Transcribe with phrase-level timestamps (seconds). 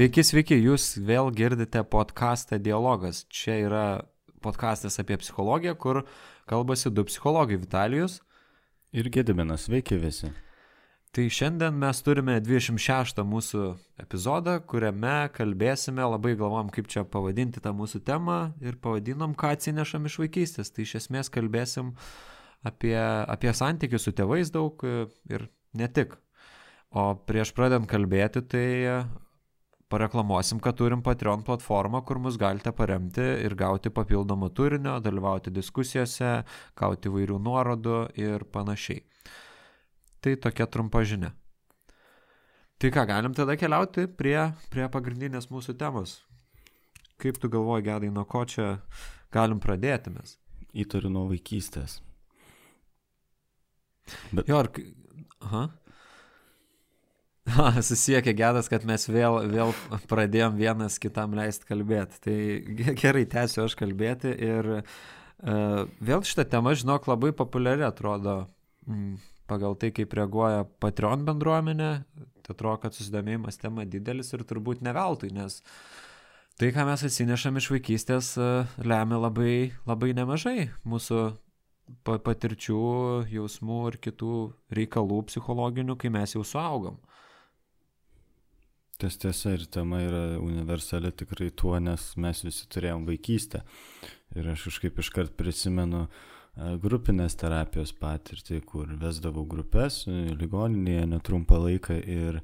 [0.00, 3.18] Sveiki, sveiki, jūs vėl girdite podcastą Dialogas.
[3.28, 3.82] Čia yra
[4.40, 6.00] podcastas apie psichologiją, kur
[6.48, 8.22] kalbasi du psichologai- Vitalijus
[8.96, 9.66] ir Gediminas.
[9.68, 10.32] Sveiki visi.
[11.12, 17.76] Tai šiandien mes turime 26 mūsų epizodą, kuriame kalbėsime, labai galvom, kaip čia pavadinti tą
[17.76, 20.72] mūsų temą ir pavadinom, ką atsinešam iš vaikystės.
[20.72, 21.92] Tai iš esmės kalbėsim
[22.64, 22.96] apie,
[23.28, 24.80] apie santykius su tėvais daug
[25.28, 26.16] ir ne tik.
[26.90, 29.04] O prieš pradedant kalbėti, tai
[29.90, 36.40] pareklamuosim, kad turim Patreon platformą, kur mus galite paremti ir gauti papildomą turinio, dalyvauti diskusijose,
[36.78, 39.02] gauti vairių nuorodų ir panašiai.
[40.20, 41.32] Tai tokia trumpa žinia.
[42.80, 44.38] Tai ką, galim tada keliauti prie,
[44.72, 46.20] prie pagrindinės mūsų temos.
[47.20, 48.78] Kaip tu galvoji, gedai, nuo ko čia
[49.34, 50.38] galim pradėti mes?
[50.72, 51.98] Įtariu nuo vaikystės.
[54.30, 54.48] Bet...
[54.48, 54.70] Jo, ar...
[55.44, 55.66] Aha.
[57.88, 59.72] Susiekė gedas, kad mes vėl, vėl
[60.10, 62.20] pradėjom vienas kitam leisti kalbėti.
[62.24, 62.36] Tai
[63.00, 68.42] gerai, tęsiu aš kalbėti ir uh, vėl šitą temą, žinok, labai populiari atrodo
[68.86, 69.16] mm,
[69.50, 71.90] pagal tai, kaip reaguoja Patreon bendruomenė.
[72.44, 75.60] Tai atrodo, kad susidomėjimas tema didelis ir turbūt ne veltui, nes
[76.60, 79.54] tai, ką mes atsinešam iš vaikystės, uh, lemia labai,
[79.88, 81.30] labai nemažai mūsų
[82.06, 82.82] patirčių,
[83.32, 84.34] jausmų ir kitų
[84.78, 87.00] reikalų psichologinių, kai mes jau suaugom.
[89.00, 93.62] Tas tiesa ir tema yra universali tikrai tuo, nes mes visi turėjom vaikystę.
[94.36, 101.96] Ir aš kažkaip iškart prisimenu e, grupinės terapijos patirtį, kur vesdavau grupės ligoninėje netrumpą laiką
[101.96, 102.42] ir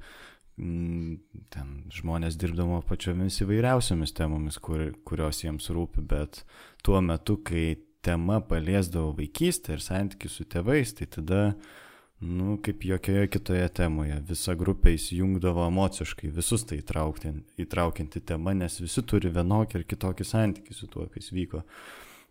[0.56, 6.40] mm, ten žmonės dirbdavo pačiomis įvairiausiamis temomis, kur, kurios jiems rūpi, bet
[6.80, 7.74] tuo metu, kai
[8.06, 11.74] tema paliesdavo vaikystę ir santykių su tėvais, tai tada uh,
[12.20, 14.16] nu, kaip jokioje kitoje temoje.
[14.28, 20.76] Visa grupė įsijungdavo emociškai, visus tai įtraukianti tema, nes visi turi vienokį ir kitokį santykį
[20.76, 21.62] su tuo, kas vyko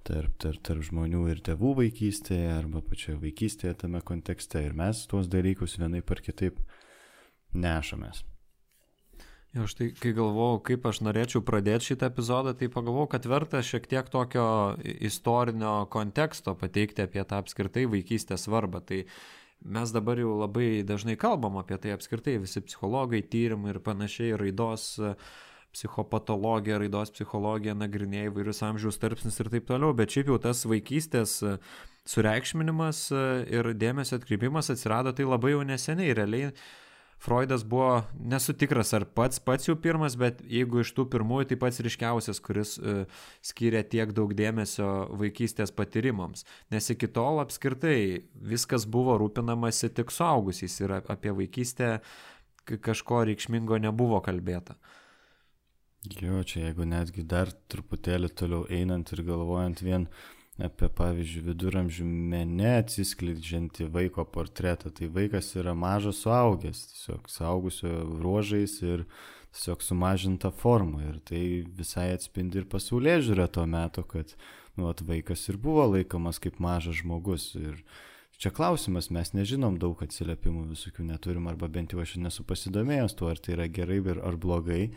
[0.05, 4.63] tarp, tarp, tarp žmonių ir tėvų vaikystėje arba pačioje vaikystėje tame kontekste.
[4.65, 6.57] Ir mes tuos dalykus vienai par kitaip
[7.53, 8.25] nešamės.
[9.55, 13.61] Jo, aš tai, kai galvojau, kaip aš norėčiau pradėti šitą epizodą, tai pagalvojau, kad verta
[13.63, 14.43] šiek tiek tokio
[14.83, 18.81] istorinio konteksto pateikti apie tą apskritai vaikystės svarbą.
[18.83, 19.05] Tai
[19.65, 24.87] mes dabar jau labai dažnai kalbam apie tai apskritai, visi psichologai, tyrimai ir panašiai, raidos
[25.75, 31.41] psichopatologija, raidos psichologija nagrinėja įvairius amžiaus tarpsnius ir taip toliau, bet šiaip jau tas vaikystės
[32.07, 33.09] sureikšminimas
[33.51, 36.53] ir dėmesio atkreipimas atsirado tai labai jau neseniai, realiai
[37.21, 41.57] Freudas buvo, nesu tikras ar pats pats jau pirmas, bet jeigu iš tų pirmųjų, tai
[41.61, 46.45] pats ryškiausias, kuris uh, skiria tiek daug dėmesio vaikystės patyrimams.
[46.75, 51.97] Nes iki tol apskritai viskas buvo rūpinamasi tik suaugusiais ir apie vaikystę
[52.65, 54.75] kažko reikšmingo nebuvo kalbėta.
[56.21, 60.05] Jo, čia jeigu netgi dar truputėlį toliau einant ir galvojant vien
[60.61, 64.91] apie, pavyzdžiui, viduramžių mene atsiskleidžiantį vaiko portretą.
[64.95, 69.05] Tai vaikas yra mažas suaugęs, tiesiog suaugusio ruožais ir
[69.55, 71.03] tiesiog sumažinta forma.
[71.09, 74.35] Ir tai visai atspindi ir pasaulyje žiūrė tuo metu, kad
[74.75, 77.51] nu, at, vaikas ir buvo laikomas kaip mažas žmogus.
[77.59, 77.83] Ir
[78.39, 83.31] čia klausimas, mes nežinom daug atsiliepimų visokių neturim, arba bent jau aš nesu pasidomėjęs tuo,
[83.31, 84.89] ar tai yra gerai ar blogai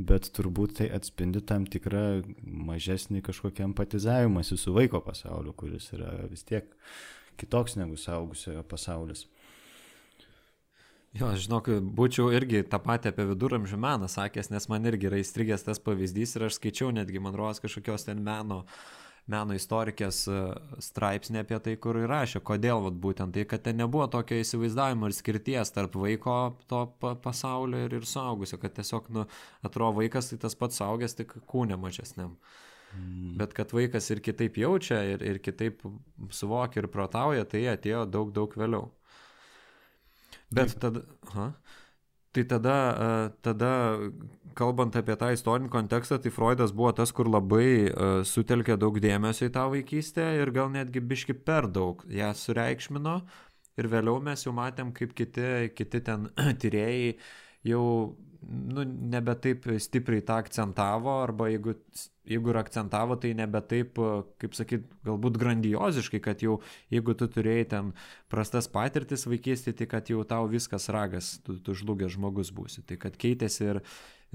[0.00, 6.46] bet turbūt tai atspindi tam tikrą mažesnį kažkokį empatizavimąsi su vaiko pasauliu, kuris yra vis
[6.48, 6.70] tiek
[7.40, 9.26] kitoks negu saugusiojo pasaulis.
[11.16, 15.66] Jo, žinok, būčiau irgi tą patį apie viduramžių meną sakęs, nes man irgi yra įstrigęs
[15.66, 20.38] tas pavyzdys ir aš skaičiau netgi, man rodos, kažkokios ten meno uh, meno istorikės e,
[20.82, 25.16] straipsnį apie tai, kur įrašė, kodėl vat, būtent tai, kad ten nebuvo tokio įsivaizdavimo ir
[25.16, 26.38] skirties tarp vaiko
[26.70, 26.84] to
[27.24, 29.26] pasaulio ir, ir suaugusio, kad tiesiog, nu,
[29.66, 32.36] atrodo vaikas tai tas pats suaugęs, tik kūnė mažesniam.
[32.96, 33.36] Mm.
[33.38, 35.84] Bet kad vaikas ir kitaip jaučia, ir, ir kitaip
[36.34, 38.88] suvokia ir protauja, tai atėjo daug, daug vėliau.
[40.50, 41.04] Bet tada...
[41.30, 41.52] Aha.
[42.30, 43.72] Tai tada, e, tada,
[44.54, 49.48] kalbant apie tą istorinį kontekstą, tai Freudas buvo tas, kur labai uh, sutelkė daug dėmesio
[49.48, 53.16] į tą vaikystę ir gal netgi biški per daug ją sureikšmino.
[53.80, 56.28] Ir vėliau mes jau matėm, kaip kiti, kiti ten
[56.62, 57.14] tyrėjai
[57.70, 57.84] jau
[58.74, 58.84] nu,
[59.14, 61.76] nebe taip stipriai tą akcentavo, arba jeigu,
[62.30, 63.98] jeigu ir akcentavo, tai nebe taip,
[64.42, 66.58] kaip sakyt, galbūt grandioziškai, kad jau
[66.92, 67.92] jeigu tu turėjai ten
[68.32, 72.84] prastas patirtis vaikystėje, tai kad jau tau viskas ragas, tu, tu žlugęs žmogus būsi.
[72.86, 73.82] Tai kad keitėsi ir,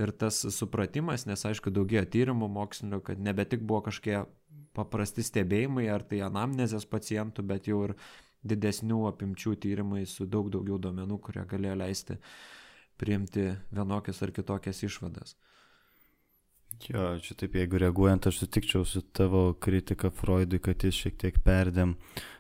[0.02, 4.26] ir tas supratimas, nes aišku, daugėjo tyrimų mokslinio, kad nebe tik buvo kažkokie
[4.76, 7.96] paprasti stebėjimai ar tai anamnezės pacientų, bet jau ir
[8.46, 12.20] didesnių apimčių tyrimai su daug daugiau duomenų, kurie galėjo leisti
[13.00, 15.36] priimti vienokias ar kitokias išvadas.
[16.84, 21.38] Jo, čia taip, jeigu reaguojant, aš sutikčiau su tavo kritika Freudui, kad jis šiek tiek
[21.46, 21.96] perdėm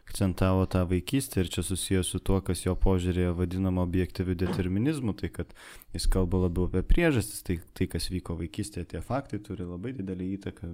[0.05, 5.31] akcentavo tą vaikystę ir čia susijęs su tuo, kas jo požiūrėje vadinama objektyviu determinizmu, tai
[5.33, 5.53] kad
[5.95, 10.31] jis kalba labiau apie priežastis, tai, tai kas vyko vaikystėje, tie faktai turi labai didelį
[10.37, 10.71] įtaką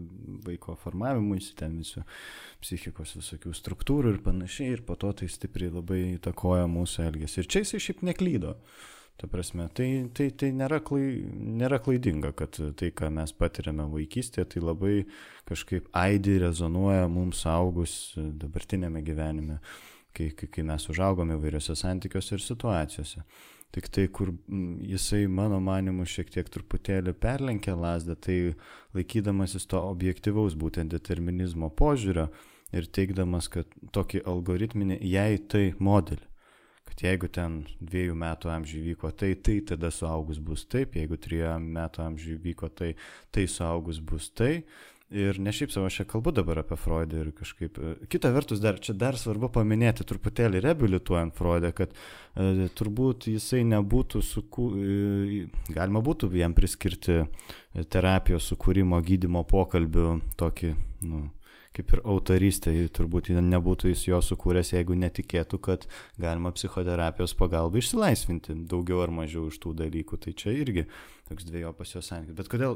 [0.48, 2.04] vaiko formavimui, ten visų
[2.66, 7.46] psichikos visokių struktūrų ir panašiai, ir po to tai stipriai labai įtakoja mūsų elgesį.
[7.46, 8.58] Ir čia jisai šiaip neklydo.
[9.22, 9.88] Ta prasme, tai,
[10.18, 11.20] tai, tai nėra, klai,
[11.62, 14.94] nėra klaidinga, kad tai, ką mes patiriame vaikystėje, tai labai
[15.46, 19.60] kažkaip aidi rezonuoja mums augus dabartinėme gyvenime,
[20.18, 23.22] kai, kai, kai mes užaugome įvairiose santykiuose ir situacijose.
[23.78, 24.34] Tik tai, kur
[24.90, 28.40] jisai, mano manimu, šiek tiek truputėlį perlenkė lasdą, tai
[28.98, 32.32] laikydamasis to objektivaus būtent determinizmo požiūrio
[32.74, 36.31] ir teikdamas, kad tokį algoritminį, jei tai modelį
[36.92, 41.58] kad jeigu ten dviejų metų amžiui vyko tai, tai tada suaugus bus taip, jeigu trijų
[41.64, 42.94] metų amžiui vyko tai,
[43.32, 44.58] tai suaugus bus tai.
[45.12, 47.76] Ir ne šiaip savo, aš čia kalbu dabar apie Freudą ir kažkaip.
[47.84, 53.66] E, kita vertus, dar, čia dar svarbu paminėti truputėlį reabilituojant Freudą, kad e, turbūt jisai
[53.74, 55.42] nebūtų, suku, e,
[55.76, 57.26] galima būtų jam priskirti
[57.92, 60.08] terapijos sukūrimo gydimo pokalbių
[60.40, 60.72] tokį,
[61.12, 61.26] nu,
[61.76, 65.86] kaip ir autorystė, turbūt nebūtų jis jo sukūręs, jeigu netikėtų, kad
[66.20, 70.20] galima psichoterapijos pagalba išsilaisvinti daugiau ar mažiau iš tų dalykų.
[70.26, 70.86] Tai čia irgi
[71.30, 72.36] toks dviejopas jo santykis.
[72.42, 72.76] Bet kodėl,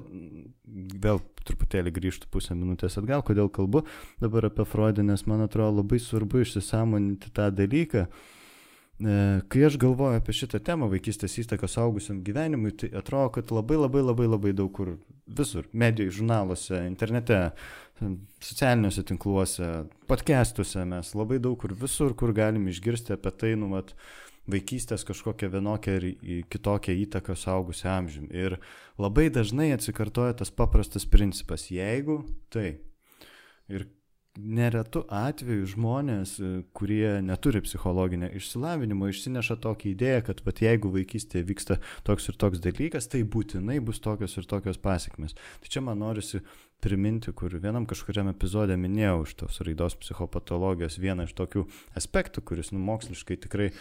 [1.03, 3.83] vėl truputėlį grįžtų pusę minutės atgal, kodėl kalbu
[4.23, 8.07] dabar apie Freudą, nes man atrodo labai svarbu išsisamoninti tą dalyką.
[8.95, 13.75] E, kai aš galvoju apie šitą temą, vaikystės įtaką saugusiam gyvenimui, tai atrodo, kad labai
[13.75, 14.93] labai labai labai daug kur
[15.27, 17.39] visur, medijai, žurnaluose, internete,
[18.43, 19.71] socialiniuose tinkluose,
[20.09, 23.93] podcastuose mes labai daug kur visur, kur galim išgirsti apie tai, nu, mat,
[24.51, 26.07] vaikystės kažkokią vienokią ir
[26.51, 28.29] kitokią įtaką saugusią amžiumi.
[28.29, 28.57] Ir
[29.01, 32.21] labai dažnai atsikartoja tas paprastas principas, jeigu
[32.53, 32.75] tai.
[33.71, 33.87] Ir
[34.35, 36.35] neretu atveju žmonės,
[36.75, 42.61] kurie neturi psichologinio išsilavinimo, išsineša tokią idėją, kad pat jeigu vaikystėje vyksta toks ir toks
[42.63, 45.37] dalykas, tai būtinai bus tokios ir tokios pasiekmes.
[45.63, 46.43] Tai čia man norisi
[46.85, 51.65] priminti, kur vienam kažkuriam epizodė minėjau iš tos raidos psichopatologijos vieną iš tokių
[51.97, 53.71] aspektų, kuris nu, moksliškai tikrai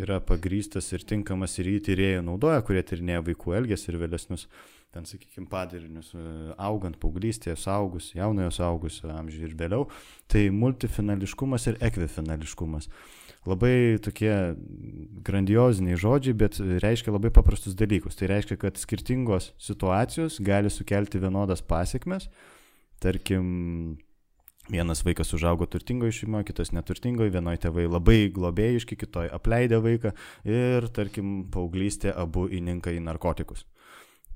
[0.00, 4.46] yra pagrystas ir tinkamas ir jį tyrėjai naudoja, kurie tyrinėja vaikų elgesį ir vėlesnius
[4.94, 6.26] ten, sakykime, padarinius, e,
[6.58, 9.86] augant paauglystėje, saugus, jaunojo saugusio amžiuje ir vėliau,
[10.30, 12.90] tai multifinališkumas ir ekvifinališkumas.
[13.48, 14.32] Labai tokie
[15.24, 18.18] grandioziniai žodžiai, bet reiškia labai paprastus dalykus.
[18.18, 22.28] Tai reiškia, kad skirtingos situacijos gali sukelti vienodas pasiekmes.
[23.00, 23.96] Tarkim,
[24.68, 30.12] vienas vaikas užaugo turtingoje šeimoje, kitas neturtingoje, vienoje tėvai labai globėjiški, kitoje apleidė vaiką
[30.44, 33.64] ir, tarkim, paauglystė abu įninka į narkotikus.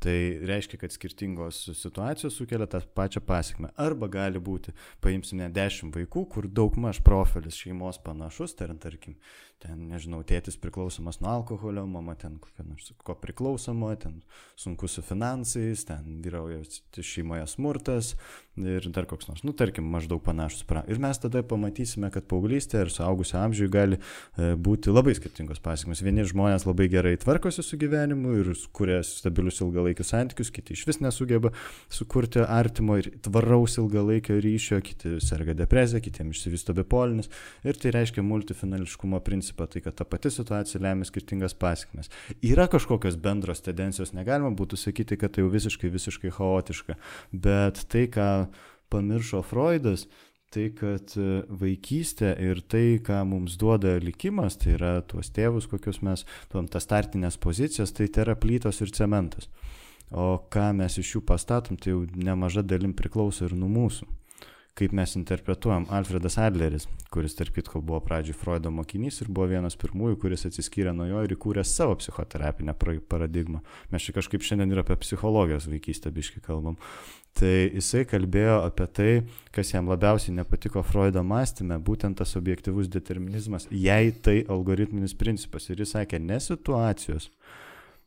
[0.04, 3.70] Tai reiškia, kad skirtingos situacijos sukelia tą pačią pasiekmę.
[3.80, 9.16] Arba gali būti, paimsime 10 vaikų, kur daug maž profilis šeimos panašus, ten, tarkim,
[9.62, 14.20] ten, nežinau, tėtis priklausomas nuo alkoholio, mama ten kokia nors ko priklausoma, ten
[14.60, 16.62] sunku su finansais, ten vyrauja
[17.00, 18.14] šeimoje smurtas
[18.60, 20.62] ir dar koks nors, nu, tarkim, maždaug panašus.
[20.68, 20.84] Pra.
[20.90, 26.02] Ir mes tada pamatysime, kad paauglystė ir suaugusio amžiui gali e, būti labai skirtingos pasiekmes.
[26.06, 31.00] Vieni žmonės labai gerai tvarkosi su gyvenimu ir kuria stabilius ilgalaikius santykius, kiti iš vis
[31.02, 31.50] nesugeba
[31.90, 37.30] sukurti artimo ir tvaraus ilgalaikio ryšio, kiti serga depresija, kitiems išsivysto bipolinis.
[37.66, 42.10] Ir tai reiškia multifinališkumo principą principą, tai kad ta pati situacija lemia skirtingas pasiekmes.
[42.42, 46.96] Yra kažkokios bendros tendencijos, negalima būtų sakyti, kad tai jau visiškai, visiškai chaotiška,
[47.32, 48.48] bet tai, ką
[48.90, 50.06] pamiršo Freudas,
[50.50, 56.02] tai kad e, vaikystė ir tai, ką mums duoda likimas, tai yra tuos tėvus, kokius
[56.02, 59.48] mes, tuom tas startinės pozicijas, tai tai yra plytos ir cementas.
[60.12, 64.06] O ką mes iš jų pastatom, tai jau nemaža dalim priklauso ir nuo mūsų
[64.74, 69.76] kaip mes interpretuojam Alfredas Adleris, kuris tarp kitko buvo pradžioj Freudo mokinys ir buvo vienas
[69.78, 72.74] pirmųjų, kuris atsiskyrė nuo jo ir įkūrė savo psichoterapinę
[73.08, 73.62] paradigmą.
[73.94, 76.78] Mes čia kažkaip šiandien ir apie psichologijos vaikystę biškai kalbam.
[77.38, 79.12] Tai jisai kalbėjo apie tai,
[79.54, 85.70] kas jam labiausiai nepatiko Freudo mąstymė, būtent tas objektivus determinizmas, jei tai algoritminis principas.
[85.70, 87.30] Ir jis sakė, ne situacijos,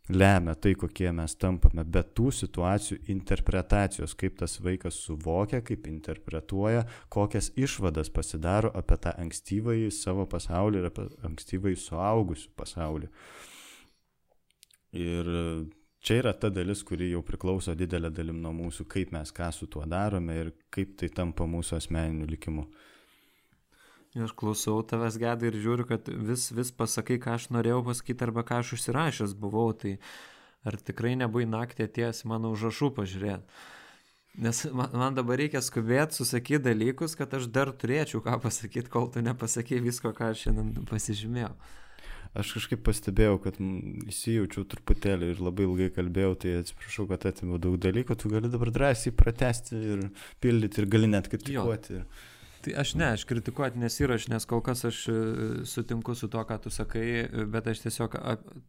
[0.09, 6.85] lemia tai, kokie mes tampame, bet tų situacijų interpretacijos, kaip tas vaikas suvokia, kaip interpretuoja,
[7.13, 13.11] kokias išvadas pasidaro apie tą ankstyvąjį savo pasaulį ir apie ankstyvąjį suaugusių pasaulį.
[14.97, 15.31] Ir
[15.99, 19.67] čia yra ta dalis, kuri jau priklauso didelė dalim nuo mūsų, kaip mes ką su
[19.67, 22.67] tuo darome ir kaip tai tampa mūsų asmeniniu likimu.
[24.15, 28.45] Aš klausau tavęs gedai ir žiūriu, kad vis, vis pasakai, ką aš norėjau pasakyti arba
[28.47, 29.97] ką aš užsirašęs buvau, tai
[30.67, 33.59] ar tikrai nebuvai naktį atėjęs mano užrašų pažiūrėti.
[34.37, 39.09] Nes man, man dabar reikia skubėti, susakyti dalykus, kad aš dar turėčiau ką pasakyti, kol
[39.13, 41.53] tu nepasakė visko, ką aš šiandien pasižymėjau.
[42.37, 47.79] Aš kažkaip pastebėjau, kad įsijaučiau truputėlį ir labai ilgai kalbėjau, tai atsiprašau, kad atimiau daug
[47.81, 50.03] dalykų, tu gali dabar drąsiai pratesti ir
[50.43, 52.01] pildyti ir gali net kritikuoti.
[52.01, 52.35] Jo.
[52.67, 55.13] Tai aš ne, aš kritikuoti nesiraš, nes kol kas aš e,
[55.63, 57.05] sutinku su to, ką tu sakai,
[57.47, 58.17] bet aš tiesiog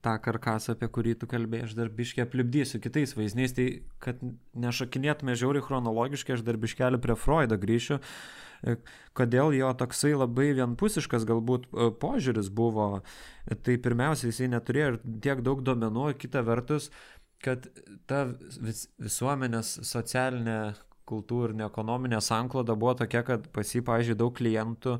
[0.05, 3.67] tą karkasą, apie kurį tu kalbėjai, aš dar biškiai aplipdysiu kitais vaizdiniais, tai
[4.05, 4.23] kad
[4.55, 8.79] nešakinėtume žiauriai chronologiškai, aš dar biškelį prie Freudo grįšiu, e,
[9.19, 12.91] kodėl jo toksai labai vienpusiškas galbūt e, požiūris buvo,
[13.51, 16.93] tai pirmiausia, jisai neturėjo tiek daug duomenų, kita vertus,
[17.43, 17.67] kad
[18.07, 18.29] ta
[18.63, 20.61] vis, visuomenės socialinė
[21.09, 24.99] kultūrinė ekonominė sankloda buvo tokia, kad pas jį, pažiūrėjau, daug klientų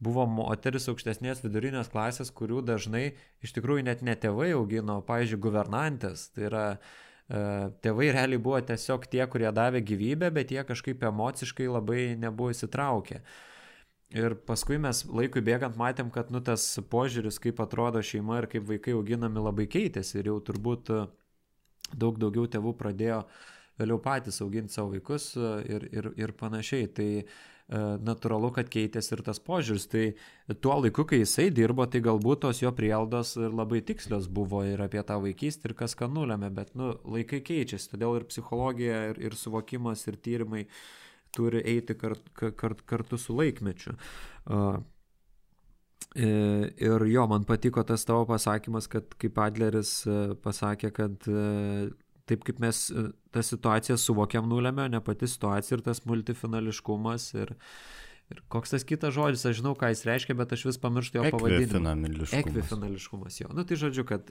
[0.00, 3.10] buvo moteris aukštesnės vidurinės klasės, kurių dažnai
[3.44, 6.30] iš tikrųjų net ne tėvai augino, pažiūrėjau, guvernantės.
[6.34, 6.80] Tai yra e,
[7.84, 13.20] tėvai realiai buvo tiesiog tie, kurie davė gyvybę, bet jie kažkaip emociškai labai nebuvo įsitraukę.
[14.16, 18.66] Ir paskui mes laikui bėgant matėm, kad nu, tas požiūris, kaip atrodo šeima ir kaip
[18.66, 20.90] vaikai auginami, labai keitėsi ir jau turbūt
[21.90, 26.90] daug daugiau tėvų pradėjo uh, vėliau patys auginti savo vaikus e, ir, ir, ir panašiai.
[26.96, 27.24] Tai e,
[28.06, 29.88] natūralu, kad keitėsi ir tas požiūris.
[29.92, 30.04] Tai
[30.62, 35.02] tuo laiku, kai jisai dirbo, tai galbūt tos jo prieldos labai tikslios buvo ir apie
[35.06, 39.38] tą vaikystę ir kas ką nulėmė, bet nu, laikai keičiasi, todėl ir psichologija, ir, ir
[39.38, 40.66] suvokimas, ir tyrimai
[41.34, 43.94] turi eiti kart, kart, kartu su laikmečiu.
[44.50, 44.80] Uh,
[46.18, 49.92] Ir jo, man patiko tas tavo pasakymas, kad kaip Adleris
[50.42, 51.28] pasakė, kad
[52.30, 57.52] taip kaip mes e, tą situaciją suvokiam nulėmė, ne pati situacija ir tas multifinališkumas ir,
[58.32, 61.28] ir koks tas kitas žodis, aš žinau, ką jis reiškia, bet aš vis pamirštu jo
[61.34, 61.94] pavadinimą.
[62.40, 63.40] Ekvifinališkumas.
[63.42, 63.52] jo.
[63.56, 64.30] Nu tai žodžiu, kad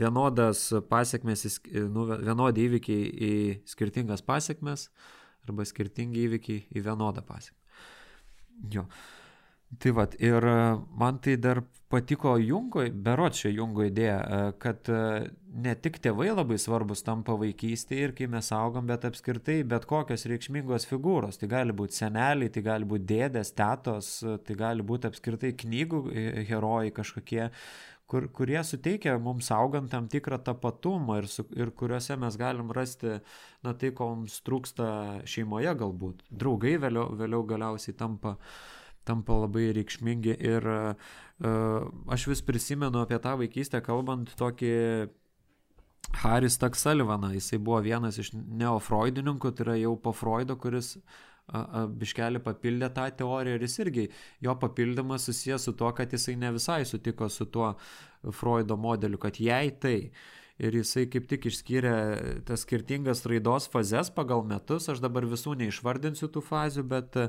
[0.00, 1.46] vienodas pasiekmes,
[1.94, 3.34] nu, vienodi įvykiai į
[3.70, 4.88] skirtingas pasiekmes
[5.44, 7.60] arba skirtingi įvykiai į vienodą pasiekmę.
[8.72, 8.86] Jo.
[9.78, 14.90] Tai vad, ir e, man tai dar patiko Jungo, berot čia Jungo idėja, e, kad
[14.92, 15.30] e,
[15.64, 20.26] ne tik tėvai labai svarbus tampa vaikystėje ir kai mes augam, bet apskritai bet kokios
[20.30, 21.40] reikšmingos figūros.
[21.40, 24.12] Tai gali būti seneliai, tai gali būti dėdės, tetos,
[24.44, 26.02] tai gali būti apskritai knygų
[26.50, 27.48] herojai kažkokie,
[28.10, 33.18] kur, kurie suteikia mums augant tam tikrą tapatumą ir, su, ir kuriuose mes galim rasti,
[33.64, 36.24] na tai, ko mums trūksta šeimoje galbūt.
[36.30, 38.56] Draugai vėliau, vėliau galiausiai tampa uh,
[39.08, 41.12] tampa labai reikšmingi ir uh,
[42.14, 44.74] aš vis prisimenu apie tą vaikystę kalbant tokį
[46.22, 50.94] Haris Taksalivaną, jisai buvo vienas iš neofreudininkų, tai yra jau po Freudo, kuris
[52.00, 54.04] biškelį papildė tą teoriją ir jis irgi,
[54.40, 57.74] jo papildymas susijęs su tuo, kad jisai ne visai sutiko su tuo
[58.32, 59.98] Freudo modeliu, kad jei tai
[60.62, 61.94] ir jisai kaip tik išskyrė
[62.46, 67.28] tas skirtingas raidos fazes pagal metus, aš dabar visų neišvardinsiu tų fazių, bet e,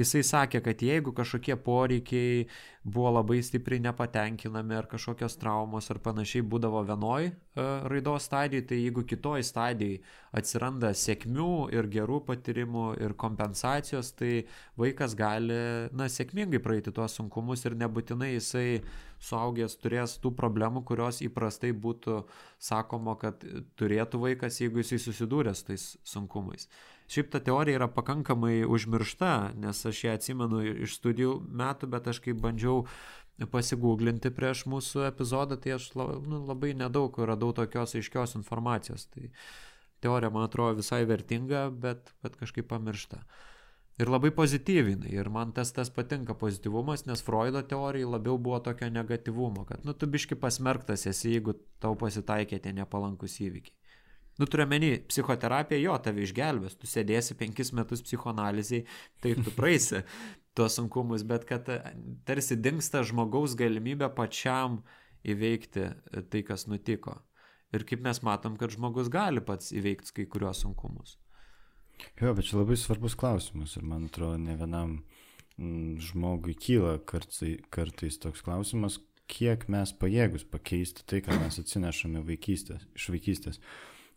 [0.00, 2.46] jisai sakė, kad jeigu kažkokie poreikiai
[2.84, 7.34] buvo labai stipriai nepatenkinami ar kažkokios traumos ar panašiai būdavo vienoj e,
[7.92, 10.00] raidos stadijai, tai jeigu kitoj stadijai
[10.34, 14.32] atsiranda sėkmių ir gerų patyrimų ir kompensacijos, tai
[14.80, 15.60] vaikas gali,
[15.94, 18.82] na, sėkmingai praeiti tuos sunkumus ir nebūtinai jisai
[19.22, 22.24] suaugęs turės tų problemų, kurios įprastai būtų
[22.58, 23.44] sakoma, kad
[23.78, 26.66] turėtų vaikas, jeigu jisai susidūrė su tais sunkumais.
[27.12, 32.22] Šiaip ta teorija yra pakankamai užmiršta, nes aš ją atsimenu iš studijų metų, bet aš
[32.24, 32.86] kaip bandžiau
[33.52, 39.06] pasigūglinti prieš mūsų epizodą, tai aš nu, labai nedaug radau tokios aiškios informacijos.
[39.12, 39.30] Tai
[40.04, 43.22] teorija, man atrodo, visai vertinga, bet, bet kažkaip pamiršta.
[44.00, 45.12] Ir labai pozityvinai.
[45.12, 49.92] Ir man tas tas patinka pozityvumas, nes Freudo teorijai labiau buvo tokio negativumo, kad, nu,
[49.92, 53.76] tu biški pasmerktas esi, jeigu tau pasitaikė tie nepalankus įvykiai.
[54.40, 58.84] Nu, turiu menį, psichoterapija jo tave išgelbės, tu sėdėsi penkis metus psichoanalizai,
[59.20, 60.00] tai tu praeisi
[60.56, 61.78] tuos sunkumus, bet kad e,
[62.28, 64.80] tarsi dinksta žmogaus galimybė pačiam
[65.28, 67.18] įveikti e, tai, kas nutiko.
[67.72, 71.16] Ir kaip mes matom, kad žmogus gali pats įveikti kai kuriuos sunkumus.
[72.20, 74.98] Jo, bet čia labai svarbus klausimas ir man atrodo, ne vienam
[75.58, 78.98] mm, žmogui kyla kartai, kartais toks klausimas,
[79.32, 83.60] kiek mes pajėgus pakeisti tai, ką mes atsinešame vaikystės, iš vaikystės.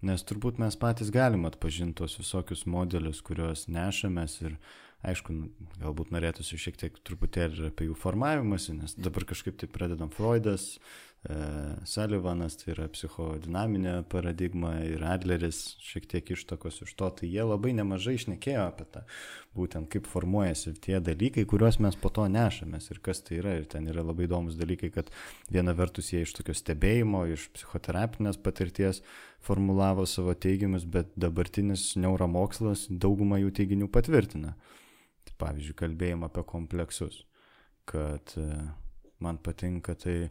[0.05, 4.57] Nes turbūt mes patys galim atpažinti tos visokius modelius, kuriuos nešamės ir
[5.05, 5.33] aišku,
[5.81, 10.75] galbūt norėtųsi šiek tiek truputėlį apie jų formavimąsi, nes dabar kažkaip tai pradedam Freudas,
[11.89, 17.71] Sullivanas, tai yra psichodinaminė paradigma ir Adleris šiek tiek ištakos iš to, tai jie labai
[17.73, 19.01] nemažai išnekėjo apie tą,
[19.57, 23.55] būtent kaip formuojasi tie dalykai, kuriuos mes po to nešamės ir kas tai yra.
[23.57, 25.09] Ir ten yra labai įdomus dalykai, kad
[25.49, 29.01] viena vertus jie iš tokio stebėjimo, iš psichoterapinės patirties
[29.45, 34.53] formulavo savo teigiamus, bet dabartinis neuromokslas daugumą jų teiginių patvirtina.
[35.25, 37.23] Tai pavyzdžiui, kalbėjimą apie kompleksus,
[37.89, 38.45] kad e,
[39.25, 40.29] man patinka tai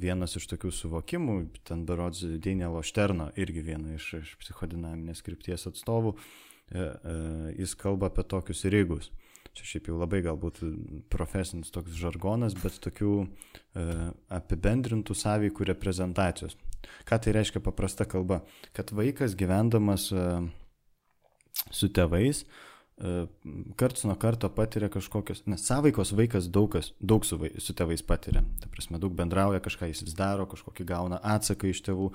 [0.00, 1.36] vienas iš tokių suvokimų,
[1.68, 7.16] ten berods Danielo Šterno, irgi viena iš, iš psichodinaminės krypties atstovų, e, e,
[7.60, 9.10] jis kalba apie tokius rygus.
[9.52, 10.62] Čia šiaip jau labai galbūt
[11.12, 13.86] profesinis toks žargonas, bet tokių e,
[14.32, 16.56] apibendrintų sąveikų reprezentacijos.
[17.08, 18.40] Ką tai reiškia paprasta kalba?
[18.72, 20.26] Kad vaikas gyvendamas e,
[21.68, 22.71] su tėvais, e,
[23.76, 28.04] karts nuo karto patiria kažkokios, nes sąveikos vaikas daug, kas, daug su, vai, su tėvais
[28.06, 28.44] patiria.
[28.62, 32.10] Ta prasme, daug bendrauja, kažką jis vis daro, kažkokį gauna atsaką iš tėvų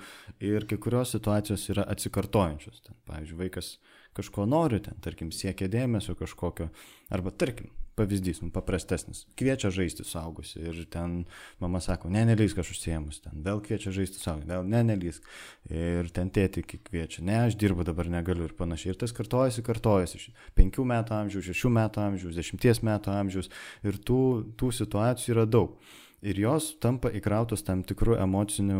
[0.48, 2.80] ir kai kurios situacijos yra atsikartojančios.
[2.86, 3.74] Ten, pavyzdžiui, vaikas
[4.16, 6.70] kažko nori, ten, tarkim, siekia dėmesio kažkokio,
[7.12, 9.24] arba, tarkim, pavyzdys, nu, paprastesnis.
[9.38, 11.20] Kviečia žaisti suaugusi ir ten
[11.62, 15.28] mama sako, ne, nelysk aš užsiemus, ten vėl kviečia žaisti suaugusi, vėl ne, nelysk.
[15.68, 18.94] Ir ten tėti kviečia, ne, aš dirbu dabar negaliu ir panašiai.
[18.94, 20.34] Ir tas kartojasi, kartojasi.
[20.58, 23.50] Penkių metų amžiaus, šešių metų amžiaus, dešimties metų amžiaus
[23.86, 24.20] ir tų,
[24.58, 25.78] tų situacijų yra daug.
[26.26, 28.78] Ir jos tampa įkrautos tam tikrų emocinių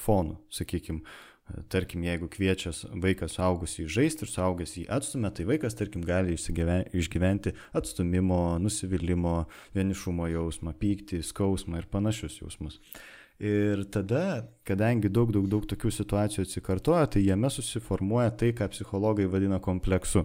[0.00, 1.02] fonų, sakykime
[1.70, 7.52] Tarkim, jeigu kviečia vaikas suaugusį žaisti ir suaugęs jį atstumia, tai vaikas, tarkim, gali išgyventi
[7.76, 9.36] atstumimo, nusivylimą,
[9.76, 12.80] vienišumo jausmą, pyktį, skausmą ir panašius jausmus.
[13.38, 19.28] Ir tada, kadangi daug, daug, daug tokių situacijų atsikartoja, tai jame susiformuoja tai, ką psichologai
[19.30, 20.24] vadina kompleksu.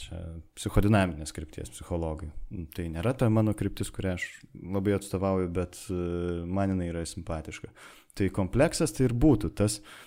[0.00, 0.20] Čia
[0.56, 2.30] psichodinaminės krypties psichologai.
[2.76, 5.98] Tai nėra ta mano kryptis, kurią aš labai atstovauju, bet e,
[6.46, 7.72] man jinai yra simpatiška.
[8.16, 10.06] Tai kompleksas tai ir būtų tas, uh,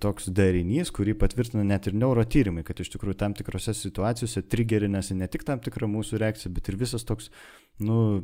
[0.00, 5.28] toks darinys, kurį patvirtina net ir neurotyrimai, kad iš tikrųjų tam tikrose situacijose trigerinasi ne
[5.28, 7.28] tik tam tikra mūsų reakcija, bet ir visas toks,
[7.84, 8.22] nu,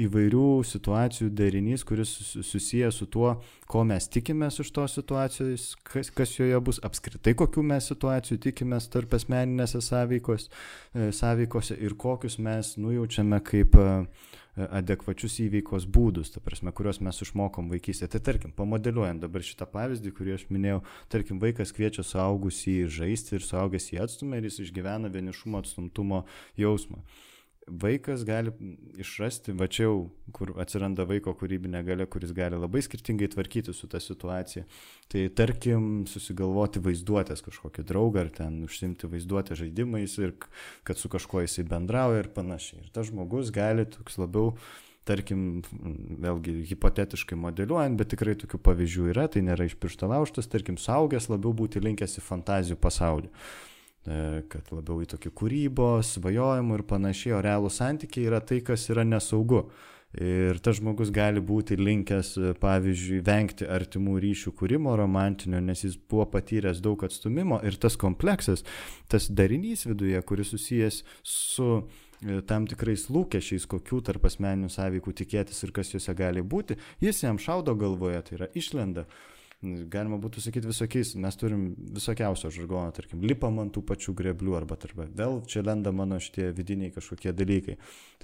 [0.00, 2.12] įvairių situacijų darinys, kuris
[2.46, 3.34] susijęs su tuo,
[3.70, 8.88] ko mes tikimės iš tos situacijos, kas, kas joje bus apskritai, kokių mes situacijų tikimės
[8.92, 10.48] tarp asmeninėse sąveikos,
[10.94, 14.29] e, sąveikose ir kokius mes nujaučiame kaip uh, E,
[14.68, 18.12] adekvačius įveikos būdus, ta prasme, kuriuos mes išmokom vaikystėje.
[18.14, 23.46] Tai tarkim, pamodeliuojant dabar šitą pavyzdį, kurį aš minėjau, tarkim, vaikas kviečia suaugusį žaisti ir
[23.46, 26.24] suaugęs jį atstumia ir jis išgyvena vienišumo atstumtumo
[26.60, 27.04] jausmą
[27.70, 28.52] vaikas gali
[29.00, 29.94] išrasti, va čia jau,
[30.34, 34.66] kur atsiranda vaiko kūrybinė galia, kuris gali labai skirtingai tvarkyti su tą situacija.
[35.10, 40.36] Tai tarkim, susigalvoti vaizduotės kažkokį draugą ar ten užsimti vaizduotę žaidimais ir
[40.86, 42.84] kad su kažkuo jisai bendrauja ir panašiai.
[42.84, 44.54] Ir tas žmogus gali toks labiau
[45.08, 45.62] tarkim,
[46.22, 51.30] vėlgi hipotetiškai modeliuojant, bet tikrai tokių pavyzdžių yra, tai nėra iš piršto lauštas, tarkim, saugęs
[51.32, 53.32] labiau būti linkęs į fantazijų pasaulį.
[54.08, 58.86] E, kad labiau į tokį kūrybos, svajojimų ir panašiai, o realų santykiai yra tai, kas
[58.88, 59.66] yra nesaugu.
[60.16, 66.24] Ir tas žmogus gali būti linkęs, pavyzdžiui, vengti artimų ryšių kūrimo romantinio, nes jis buvo
[66.32, 68.64] patyręs daug atstumimo ir tas kompleksas,
[69.06, 75.62] tas darinys viduje, kuris susijęs su e, tam tikrais lūkesčiais, kokių tarp asmeninių sąveikų tikėtis
[75.62, 79.06] ir kas juose gali būti, jis jam šaudo galvoje, tai yra išlenda.
[79.60, 84.78] Galima būtų sakyti visokiais, mes turim visokiausio žargono, tarkim, lipam ant tų pačių greblių arba
[84.80, 87.74] tarp, vėl čia lenda mano šitie vidiniai kažkokie dalykai.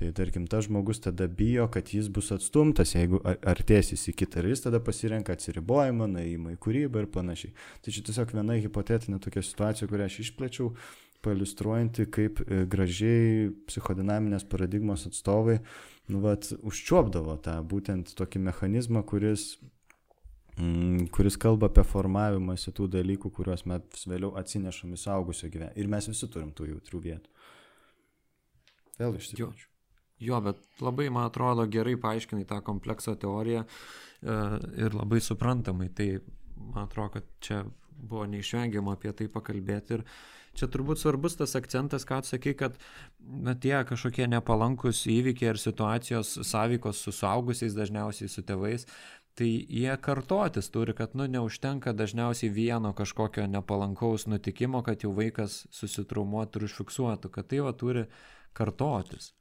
[0.00, 4.48] Tai tarkim, tas žmogus tada bijo, kad jis bus atstumtas, jeigu artėsis į kitą ir
[4.54, 7.52] jis tada pasirenka atsiribojimą, naimą į kūrybą ir panašiai.
[7.84, 10.72] Tai čia tiesiog viena hipotetinė tokia situacija, kurią aš išplečiau
[11.26, 15.60] pailustruojanti, kaip e, gražiai psichodinaminės paradigmos atstovai
[16.08, 19.56] nu, vat, užčiuopdavo tą būtent tokį mechanizmą, kuris
[21.12, 25.76] kuris kalba apie formavimąsi tų dalykų, kuriuos mes vėliau atsinešam į saugusio gyvenimą.
[25.76, 27.32] Ir mes visi turim tų jautrių vietų.
[28.96, 29.72] Vėl išsiplėčiu.
[30.24, 34.36] Jo, bet labai, man atrodo, gerai paaiškinai tą komplekso teoriją e,
[34.86, 35.90] ir labai suprantamai.
[35.92, 36.06] Tai
[36.56, 37.58] man atrodo, kad čia
[37.96, 39.98] buvo neišvengiama apie tai pakalbėti.
[39.98, 40.06] Ir
[40.56, 42.80] čia turbūt svarbus tas akcentas, ką atsakai, kad
[43.20, 48.88] na, tie kažkokie nepalankus įvykiai ar situacijos sąveikos su suaugusiais, dažniausiai su tėvais,
[49.36, 55.66] tai jie kartotis turi, kad nu neužtenka dažniausiai vieno kažkokio nepalankaus nutikimo, kad jau vaikas
[55.76, 58.06] susitraumuotų ir užfiksuotų, kad tai va turi
[58.56, 59.34] kartotis.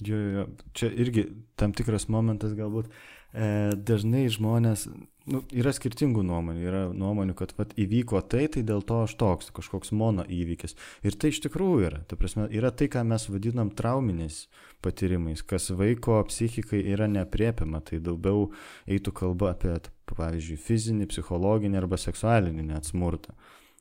[0.00, 1.26] Jo, jo, čia irgi
[1.60, 2.88] tam tikras momentas galbūt.
[3.30, 4.88] E, dažnai žmonės,
[5.30, 9.52] nu, yra skirtingų nuomonių, yra nuomonių, kad vat, įvyko tai, tai dėl to aš toks,
[9.54, 10.74] kažkoks mono įvykis.
[11.06, 12.00] Ir tai iš tikrųjų yra.
[12.10, 14.42] Ta prasme, yra tai, ką mes vadinam trauminiais
[14.82, 18.48] patyrimais, kas vaiko psichikai yra nepriepiama, tai daugiau
[18.90, 19.78] eitų kalba apie,
[20.10, 23.36] pavyzdžiui, fizinį, psichologinį arba seksualinį net smurtą.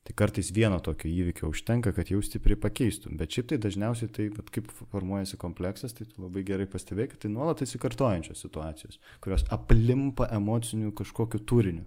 [0.10, 3.14] Tai kartais vieno tokio įvykio užtenka, kad jau stipriai pakeistum.
[3.20, 4.24] Bet šiaip tai dažniausiai tai,
[4.56, 10.96] kaip formuojasi kompleksas, tai labai gerai pastebėjai, kad tai nuolat įsikartojančios situacijos, kurios aplimpa emocinių
[10.98, 11.86] kažkokiu turiniu,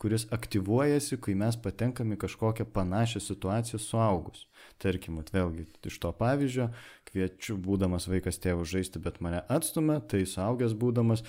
[0.00, 4.46] kuris aktyvuojasi, kai mes patenkame kažkokią panašią situaciją suaugus.
[4.80, 6.70] Tarkim, vėlgi iš to pavyzdžio,
[7.08, 11.24] kviečiu, būdamas vaikas tėvų žaisti, bet mane atstumia, tai suaugęs būdamas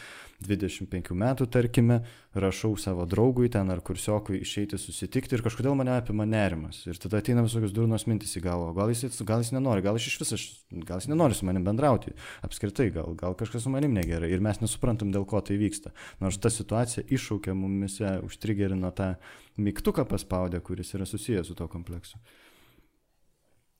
[0.46, 2.02] 25 metų, tarkime,
[2.40, 6.82] rašau savo draugui ten ar kursiokui išeiti susitikti ir kažkodėl mane apima nerimas.
[6.88, 10.20] Ir tada ateina visokios durnos mintis į galvą, gal jis, gal jis nenori, gal iš
[10.22, 10.40] viso,
[10.88, 12.16] gal jis nenori su manim bendrauti,
[12.46, 15.94] apskritai, gal, gal kažkas su manim negerai ir mes nesuprantam, dėl ko tai vyksta.
[16.24, 19.16] Nors ta situacija iššaukia mumise, užtrigerino tą
[19.60, 22.20] mygtuką paspaudę, kuris yra susijęs su to kompleksu.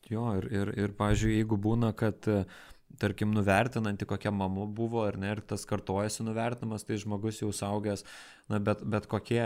[0.10, 2.26] Jo, ir, ir, ir pažiūrėjau, jeigu būna, kad,
[3.00, 8.04] tarkim, nuvertinanti kokia mama buvo, ar ne, ir tas kartojasi nuvertinamas, tai žmogus jau saugęs,
[8.50, 9.44] na, bet, bet kokie,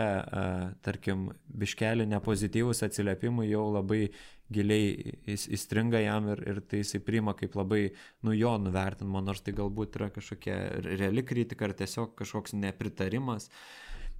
[0.86, 4.06] tarkim, biškeli nepozityvus atsiliepimai jau labai
[4.52, 7.84] giliai įstringa jam ir, ir tai jisai priima kaip labai,
[8.24, 13.50] nu, jo nuvertinimo, nors tai galbūt yra kažkokia reali kritika ar tiesiog kažkoks nepritarimas.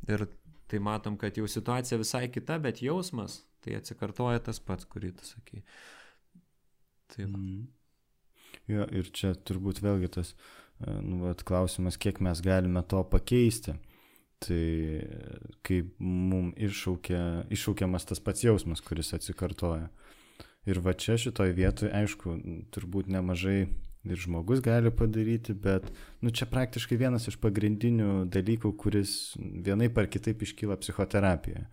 [0.09, 0.29] Ir
[0.69, 5.29] tai matom, kad jau situacija visai kita, bet jausmas tai atsikartoja tas pats, kurį tu
[5.29, 5.63] sakai.
[7.13, 7.29] Taip.
[7.29, 7.67] Mm.
[8.71, 13.77] Jo, ir čia turbūt vėlgi tas e, nu, vat, klausimas, kiek mes galime to pakeisti.
[14.45, 14.65] Tai
[15.65, 19.89] kai mums iššaukia, iššaukiamas tas pats jausmas, kuris atsikartoja.
[20.69, 22.35] Ir va čia šitoj vietoje, aišku,
[22.73, 23.67] turbūt nemažai
[24.05, 25.89] ir žmogus gali padaryti, bet
[26.21, 31.69] nu, čia praktiškai vienas iš pagrindinių dalykų, kuris vienai par kitaip iškyla psichoterapijoje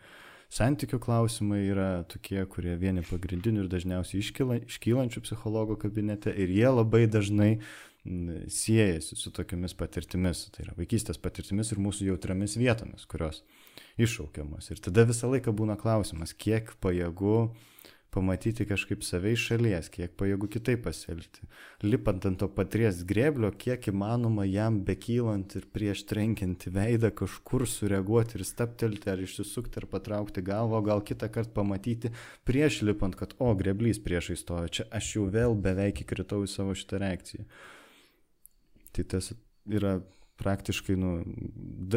[0.51, 6.67] santykių klausimai yra tokie, kurie vieni pagrindinių ir dažniausiai iškyla, iškylančių psichologo kabinete ir jie
[6.67, 7.53] labai dažnai
[8.49, 13.43] siejasi su tokiamis patirtimis, tai yra vaikystės patirtimis ir mūsų jautriamis vietomis, kurios
[14.01, 14.71] iššaukiamos.
[14.73, 17.51] Ir tada visą laiką būna klausimas, kiek pajėgu
[18.11, 21.45] pamatyti kažkaip save iš šalies, kiek pajėgų kitaip pasielgti.
[21.85, 28.39] Lipant ant to paties grėblio, kiek įmanoma jam bekylant ir prieš trenkianti veidą kažkur sureaguoti
[28.39, 32.11] ir staptelti ar išsisukti ar patraukti galvą, gal kitą kartą pamatyti
[32.47, 36.75] prieš lipant, kad o, greblys priešai stojo, čia aš jau vėl beveik įkritau į savo
[36.75, 37.47] šitą reakciją.
[38.91, 39.31] Tai tas
[39.71, 40.01] yra
[40.41, 41.11] praktiškai, nu,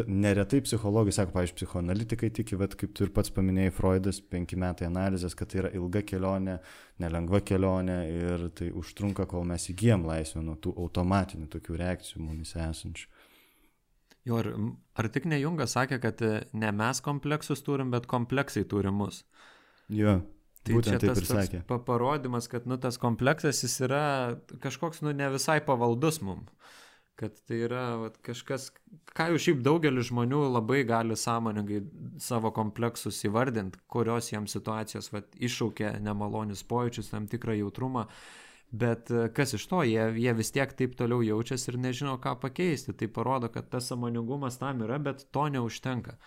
[0.07, 4.87] neretai psichologai sako, pavyzdžiui, psichoanalitikai tiki, bet kaip tu ir pats paminėjai, Freudas, penki metai
[4.89, 6.59] analizės, kad tai yra ilga kelionė,
[7.03, 12.55] nelengva kelionė ir tai užtrunka, kol mes įgyjam laisvę nuo tų automatinių tokių reakcijų mumis
[12.55, 13.09] esančių.
[14.25, 14.49] Jo, ar,
[14.97, 19.21] ar tik ne Jungas sakė, kad e, ne mes kompleksus turim, bet kompleksai turi mus?
[19.93, 20.23] Jo.
[20.65, 21.51] Tai čia tas, tas
[21.85, 24.05] parodimas, kad nu, tas kompleksas jis yra
[24.63, 26.49] kažkoks nu, ne visai pavaldus mums
[27.19, 28.69] kad tai yra vat, kažkas,
[29.15, 31.81] ką jau šiaip daugelis žmonių labai gali sąmoningai
[32.21, 38.07] savo kompleksus įvardinti, kurios jiems situacijos vat, iššaukia nemalonius pojūčius, tam tikrą jautrumą,
[38.75, 42.35] bet e, kas iš to, jie, jie vis tiek taip toliau jaučiasi ir nežino, ką
[42.41, 42.95] pakeisti.
[42.99, 46.19] Tai parodo, kad tas sąmoningumas tam yra, bet to neužtenka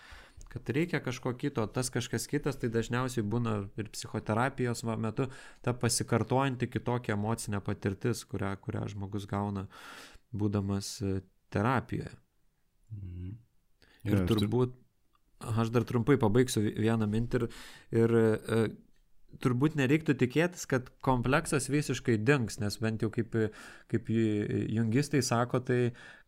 [0.49, 5.27] kad reikia kažko kito, tas kažkas kitas, tai dažniausiai būna ir psichoterapijos metu
[5.61, 9.67] ta pasikartojanti kitokia emocinė patirtis, kurią, kurią žmogus gauna
[10.35, 11.19] būdamas e,
[11.53, 12.11] terapijoje.
[12.95, 13.31] Mhm.
[14.09, 14.75] Ir ja, turbūt,
[15.59, 17.47] aš dar trumpai pabaigsiu vieną mintį ir,
[17.99, 18.59] ir e,
[19.43, 23.35] turbūt nereiktų tikėtis, kad kompleksas visiškai dings, nes bent jau kaip,
[23.91, 25.81] kaip jungistai sako, tai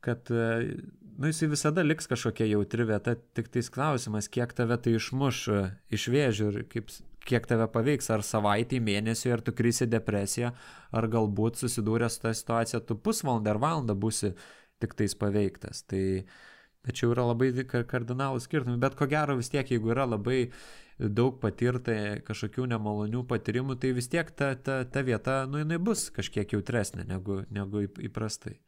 [0.04, 0.82] kad e,
[1.16, 5.48] nu, jis visada liks kažkokia jautri vieta, tik tais klausimas, kiek tave tai išmuš
[5.94, 6.92] iš vėžių ir kaip,
[7.28, 10.54] kiek tave paveiks, ar savaitį, mėnesį, ar tu krisi depresiją,
[10.92, 14.34] ar galbūt susidūręs su tą situaciją, tu pusvalandą ar valandą būsi
[14.82, 15.84] tik tais paveiktas.
[15.90, 16.04] Tai
[16.88, 20.48] tačiau yra labai kardinalų skirtumai, bet ko gero vis tiek, jeigu yra labai
[21.02, 21.94] daug patirta
[22.26, 27.08] kažkokių nemalonių patyrimų, tai vis tiek ta, ta, ta vieta, nu, jinai bus kažkiek jautresnė
[27.10, 28.60] negu, negu įprastai.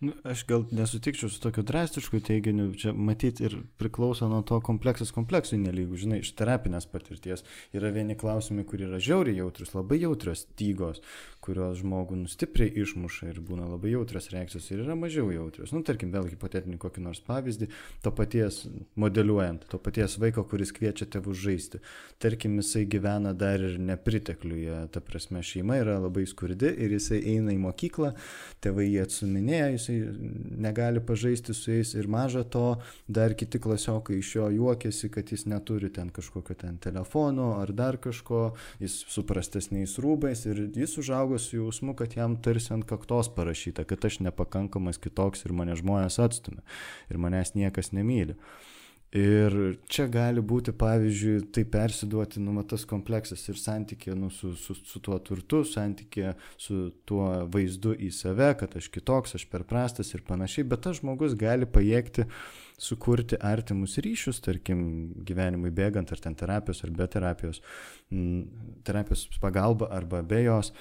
[0.00, 5.10] Nu, aš gal nesutikčiau su tokiu drastišku teiginiu, čia matyti ir priklauso nuo to kompleksas
[5.14, 7.42] kompleksui nelygų, žinai, iš terapinės patirties.
[7.74, 11.02] Yra vieni klausimai, kur yra žiauriai jautrus, labai jautrios tygos,
[11.48, 15.72] kurios žmogų nustipriai išmuša ir būna labai jautrios reakcijos ir yra mažiau jautrios.
[15.72, 17.70] Nu, tarkim, vėl hipotetinį kokį nors pavyzdį,
[18.04, 18.60] to paties
[19.00, 21.80] modeliuojant, to paties vaiko, kuris kviečia tėvus žaisti.
[22.20, 27.54] Tarkim, jisai gyvena dar ir nepritekliuje, ta prasme, šeima yra labai skurdi ir jisai eina
[27.54, 28.12] į mokyklą,
[28.64, 29.98] tėvai jį atsuminėja, jisai
[30.68, 32.66] negali pažaisti su jais ir maža to,
[33.08, 37.98] dar kiti klasiokai iš jo juokiasi, kad jis neturi ten kažkokio ten telefono ar dar
[38.02, 43.30] kažko, jis su prastesniais rūbais ir jis užaugo su jausmu, kad jam tarsi ant kaktos
[43.34, 46.64] parašyta, kad aš nepakankamas kitoks ir mane žmonės atstumia
[47.10, 48.38] ir manęs niekas nemyli.
[49.16, 49.54] Ir
[49.88, 55.00] čia gali būti, pavyzdžiui, tai persiduoti, nu, tas kompleksas ir santykė nu, su, su, su
[55.00, 60.26] tuo turtu, santykė su tuo vaizdu į save, kad aš kitoks, aš per prastas ir
[60.28, 62.28] panašiai, bet tas žmogus gali pajėgti
[62.78, 64.84] sukurti artimus ryšius, tarkim,
[65.24, 67.62] gyvenimui bėgant, ar ten terapijos, ar be terapijos,
[68.84, 70.72] terapijos pagalba, arba be jos,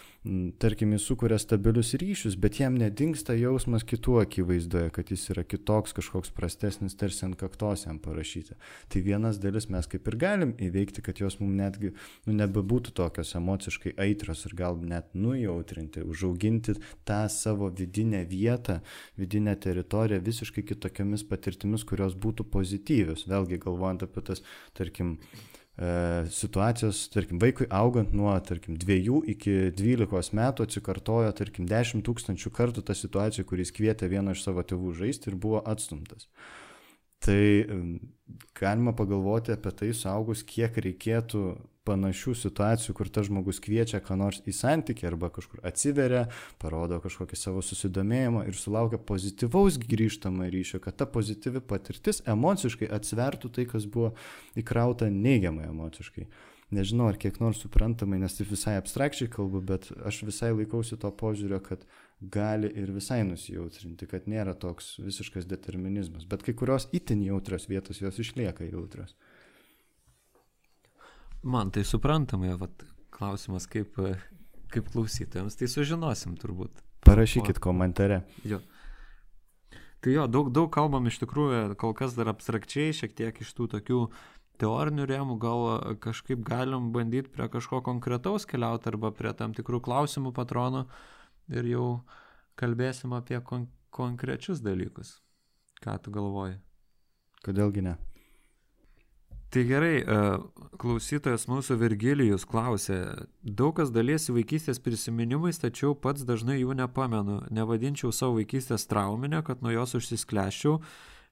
[0.64, 5.92] tarkim, jis sukuria stabilius ryšius, bet jam nedingsta jausmas kitų akivaizdoje, kad jis yra kitoks,
[5.98, 8.56] kažkoks prastesnis, tarsi ant kaktos jam parašyti.
[8.88, 13.36] Tai vienas dalis mes kaip ir galim įveikti, kad jos mums netgi nu, nebebūtų tokios
[13.40, 18.80] emociškai aitrios ir gal net nujautrinti, užauginti tą savo vidinę vietą,
[19.20, 23.28] vidinę teritoriją visiškai kitokiamis patirtimis, kurios būtų pozityvios.
[23.28, 24.44] Vėlgi galvojant apie tas,
[24.80, 25.57] tarkim, e,
[26.34, 28.98] situacijos, tarkim, vaikui augant nuo, tarkim, 2
[29.34, 34.66] iki 12 metų atsikartojo, tarkim, 10 tūkstančių kartų ta situacija, kuris kvietė vieną iš savo
[34.66, 36.26] tėvų žaisti ir buvo atstumtas.
[37.22, 37.42] Tai
[38.58, 41.44] galima pagalvoti apie tai suaugus, kiek reikėtų
[41.88, 46.26] panašių situacijų, kur tas žmogus kviečia ką nors į santykį arba kažkur atsiveria,
[46.62, 53.54] parodo kažkokį savo susidomėjimą ir sulaukia pozityvaus grįžtamą ryšio, kad ta pozityvi patirtis emociškai atsvertų
[53.56, 54.14] tai, kas buvo
[54.60, 56.28] įkrauta neigiamai emociškai.
[56.76, 61.12] Nežinau, ar kiek nors suprantamai, nes tai visai abstrakčiai kalbu, bet aš visai laikausi to
[61.16, 61.86] požiūrio, kad
[62.20, 68.02] gali ir visai nusijautrinti, kad nėra toks visiškas determinizmas, bet kai kurios itin jautrios vietos
[68.02, 69.14] jos išlieka jautrios.
[71.46, 72.82] Man tai suprantamai, vat,
[73.14, 73.94] klausimas kaip,
[74.74, 76.82] kaip klausytojams, tai sužinosim turbūt.
[77.06, 78.24] Parašykit komentare.
[78.44, 78.60] Jo.
[80.02, 83.70] Tai jo, daug, daug kalbam iš tikrųjų, kol kas dar abstrakčiai, šiek tiek iš tų
[83.78, 84.02] tokių
[84.62, 85.62] teorinių rėmų, gal
[86.02, 90.88] kažkaip galim bandyti prie kažko konkretaus keliauti arba prie tam tikrų klausimų patronų
[91.52, 91.88] ir jau
[92.60, 95.18] kalbėsim apie kon konkrečius dalykus.
[95.82, 96.58] Ką tu galvoji?
[97.46, 97.98] Kodėlgi ne?
[99.48, 100.16] Tai gerai, e,
[100.82, 102.98] klausytojas mūsų Virgilijus klausė,
[103.42, 109.64] daug kas daliesi vaikystės prisiminimais, tačiau pats dažnai jų nepamenu, nevadinčiau savo vaikystės trauminę, kad
[109.64, 110.82] nuo jos užsiskleščiau,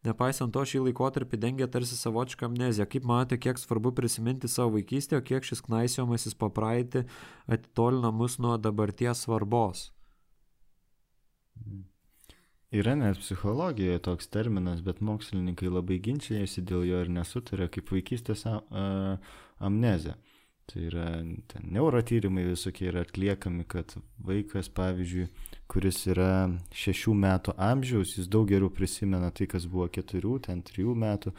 [0.07, 2.87] nepaisant to šį laikotarpį dengia tarsi savočią amneziją.
[2.87, 7.03] Kaip matote, kiek svarbu prisiminti savo vaikystę, o kiek šis knaisiomasis papraeitį
[7.51, 9.89] atitolina mus nuo dabarties svarbos?
[11.61, 11.83] Mm.
[12.75, 18.43] Yra net psichologijoje toks terminas, bet mokslininkai labai ginčiasi dėl jo ir nesutarė kaip vaikystės
[18.49, 20.17] amnezija.
[20.65, 21.05] Tai yra
[21.61, 23.93] neurotyrimai visokie yra atliekami, kad
[24.25, 25.27] vaikas, pavyzdžiui,
[25.69, 30.95] kuris yra šešių metų amžiaus, jis daug geriau prisimena tai, kas buvo keturių, ten trijų
[31.05, 31.35] metų,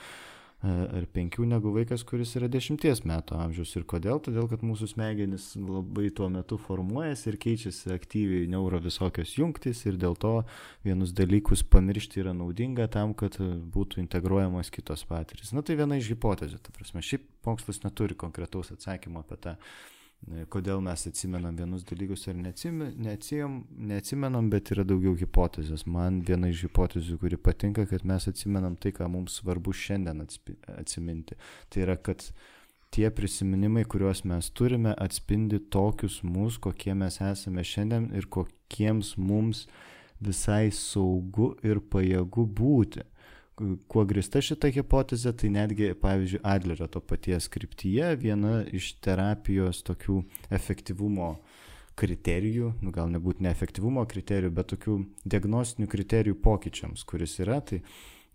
[0.64, 3.74] ar penkių negu vaikas, kuris yra dešimties metų amžiaus.
[3.76, 4.20] Ir kodėl?
[4.24, 9.98] Todėl, kad mūsų smegenys labai tuo metu formuojasi ir keičiasi aktyviai neuro visokios jungtis ir
[10.00, 10.34] dėl to
[10.86, 15.52] vienus dalykus pamiršti yra naudinga tam, kad būtų integruojamos kitos patirtis.
[15.52, 19.58] Na tai viena iš hipotezių, ta prasme, šiaip mokslas neturi konkretaus atsakymo apie tą
[20.50, 25.86] kodėl mes atsimenam vienus dalykus ar neatsimenam, neatsimenam, bet yra daugiau hipotezės.
[25.86, 30.24] Man viena iš hipotezių, kuri patinka, kad mes atsimenam tai, ką mums svarbu šiandien
[30.76, 31.38] atsiminti.
[31.70, 32.26] Tai yra, kad
[32.94, 39.66] tie prisiminimai, kuriuos mes turime, atspindi tokius mus, kokie mes esame šiandien ir kokiems mums
[40.22, 43.04] visai saugu ir pajėgu būti
[43.56, 50.20] kuo grįsta šita hipotezė, tai netgi, pavyzdžiui, Adlerio to paties kryptyje viena iš terapijos tokių
[50.58, 51.30] efektyvumo
[51.96, 57.80] kriterijų, nu, gal nebūt neefektyvumo kriterijų, bet tokių diagnostinių kriterijų pokyčiams, kuris yra, tai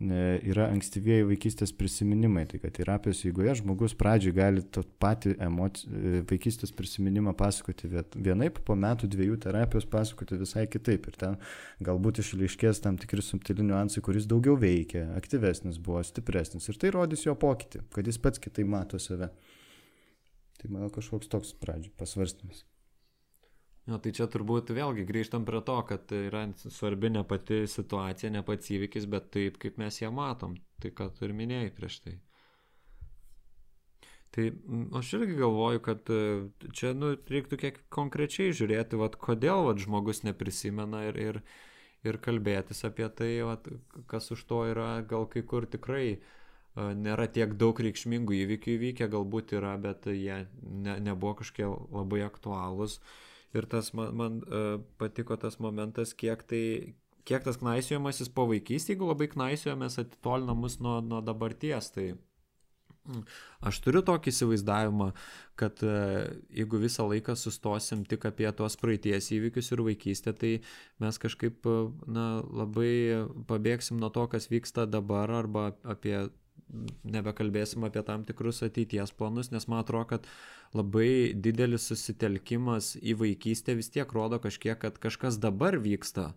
[0.01, 2.47] yra ankstyvieji vaikystės prisiminimai.
[2.49, 4.63] Tai kad terapijos eigoje žmogus pradžioj gali
[5.03, 5.91] patį emoci...
[6.29, 11.07] vaikystės prisiminimą pasakoti vienaip, po metų dviejų terapijos pasakoti visai kitaip.
[11.11, 11.37] Ir ten
[11.83, 16.69] galbūt išliškės tam tikri subtili niuansai, kuris daugiau veikia, aktyvesnis buvo, stipresnis.
[16.71, 19.29] Ir tai rodys jo pokytį, kad jis pats kitaip mato save.
[20.61, 22.65] Tai mano kažkoks toks pradžioj pasvarstymas.
[23.89, 28.43] Jo, tai čia turbūt vėlgi grįžtam prie to, kad yra svarbi ne pati situacija, ne
[28.45, 30.59] pats įvykis, bet taip, kaip mes ją matom.
[30.81, 32.13] Tai ką tu ir minėjai prieš tai.
[34.31, 34.45] Tai
[34.99, 36.21] aš irgi galvoju, kad e,
[36.77, 41.41] čia nu, reiktų kiek konkrečiai žiūrėti, vat, kodėl vat, žmogus neprisimena ir, ir,
[42.07, 43.67] ir kalbėtis apie tai, vat,
[44.07, 46.29] kas už to yra, gal kai kur tikrai uh,
[46.75, 52.99] nėra tiek daug reikšmingų įvykių įvykę, galbūt yra, bet jie ne, nebuvo kažkokie labai aktualūs.
[53.57, 56.63] Ir tas man, man uh, patiko tas momentas, kiek tai,
[57.27, 61.91] kiek tas knaisiojimasis po vaikystį, jeigu labai knaisiojomės, atitolina mus nuo, nuo dabarties.
[61.95, 62.11] Tai
[63.65, 65.07] Aš turiu tokį įsivaizdavimą,
[65.57, 65.93] kad e,
[66.53, 70.51] jeigu visą laiką sustosim tik apie tos praeities įvykius ir vaikystę, tai
[71.01, 76.15] mes kažkaip e, na, labai pabėgsim nuo to, kas vyksta dabar arba apie
[77.03, 80.27] nebekalbėsim apie tam tikrus ateities planus, nes man atrodo, kad
[80.77, 86.31] labai didelis susitelkimas į vaikystę vis tiek rodo kažkiek, kad kažkas dabar vyksta.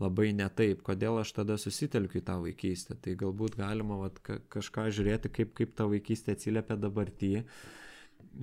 [0.00, 2.98] Labai ne taip, kodėl aš tada susitelkiu į tą vaikystę.
[3.00, 7.30] Tai galbūt galima vat, ka kažką žiūrėti, kaip, kaip ta vaikystė atsiliepia dabartį.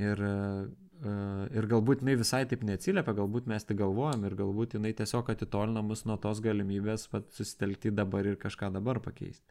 [0.02, 1.12] Ir, e,
[1.54, 5.86] ir galbūt jinai visai taip neatsiliepia, galbūt mes tik galvojam ir galbūt jinai tiesiog atitolina
[5.86, 7.06] mus nuo tos galimybės
[7.38, 9.46] susitelkti dabar ir kažką dabar pakeisti.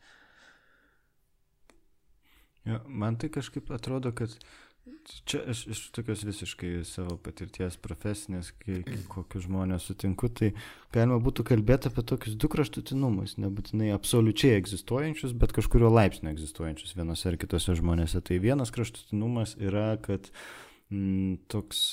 [2.69, 4.37] Ja, man tai kažkaip atrodo, kad
[5.25, 10.49] Čia aš iš tokios visiškai savo patirties profesinės, kai, kai kokius žmonės sutinku, tai
[10.95, 17.31] galima būtų kalbėti apie tokius du kraštutinumus, nebūtinai absoliučiai egzistuojančius, bet kažkurio laipsnio egzistuojančius vienose
[17.31, 18.23] ar kitose žmonėse.
[18.27, 20.31] Tai vienas kraštutinumas yra, kad
[20.91, 21.85] m, mm, toks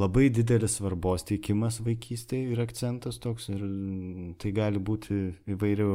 [0.00, 3.62] labai didelis svarbos teikimas vaikystėje ir akcentas toks, ir
[4.42, 5.18] tai gali būti
[5.52, 5.92] įvairių,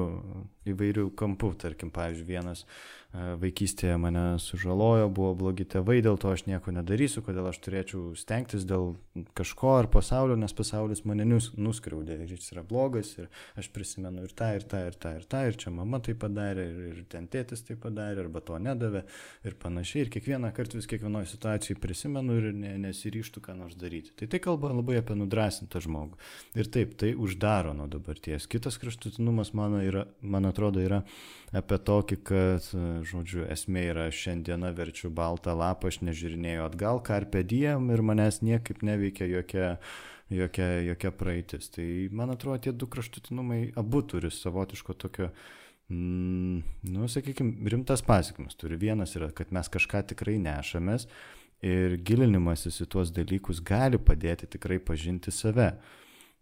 [0.71, 2.63] įvairių kampų, tarkim, pavyzdžiui, vienas
[3.13, 8.65] vaikystėje mane sužalojo, buvo blogi tėvai, dėl to aš nieko nedarysiu, kodėl aš turėčiau stengtis
[8.67, 8.95] dėl
[9.37, 14.33] kažko ar pasaulio, nes pasaulis mane nuskriaudė ir jis yra blogas ir aš prisimenu ir
[14.37, 17.29] tą, ir tą, ir tą, ir tą, ir čia mama tai padarė, ir, ir ten
[17.31, 19.05] tėtis tai padarė, arba to nedavė
[19.47, 20.05] ir panašiai.
[20.05, 24.13] Ir kiekvieną kartą vis kiekvienoje situacijoje prisimenu ir ne, nesiryštų ką nors daryti.
[24.19, 26.19] Tai tai kalba labai apie nudrasintą žmogų.
[26.59, 28.49] Ir taip, tai uždaro nuo dabarties.
[28.51, 31.01] Kitas kraštutinumas mano yra, man atrodo, yra
[31.55, 32.67] apie tokį, kad,
[33.05, 38.81] žodžiu, esmė yra šiandieną verčiu baltą lapą, aš nežiūrinėjau atgal, karpė diem ir manęs niekaip
[38.85, 39.69] neveikia jokia,
[40.33, 41.69] jokia, jokia praeitis.
[41.73, 45.29] Tai man atrodo, tie du kraštutinumai abu turi savotiško tokio,
[45.89, 48.57] mm, nu, sakykime, rimtas pasiekmes.
[48.59, 51.09] Turi vienas yra, kad mes kažką tikrai nešamės
[51.65, 55.73] ir gilinimasis į tuos dalykus gali padėti tikrai pažinti save.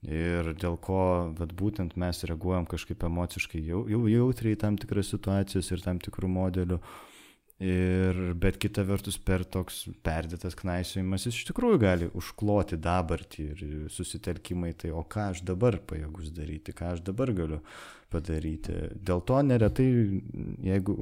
[0.06, 5.72] Ir dėl ko, bet būtent mes reaguojam kažkaip emociškai jau, jau jautriai tam tikras situacijas
[5.74, 6.80] ir tam tikrų modelių.
[7.64, 13.62] Ir, bet kita vertus, per toks perdėtas knaisiojimas jis iš tikrųjų gali užkloti dabartį ir
[13.96, 17.62] susitelkimai, tai o ką aš dabar pajėgus daryti, ką aš dabar galiu
[18.12, 18.76] padaryti.
[19.00, 19.88] Dėl to neretai,
[20.68, 20.98] jeigu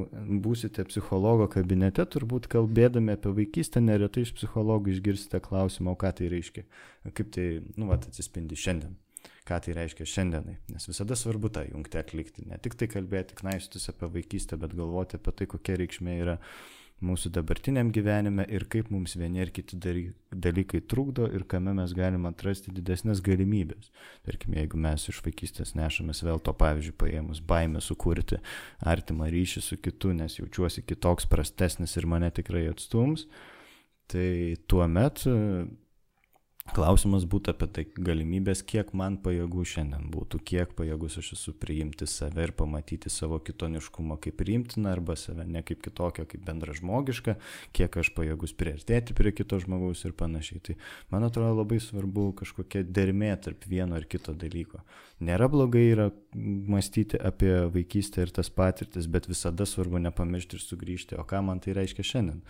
[0.45, 6.29] būsite psichologo kabinete, turbūt kalbėdami apie vaikystę, neretai iš psichologų išgirsite klausimą, o ką tai
[6.35, 6.67] reiškia,
[7.17, 8.93] kaip tai, nu, vat, atsispindi šiandien
[9.47, 10.55] ką tai reiškia šiandienai.
[10.71, 12.45] Nes visada svarbu tą jungtį atlikti.
[12.47, 16.37] Ne tik tai kalbėti, knaistus apie vaikystę, bet galvoti apie tai, kokia reikšmė yra
[17.03, 22.29] mūsų dabartiniam gyvenime ir kaip mums vieni ir kiti dalykai trukdo ir kame mes galime
[22.29, 23.91] atrasti didesnės galimybės.
[24.27, 28.39] Tarkim, jeigu mes iš vaikystės nešamės vėl to pavyzdžiui paėmus baimę sukurti
[28.79, 33.27] artimą ryšį su kitu, nes jaučiuosi kitoks, prastesnis ir mane tikrai atstums,
[34.07, 35.35] tai tuo metu
[36.71, 42.07] Klausimas būtų apie tai galimybės, kiek man pajėgų šiandien būtų, kiek pajėgus aš esu priimti
[42.07, 47.35] save ir pamatyti savo kitoniškumą kaip priimtiną arba save ne kaip kitokią, kaip bendražmogišką,
[47.75, 50.63] kiek aš pajėgus priartėti prie kito žmogaus ir panašiai.
[50.63, 50.77] Tai
[51.11, 54.85] man atrodo labai svarbu kažkokia dermė tarp vieno ir kito dalyko.
[55.23, 61.19] Nėra blogai yra mąstyti apie vaikystę ir tas patirtis, bet visada svarbu nepamiršti ir sugrįžti,
[61.19, 62.41] o ką man tai reiškia šiandien.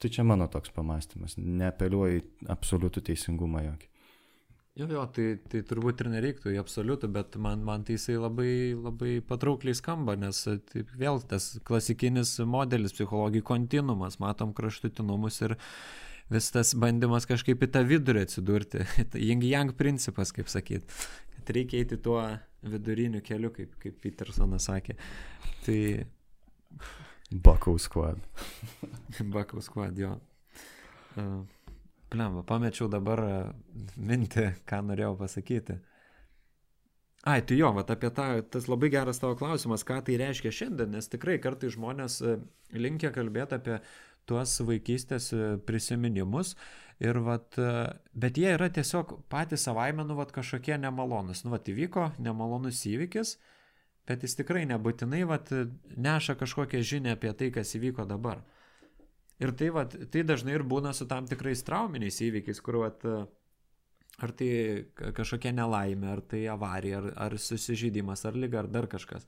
[0.00, 3.90] Tai čia mano toks pamastymas, neapeliuoju į absoliutų teisingumą jokį.
[4.78, 8.52] Jo, jo, tai, tai turbūt ir nereiktų į absoliutų, bet man, man tai jisai labai,
[8.78, 15.56] labai patraukliai skamba, nes tai vėl tas klasikinis modelis psichologijai kontinumas, matom kraštutinumus ir
[16.30, 18.86] vis tas bandymas kažkaip į tą vidurį atsidurti,
[19.28, 20.86] jing-jang principas, kaip sakyt,
[21.50, 22.22] kad reikia eiti tuo
[22.62, 24.94] viduriniu keliu, kaip, kaip Petersonas sakė.
[25.64, 25.78] Tai
[27.46, 28.20] Buckle Squad.
[29.34, 30.12] Buckle Squad, jo.
[31.18, 31.42] Uh,
[32.10, 33.22] Plemba, pamečiau dabar
[33.96, 35.78] mintį, ką norėjau pasakyti.
[37.26, 40.94] Ai, tai jo, vat apie tą, tas labai geras tavo klausimas, ką tai reiškia šiandien,
[40.94, 42.20] nes tikrai kartai žmonės
[42.72, 43.76] linkia kalbėti apie
[44.30, 45.28] tuos vaikystės
[45.66, 46.54] prisiminimus,
[47.00, 47.56] ir vat,
[48.12, 51.44] bet jie yra tiesiog patys savaime, nu, vat kažkokie nemalonus.
[51.46, 53.60] Nu, vat įvyko nemalonus įvykis, uh,
[54.10, 55.52] bet jis tikrai nebūtinai vat,
[55.94, 58.42] neša kažkokią žinią apie tai, kas įvyko dabar.
[59.40, 63.06] Ir tai, vat, tai dažnai ir būna su tam tikrais trauminiais įvykiais, kur vat,
[64.20, 64.50] ar tai
[65.16, 69.24] kažkokia nelaimė, ar tai avarija, ar, ar susižydimas, ar lyga, ar dar kažkas.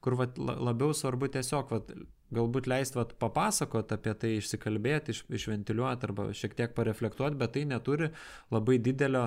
[0.00, 1.90] Kur vat, labiau svarbu tiesiog vat,
[2.32, 7.66] galbūt leisti vat, papasakot apie tai, išsikalbėti, iš, išventiliuoti arba šiek tiek pareflektuoti, bet tai
[7.68, 8.08] neturi
[8.54, 9.26] labai didelio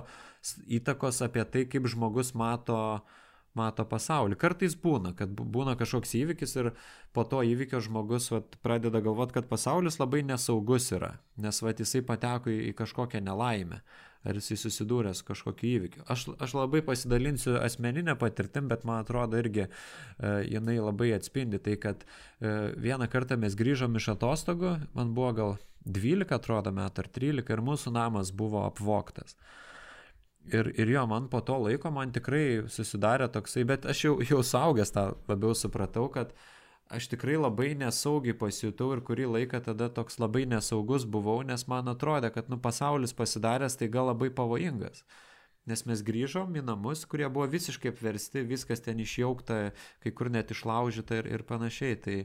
[0.80, 2.80] įtakos apie tai, kaip žmogus mato
[3.54, 4.38] mato pasaulį.
[4.42, 6.72] Kartais būna, kad būna kažkoks įvykis ir
[7.14, 12.02] po to įvykio žmogus vat, pradeda galvoti, kad pasaulis labai nesaugus yra, nes vat, jisai
[12.08, 13.84] pateko į kažkokią nelaimę
[14.24, 16.04] ar jisai susidūrė su kažkokiu įvykiu.
[16.12, 19.70] Aš, aš labai pasidalinsiu asmeninę patirtim, bet man atrodo irgi e,
[20.48, 25.58] jinai labai atspindi tai, kad e, vieną kartą mes grįžom iš atostogų, man buvo gal
[25.84, 29.36] 12 atrodo metų ar 13 ir mūsų namas buvo apvoktas.
[30.52, 34.42] Ir, ir jo, man po to laiko man tikrai susidarė toksai, bet aš jau, jau
[34.44, 36.34] saugęs tą labiau supratau, kad
[36.90, 41.92] aš tikrai labai nesaugiai pasijutau ir kurį laiką tada toks labai nesaugus buvau, nes man
[41.92, 45.06] atrodė, kad nu, pasaulis pasidaręs tai gal labai pavojingas.
[45.70, 49.60] Nes mes grįžom į namus, kurie buvo visiškai apversti, viskas ten išjaukta,
[50.04, 51.96] kai kur net išlaužyta ir, ir panašiai.
[52.04, 52.18] Tai,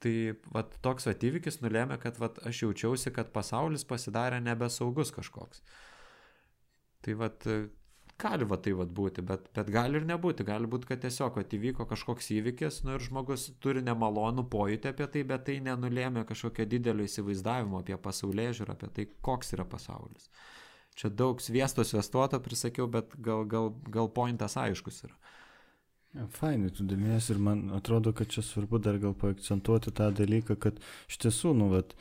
[0.00, 0.14] tai
[0.54, 5.60] vat, toks vat, įvykis nulėmė, kad vat, aš jaučiausi, kad pasaulis pasidarė nebesaugus kažkoks.
[7.04, 7.44] Tai vad,
[8.18, 10.46] gali va tai vad būti, bet, bet gali ir nebūti.
[10.46, 15.08] Gali būti, kad tiesiog at, įvyko kažkoks įvykis, nu ir žmogus turi nemalonų pojūtį apie
[15.10, 20.30] tai, bet tai nenulėmė kažkokio didelio įsivaizdavimo apie pasaulyje žiūrą, apie tai, koks yra pasaulis.
[20.94, 25.16] Čia daug sviesto svestuoto prisakiau, bet gal, gal, gal pointas aiškus yra.
[26.30, 30.78] Fainai, tu dalinies ir man atrodo, kad čia svarbu dar gal paakcentuoti tą dalyką, kad
[31.10, 31.96] iš tiesų, nu, vat,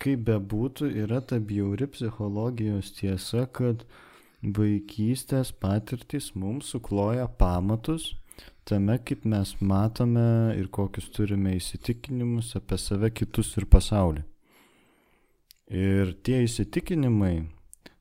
[0.00, 3.98] kaip bebūtų, yra ta bjauri psichologijos tiesa, kad uh,
[4.42, 8.12] vaikystės patirtys mums sukloja pamatus
[8.68, 14.24] tame, kaip mes matome ir kokius turime įsitikinimus apie save, kitus ir pasaulį.
[15.68, 17.48] Ir tie įsitikinimai,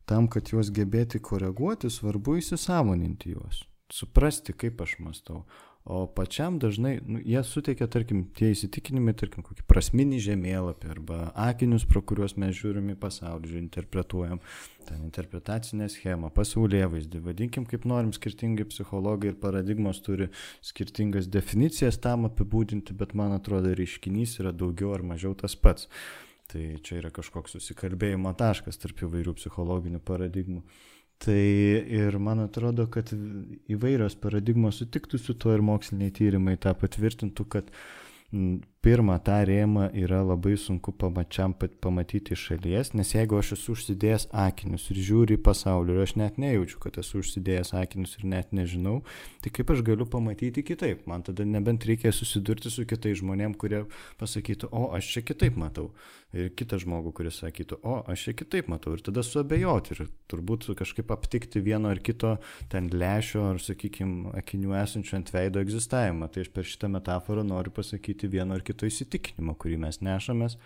[0.08, 5.44] tam, kad juos gebėti koreguoti, svarbu įsisamoninti juos, suprasti, kaip aš mastau.
[5.88, 11.86] O pačiam dažnai, nu, jie suteikia, tarkim, tie įsitikinimai, tarkim, kokį prasminį žemėlapį arba akinius,
[11.88, 14.42] pro kuriuos mes žiūrim į pasaulį, interpretuojam
[14.90, 20.28] ten interpretacinę schemą, pasaulyje vaizdį, vadinkim kaip norim, skirtingi psichologai ir paradigmos turi
[20.60, 25.88] skirtingas definicijas tam apibūdinti, bet man atrodo, reiškinys yra daugiau ar mažiau tas pats.
[26.52, 30.62] Tai čia yra kažkoks susikalbėjimo taškas tarp įvairių psichologinių paradigmų.
[31.18, 31.43] Tai
[31.99, 33.09] ir man atrodo, kad
[33.74, 37.72] įvairios paradigmos sutiktų su tuo ir moksliniai tyrimai tą patvirtintų, kad
[38.84, 44.28] pirmą tą rėmą yra labai sunku pamačiam pamatyti iš šalies, nes jeigu aš esu užsidėjęs
[44.45, 48.51] akinius ir žiūriu į pasaulį ir aš net nejaučiu, kad esu užsidėjęs akinius ir net
[48.55, 48.97] nežinau,
[49.43, 51.05] tai kaip aš galiu pamatyti kitaip?
[51.07, 53.86] Man tada nebent reikia susidurti su kitais žmonėm, kurie
[54.20, 55.93] pasakytų, o aš čia kitaip matau.
[56.36, 58.91] Ir kitą žmogų, kuris sakytų, o aš čia kitaip matau.
[58.97, 62.34] Ir tada suabejoti ir turbūt kažkaip aptikti vieno ar kito
[62.71, 66.28] ten lėšio ar, sakykime, akinių esančių ant veido egzistavimą.
[66.28, 70.57] Tai aš per šitą metaforą noriu pasakyti vieno ar kito įsitikinimo, kurį mes nešamės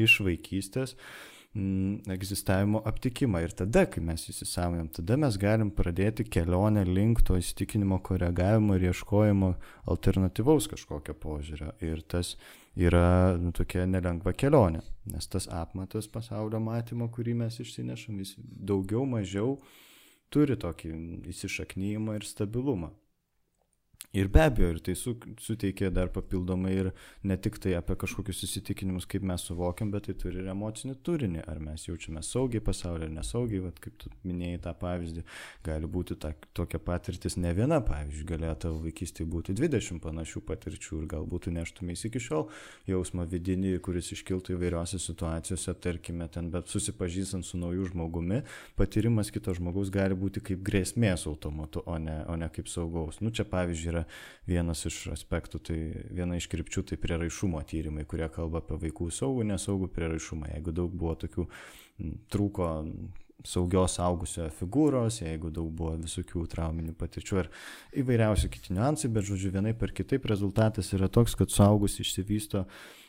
[0.00, 0.96] iš vaikystės
[1.52, 3.42] mm, egzistavimo aptikimą.
[3.44, 8.88] Ir tada, kai mes įsisamonėm, tada mes galim pradėti kelionę link to įsitikinimo koregavimo ir
[8.88, 9.52] ieškojimo
[9.90, 11.74] alternatyvaus kažkokio požiūrio.
[11.84, 12.38] Ir tas
[12.76, 19.06] yra nu, tokia nelengva kelionė, nes tas apmatas pasaulio matymo, kurį mes išsinešam, jis daugiau
[19.08, 19.58] mažiau
[20.30, 20.92] turi tokį
[21.32, 22.92] įsišaknyjimą ir stabilumą.
[24.12, 26.88] Ir be abejo, ir tai su, suteikia dar papildomai ir
[27.22, 31.44] ne tik tai apie kažkokius įsitikinimus, kaip mes suvokiam, bet tai turi ir emocinį turinį.
[31.46, 35.22] Ar mes jaučiame saugiai pasaulį ar nesaugiai, vat, kaip tu minėjai tą pavyzdį,
[35.68, 40.98] gali būti ta, tokia patirtis ne viena, pavyzdžiui, galėjo tavo vaikystėje būti 20 panašių patirčių
[41.04, 42.48] ir galbūt neštumės iki šiol
[42.90, 48.42] jausmą vidinį, kuris iškiltų įvairiose situacijose, tarkime, ten, bet susipažįstant su nauju žmogumi,
[48.74, 53.22] patyrimas kito žmogaus gali būti kaip grėsmės automatu, o ne, o ne kaip saugaus.
[53.22, 54.04] Nu, čia pavyzdžiui yra
[54.48, 55.78] vienas iš aspektų, tai
[56.10, 60.52] viena iš krypčių tai prieraišumo tyrimai, kurie kalba apie vaikų saugų, nesaugų prieraišumą.
[60.54, 61.48] Jeigu daug buvo tokių
[62.32, 62.70] trūko
[63.46, 67.50] saugios augusio figūros, jeigu daug buvo visokių trauminių patirčių ir
[68.02, 72.99] įvairiausių kiti niuansai, bet žodžiu vienai per kitaip rezultatas yra toks, kad suaugus išsivysto uh,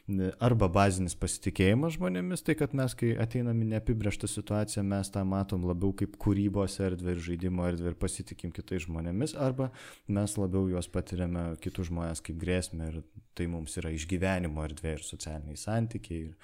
[0.42, 5.66] arba bazinis pasitikėjimas žmonėmis, tai kad mes, kai ateinam į neapibrieštą situaciją, mes tą matom
[5.68, 9.70] labiau kaip kūrybos erdvę ir žaidimo erdvę ir pasitikim kitais žmonėmis, arba
[10.08, 13.00] mes labiau juos patiriame kitus žmonės kaip grėsmę ir
[13.38, 16.36] tai mums yra išgyvenimo erdvė ir socialiniai santykiai ir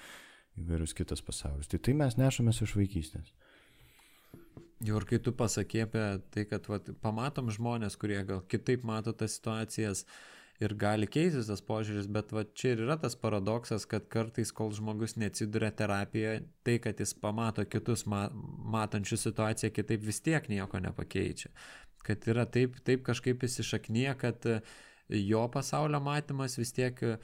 [0.62, 1.68] įvairius kitas pasaulis.
[1.70, 3.34] Tai tai mes nešamės iš vaikystės.
[4.86, 9.10] Jau ir kai tu pasakė apie tai, kad vat, pamatom žmonės, kurie gal kitaip mato
[9.10, 13.86] tas situacijas, uh, ir gali keistis tas požiūris, bet va čia ir yra tas paradoksas,
[13.90, 18.26] kad kartais, kol žmogus neatsiduria terapijoje, tai, kad jis pamato kitus ma
[18.74, 21.52] matančių situaciją kitaip vis tiek nieko nepakeičia.
[22.06, 24.48] Kad yra taip, taip kažkaip įsišaknyje, kad
[25.08, 27.16] jo pasaulio matymas vis tiek e,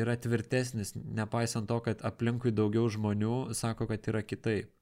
[0.00, 4.72] yra tvirtesnis, nepaisant to, kad aplinkui daugiau žmonių sako, kad yra kitaip.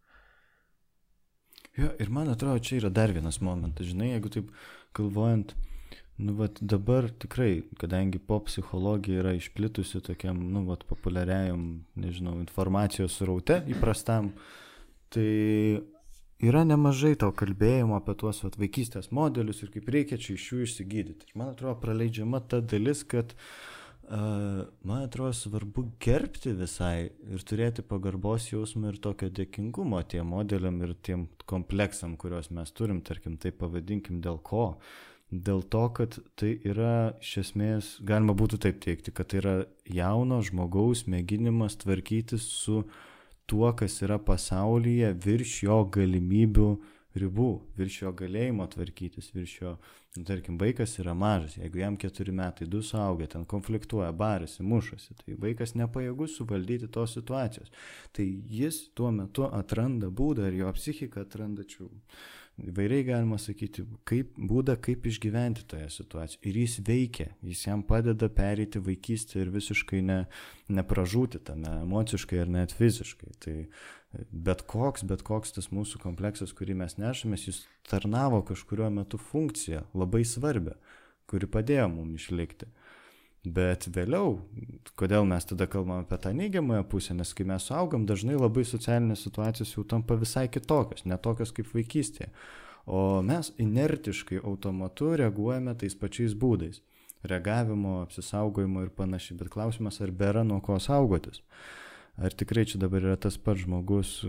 [1.76, 4.52] Jo, ir man atrodo, čia yra dar vienas momentas, žinai, jeigu taip
[4.96, 5.52] galvojant,
[6.16, 11.64] Nu, vat dabar tikrai, kadangi pop psichologija yra išplitusi tokiam, nu, vat populiariajam,
[12.00, 14.30] nežinau, informacijos raute įprastam,
[15.12, 15.26] tai
[16.40, 20.60] yra nemažai to kalbėjimo apie tuos vat, vaikystės modelius ir kaip reikia čia iš jų
[20.64, 21.28] išsigydyti.
[21.28, 27.84] Ir man atrodo, praleidžiama ta dalis, kad uh, man atrodo svarbu gerbti visai ir turėti
[27.84, 33.52] pagarbos jausmą ir tokio dėkingumo tiem modeliam ir tiem kompleksam, kuriuos mes turim, tarkim, tai
[33.52, 34.70] pavadinkim dėl ko.
[34.78, 39.54] Uh, Dėl to, kad tai yra iš esmės, galima būtų taip teikti, kad tai yra
[39.90, 42.84] jauno žmogaus mėginimas tvarkytis su
[43.50, 46.68] tuo, kas yra pasaulyje virš jo galimybių
[47.18, 49.74] ribų, virš jo galėjimo tvarkytis, virš jo,
[50.16, 55.16] nu, tarkim, vaikas yra mažas, jeigu jam keturi metai, du suaugę, ten konfliktuoja, barasi, mušasi,
[55.24, 57.72] tai vaikas nepajėgus suvaldyti tos situacijos.
[58.14, 58.26] Tai
[58.60, 61.88] jis tuo metu atranda būdą ir jo psichika atranda čia
[62.62, 66.42] įvairiai galima sakyti, kaip būdą, kaip išgyventi toje situacijoje.
[66.48, 70.18] Ir jis veikia, jis jam padeda pereiti vaikystę ir visiškai ne,
[70.72, 73.34] nepražūti tame emociškai ar net fiziškai.
[73.44, 73.57] Tai
[74.30, 79.84] bet koks, bet koks tas mūsų kompleksas, kurį mes nešamės, jis tarnavo kažkurio metu funkciją
[79.94, 80.76] labai svarbią,
[81.28, 82.70] kuri padėjo mums išlikti.
[83.45, 84.41] Bet vėliau,
[84.99, 89.22] kodėl mes tada kalbam apie tą neigiamąją pusę, nes kai mes augam, dažnai labai socialinės
[89.22, 92.32] situacijos jau tampa visai kitokios, netokios kaip vaikystėje.
[92.87, 96.80] O mes inertiškai automatu reaguojame tais pačiais būdais-
[97.30, 99.39] reagavimo, apsisaugojimo ir panašiai.
[99.39, 101.41] Bet klausimas, ar bėra nuo ko saugotis.
[102.18, 104.24] Ar tikrai čia dabar yra tas pats žmogus,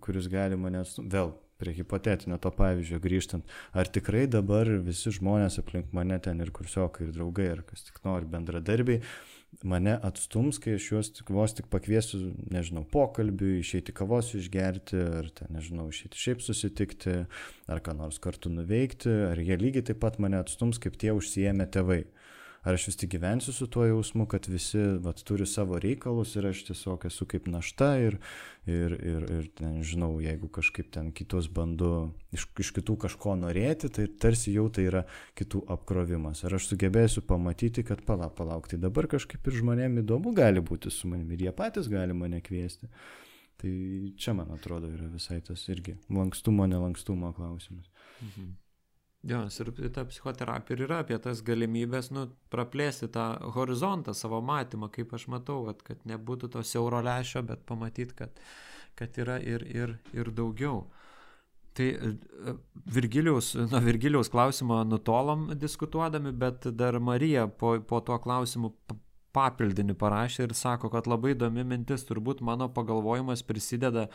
[0.00, 5.92] kuris gali manęs, vėl prie hipotetinio to pavyzdžio grįžtant, ar tikrai dabar visi žmonės aplink
[5.96, 9.02] mane ten ir kursiokai, ir draugai, ar kas tik nori bendradarbiai,
[9.66, 12.20] mane atstums, kai aš juos tik vos tik pakviesiu,
[12.54, 17.16] nežinau, pokalbiui, išeiti kavos išgerti, ar ten, nežinau, išeiti šiaip susitikti,
[17.70, 21.66] ar ką nors kartu nuveikti, ar jie lygiai taip pat mane atstums, kaip tie užsijėmė
[21.74, 22.04] tėvai
[22.62, 26.50] ar aš vis tik gyvensiu su tuo jausmu, kad visi vat, turi savo reikalus ir
[26.50, 28.18] aš tiesiog esu kaip našta ir,
[28.68, 34.06] ir, ir, ir nežinau, jeigu kažkaip ten kitus bandu iš, iš kitų kažko norėti, tai
[34.20, 35.04] tarsi jau tai yra
[35.40, 36.44] kitų apkrovimas.
[36.44, 40.92] Ar aš sugebėsiu pamatyti, kad palauk, palauk, tai dabar kažkaip ir žmonėm įdomu gali būti
[40.92, 42.92] su manimi ir jie patys gali mane kviesti.
[43.60, 43.70] Tai
[44.16, 47.88] čia, man atrodo, yra visai tas irgi lankstumo, nelankstumo klausimas.
[48.20, 48.52] Mhm.
[49.22, 54.88] Jo, ir ta psichoterapija ir yra apie tas galimybės, nu, praplėsti tą horizontą, savo matymą,
[54.94, 58.40] kaip aš matau, kad, kad nebūtų to siauro lešio, bet pamatyti, kad,
[58.96, 60.86] kad yra ir, ir, ir daugiau.
[61.76, 62.14] Tai e,
[62.96, 68.72] Virgiliaus, nuo Virgiliaus klausimo nutolom diskutuodami, bet dar Marija po, po tuo klausimu
[69.36, 74.08] papildinį parašė ir sako, kad labai įdomi mintis, turbūt mano pagalvojimas prisideda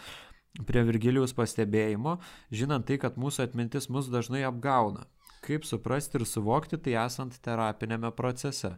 [0.64, 2.18] prie Virgilijos pastebėjimo,
[2.54, 5.06] žinant tai, kad mūsų atmintis mus dažnai apgauna.
[5.46, 8.76] Kaip suprasti ir suvokti tai esant terapinėme procese?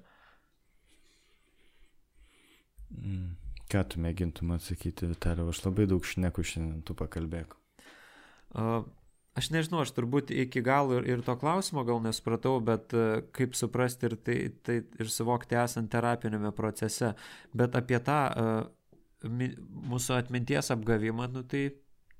[2.92, 3.36] Mm.
[3.68, 5.50] Ką tu mėgintum atsakyti, Vitaliau?
[5.52, 7.56] Aš labai daug šneku šiandien, tu pakalbėk.
[9.38, 13.54] Aš nežinau, aš turbūt iki galo ir, ir to klausimo gal nesupratau, bet uh, kaip
[13.60, 17.12] suprasti ir, tai, tai, ir suvokti esant terapinėme procese.
[17.54, 18.56] Bet apie tą uh,
[19.28, 21.70] mūsų atminties apgavimą, nu, tai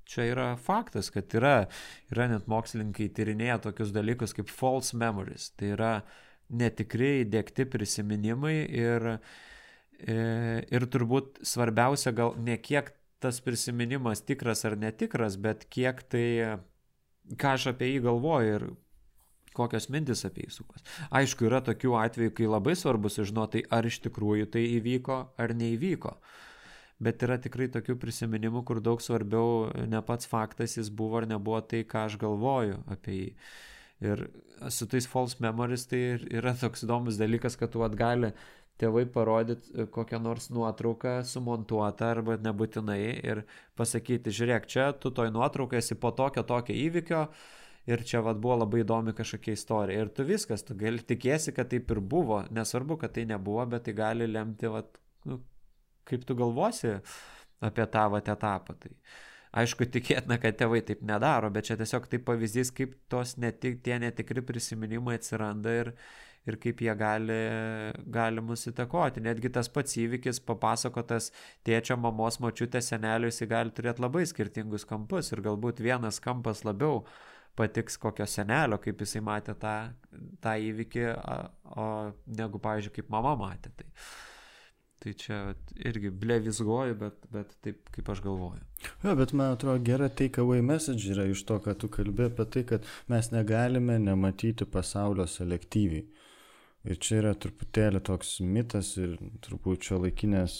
[0.08, 1.68] čia yra faktas, kad yra,
[2.12, 5.50] yra net mokslininkai tyrinėję tokius dalykus kaip false memories.
[5.58, 5.92] Tai yra
[6.48, 9.08] netikrai dėkti prisiminimai ir,
[10.00, 10.16] e,
[10.64, 16.58] ir turbūt svarbiausia gal ne kiek tas prisiminimas tikras ar netikras, bet kiek tai,
[17.36, 18.68] ką aš apie jį galvoju ir
[19.58, 20.84] kokios mintis apie jį sukas.
[21.10, 26.14] Aišku, yra tokių atvejų, kai labai svarbu sužinoti, ar iš tikrųjų tai įvyko ar neįvyko.
[26.14, 26.47] Uh,
[27.02, 31.60] bet yra tikrai tokių prisiminimų, kur daug svarbiau ne pats faktas jis buvo ar nebuvo
[31.62, 33.32] tai, ką aš galvoju apie jį.
[34.08, 34.28] Ir
[34.70, 36.00] su tais false memories tai
[36.38, 38.32] yra toks įdomus dalykas, kad tu atgali
[38.78, 43.42] tėvai parodyti kokią nors nuotrauką sumontuotą arba nebūtinai ir
[43.78, 47.24] pasakyti, žiūrėk, čia tu toj nuotraukai esi po tokio tokio įvykio
[47.90, 50.04] ir čia vad buvo labai įdomi kažkokia istorija.
[50.04, 53.88] Ir tu viskas, tu gali tikėsi, kad taip ir buvo, nesvarbu, kad tai nebuvo, bet
[53.88, 55.40] tai gali lemti vat, nu,
[56.08, 56.96] kaip tu galvosi
[57.64, 58.76] apie tą vat etapą.
[58.80, 58.92] Tai
[59.62, 63.98] aišku, tikėtina, kad tėvai taip nedaro, bet čia tiesiog tai pavyzdys, kaip tos netik, tie
[64.02, 65.92] netikri prisiminimai atsiranda ir,
[66.48, 67.38] ir kaip jie gali,
[68.18, 69.24] gali mus įtakoti.
[69.24, 71.32] Netgi tas pats įvykis papasakotas
[71.66, 77.02] tėčio, mamos, močiutės, senelio, jisai gali turėti labai skirtingus kampus ir galbūt vienas kampas labiau
[77.58, 79.74] patiks kokio senelio, kaip jisai matė tą,
[80.44, 81.04] tą įvykį,
[81.74, 81.86] o
[82.38, 83.72] negu, pavyzdžiui, kaip mama matė.
[83.74, 83.88] Tai,
[84.98, 88.64] tai čia irgi blevizgoju, bet, bet taip kaip aš galvoju.
[89.04, 92.64] Jo, bet man atrodo gera takeaway message yra iš to, ką tu kalbė apie tai,
[92.72, 96.06] kad mes negalime nematyti pasaulio selektyviai.
[96.88, 100.58] Ir čia yra truputėlį toks mitas ir turbūt šio laikinės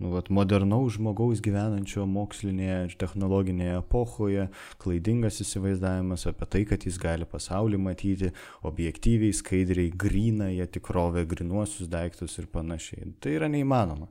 [0.00, 4.46] nu, vat, modernaus žmogaus gyvenančio mokslinėje ir technologinėje epochoje,
[4.82, 8.32] klaidingas įsivaizdavimas apie tai, kad jis gali pasaulį matyti
[8.68, 13.12] objektyviai, skaidriai, grinąją tikrovę, grinuosius daiktus ir panašiai.
[13.22, 14.08] Tai yra neįmanoma.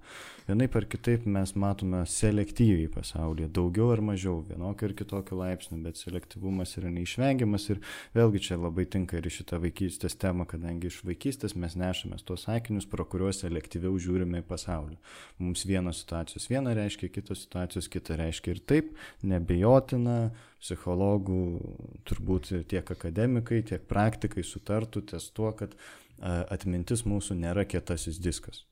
[0.47, 5.99] Vienaip ar kitaip mes matome selektyviai pasaulį, daugiau ar mažiau, vienokio ir kitokio laipsnio, bet
[6.01, 7.81] selektyvumas yra neišvengiamas ir
[8.15, 12.89] vėlgi čia labai tinka ir šitą vaikystės temą, kadangi iš vaikystės mes nešamės tuos sakinius,
[12.89, 14.97] pro kuriuos selektyviau žiūrime į pasaulį.
[15.37, 20.17] Mums vienos situacijos viena reiškia, kitos situacijos kita reiškia ir taip, nebejotina,
[20.61, 21.43] psichologų,
[22.09, 25.77] turbūt tiek akademikai, tiek praktikai sutartų ties tuo, kad
[26.21, 28.65] atmintis mūsų nėra kietasis diskas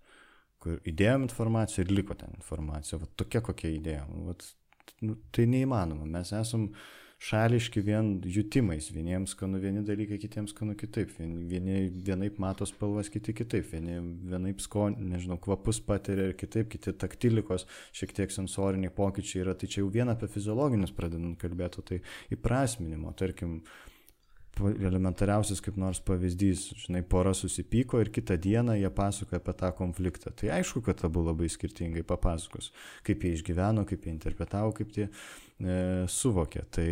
[0.63, 2.99] kur įdėjom informaciją ir liko ten informacija.
[3.01, 4.15] Vat tokia kokia įdėjom.
[4.29, 4.47] Vat,
[5.05, 6.07] nu, tai neįmanoma.
[6.17, 6.69] Mes esam
[7.19, 8.87] šališki vien jutimais.
[8.95, 11.11] Vieniems skanu vieni dalykai, kitiems skanu kitaip.
[11.17, 13.67] Vieni, vieni vienaip mato spalvas, kiti kitaip.
[13.73, 13.99] Vieni
[14.31, 19.55] vienaip skonį, nežinau, kvapus patiria ir kitaip, kiti taktilikos, šiek tiek sensoriniai pokyčiai yra.
[19.59, 22.01] Tai čia jau vien apie fiziologinius pradedant kalbėti, tai
[22.35, 23.11] įprasminimo.
[23.19, 23.59] Tarkim,
[24.59, 30.33] elementariausias kaip nors pavyzdys, žinai, pora susipyko ir kitą dieną jie pasakoja apie tą konfliktą.
[30.35, 32.71] Tai aišku, kad abu labai skirtingai papasakos,
[33.07, 35.77] kaip jie išgyveno, kaip jie interpretavo, kaip jie e,
[36.11, 36.65] suvokė.
[36.75, 36.89] Tai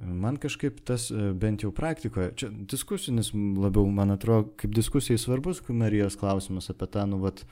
[0.00, 5.62] man kažkaip tas e, bent jau praktikoje, čia diskusinis labiau, man atrodo, kaip diskusijai svarbus
[5.68, 7.44] Marijos klausimas apie tą, nu, vat,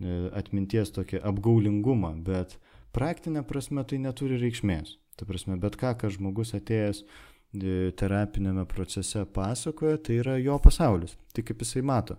[0.00, 2.58] e, atminties tokį apgaulingumą, bet
[2.96, 4.98] praktinė prasme tai neturi reikšmės.
[5.16, 7.06] Ta prasme, bet ką, ką žmogus atėjęs
[7.52, 12.18] terapinėme procese pasakoja, tai yra jo pasaulis, tai kaip jisai mato.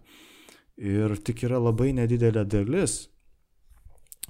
[0.78, 3.08] Ir tik yra labai nedidelė dalis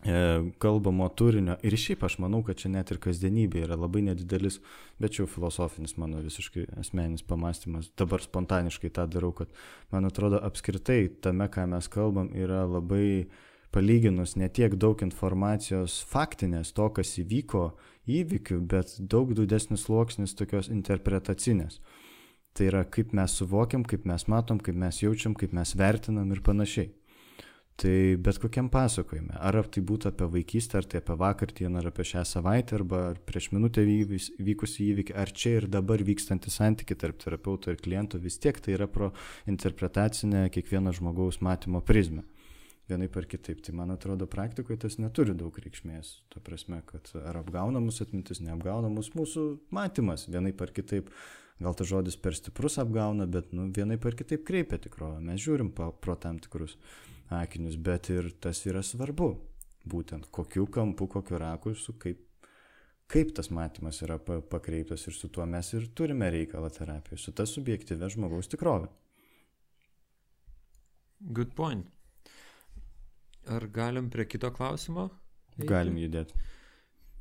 [0.04, 1.58] e, kalbamo turinio.
[1.68, 4.62] Ir šiaip aš manau, kad čia net ir kasdienybė yra labai nedidelis,
[5.00, 7.92] bet čia jau filosofinis mano visiškai asmeninis pamastymas.
[8.00, 9.52] Dabar spontaniškai tą darau, kad
[9.92, 13.28] man atrodo apskritai tame, ką mes kalbam, yra labai
[13.76, 17.74] palyginus netiek daug informacijos faktinės, to, kas įvyko
[18.08, 21.82] įvykių, bet daug didesnis sluoksnis tokios interpretacinės.
[22.58, 26.42] Tai yra, kaip mes suvokiam, kaip mes matom, kaip mes jaučiam, kaip mes vertinam ir
[26.42, 26.90] panašiai.
[27.78, 31.92] Tai bet kokiam pasakojime, ar tai būtų apie vaikystę, ar tai apie vakar dieną, ar
[31.92, 37.22] apie šią savaitę, arba prieš minutę vykusį įvykį, ar čia ir dabar vykstantį santyki tarp
[37.22, 39.12] terapeuto ir kliento, vis tiek tai yra pro
[39.46, 42.26] interpretacinę kiekvieno žmogaus matymo prizmę
[42.90, 43.62] vienaip ar kitaip.
[43.66, 46.14] Tai man atrodo, praktikoje tas neturi daug reikšmės.
[46.34, 51.12] Ta prasme, kad ar apgauna mūsų atmintis, neapgauna mūsų, mūsų matymas vienaip ar kitaip.
[51.58, 55.18] Gal tas žodis per stiprus apgauna, bet nu, vienaip ar kitaip kreipia tikrovę.
[55.26, 56.78] Mes žiūrim pro, tam tikrus
[57.34, 59.34] akinius, bet ir tas yra svarbu.
[59.88, 62.22] Būtent kokiu kampu, kokiu rakursu, kaip,
[63.10, 67.48] kaip tas matymas yra pakreiptas ir su tuo mes ir turime reikalą terapijoje, su ta
[67.50, 68.92] subjektyvė žmogaus tikrovė.
[71.34, 71.97] Good point.
[73.48, 75.10] Ar galim prie kito klausimo?
[75.58, 75.68] Eiti?
[75.70, 76.38] Galim judėti.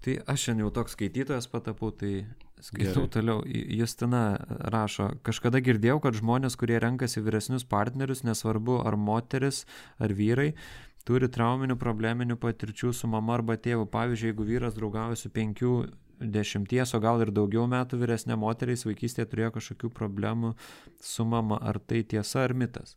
[0.04, 2.26] Tai aš šiandien jau toks skaitytojas patapau, tai
[2.62, 3.12] skaitau Gerai.
[3.14, 3.44] toliau.
[3.46, 4.22] Justina
[4.72, 9.64] rašo, kažkada girdėjau, kad žmonės, kurie renkasi vyresnius partnerius, nesvarbu ar moteris,
[9.98, 10.52] ar vyrai,
[11.08, 13.88] turi trauminių probleminių patirčių su mama arba tėvu.
[13.90, 15.72] Pavyzdžiui, jeigu vyras draugauja su penkių
[16.20, 20.54] dešimties, o gal ir daugiau metų vyresnė moteris vaikystėje turėjo kažkokių problemų
[21.02, 22.96] su mama, ar tai tiesa ar mitas?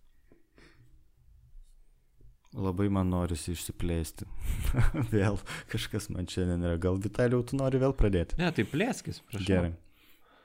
[2.58, 4.26] Labai man norisi išsiplėsti.
[5.14, 5.38] vėl
[5.70, 6.80] kažkas man šiandien yra.
[6.82, 8.40] Gal Vitaliau, tu nori vėl pradėti?
[8.42, 9.46] Ne, tai plėskis, prašau.
[9.46, 9.74] Gerai.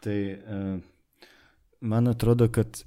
[0.05, 0.74] Tai uh,
[1.80, 2.82] man atrodo, kad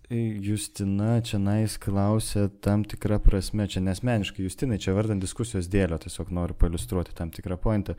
[0.46, 6.30] Justina čia nais klausė tam tikrą prasme, čia nesmeniškai Justinai, čia vardant diskusijos dėlio, tiesiog
[6.38, 7.98] noriu paliustruoti tam tikrą pointą.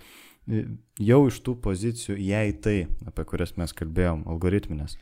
[1.03, 2.77] Jau iš tų pozicijų, jei tai,
[3.11, 4.95] apie kurias mes kalbėjom, algoritminės,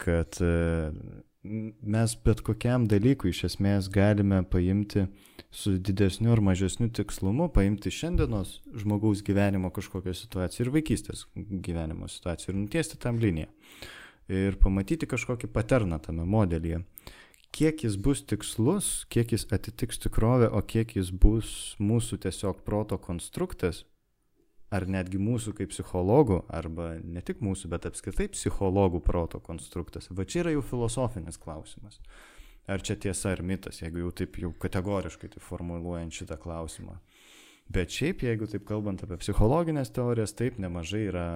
[0.00, 0.94] kad uh,
[1.42, 5.06] mes bet kokiam dalykui iš esmės galime paimti
[5.50, 12.54] su didesniu ar mažesniu tikslumu, paimti šiandienos žmogaus gyvenimo kažkokią situaciją ir vaikystės gyvenimo situaciją
[12.54, 13.50] ir nutiesti tam liniją.
[14.30, 16.84] Ir pamatyti kažkokį paterną tame modelyje.
[17.50, 22.98] Kiek jis bus tikslus, kiek jis atitiks tikrovę, o kiek jis bus mūsų tiesiog proto
[23.02, 23.82] konstruktas,
[24.70, 30.06] ar netgi mūsų kaip psichologų, arba ne tik mūsų, bet apskritai psichologų proto konstruktas.
[30.14, 31.98] Va čia yra jau filosofinis klausimas.
[32.66, 36.98] Ar čia tiesa ar mitas, jeigu jau taip jau kategoriškai tai formuluojant šitą klausimą.
[37.70, 41.26] Bet šiaip, jeigu taip kalbant apie psichologinės teorijas, taip nemažai yra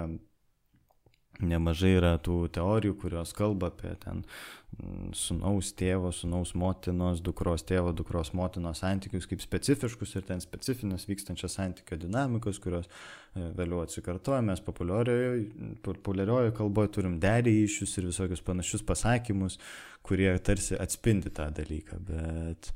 [1.42, 7.92] nemažai yra tų teorijų, kurios kalba apie ten mm, sunaus tėvo, sunaus motinos, dukros tėvo,
[7.96, 14.42] dukros motinos santykius kaip specifiškus ir ten specifinės vykstančias santykio dinamikos, kurios e, vėliau atsikartoja.
[14.46, 19.58] Mes populiarioje kalboje turim derį iššius ir visokius panašius pasakymus,
[20.06, 21.98] kurie tarsi atspindi tą dalyką.
[22.10, 22.74] Bet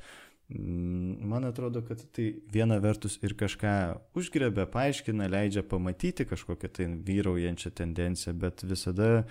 [0.48, 3.72] man atrodo, kad tai viena vertus ir kažką
[4.16, 9.26] užgrebia, paaiškina, leidžia pamatyti kažkokią tai vyraujančią tendenciją, bet visada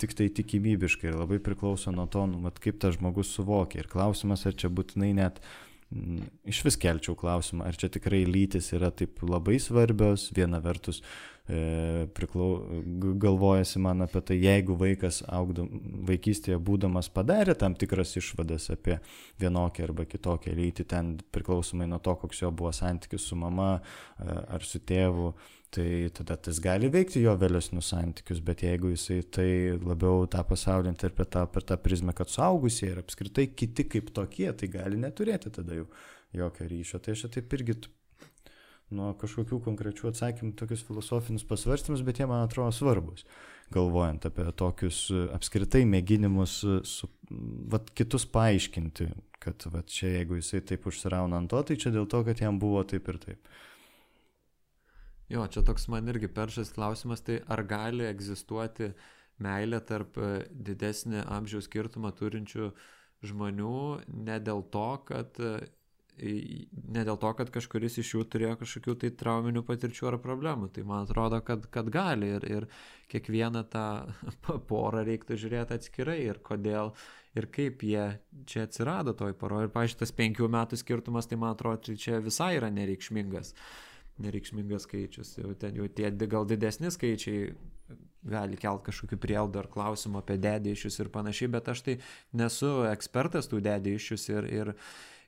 [0.00, 3.82] tik tai tikimybiškai ir labai priklauso nuo to, nu, mat, kaip tas žmogus suvokia.
[3.82, 5.71] Ir klausimas, ar čia būtinai net mm,
[6.48, 11.02] iš vis kelčiau klausimą, ar čia tikrai lytis yra taip labai svarbios, viena vertus
[11.48, 12.62] E, priklau,
[13.18, 15.66] galvojasi man apie tai, jeigu vaikas augdam,
[16.06, 19.00] vaikystėje būdamas padarė tam tikras išvadas apie
[19.42, 23.82] vienokią arba kitokią lytį, ten priklausomai nuo to, koks jo buvo santykis su mama e,
[24.54, 25.32] ar su tėvu,
[25.72, 29.48] tai tada tas gali veikti jo vėlesnius santykius, bet jeigu jisai tai
[29.80, 34.68] labiau tą pasaulį interpretavo per tą prizmę, kad suaugusiai ir apskritai kiti kaip tokie, tai
[34.72, 35.88] gali neturėti tada jau
[36.36, 37.00] jokio ryšio.
[37.00, 37.78] Tai aš taip irgi
[38.92, 43.24] nuo kažkokių konkrečių atsakymų tokius filosofinius pasvarstymus, bet jie man atrodo svarbus,
[43.72, 47.08] galvojant apie tokius e, apskritai mėginimus e, su,
[47.72, 49.08] vat, kitus paaiškinti,
[49.42, 52.60] kad vat, čia jeigu jisai taip užsirauna ant to, tai čia dėl to, kad jam
[52.62, 53.54] buvo taip ir taip.
[55.32, 58.92] Jo, čia toks man irgi peršas klausimas, tai ar gali egzistuoti
[59.42, 62.72] meilė tarp e, didesnį amžiaus skirtumą turinčių
[63.24, 63.76] žmonių
[64.26, 65.40] ne dėl to, kad
[66.20, 70.68] ne dėl to, kad kažkuris iš jų turėjo kažkokių tai trauminių patirčių ar problemų.
[70.74, 72.66] Tai man atrodo, kad, kad gali ir, ir
[73.12, 73.86] kiekvieną tą
[74.70, 76.92] porą reiktų žiūrėti atskirai ir kodėl
[77.38, 78.04] ir kaip jie
[78.46, 79.70] čia atsirado toj poroje.
[79.70, 83.54] Ir, pažiūrėjau, tas penkių metų skirtumas, tai man atrodo, tai čia visai yra nereikšmingas.
[84.20, 85.36] Nereikšmingas skaičius.
[85.40, 87.52] Jau ten jau tie gal didesni skaičiai
[88.22, 91.96] gali kelt kažkokių prielaidų ar klausimų apie dedį iššius ir panašiai, bet aš tai
[92.38, 94.70] nesu ekspertas tų dedį iššius ir, ir,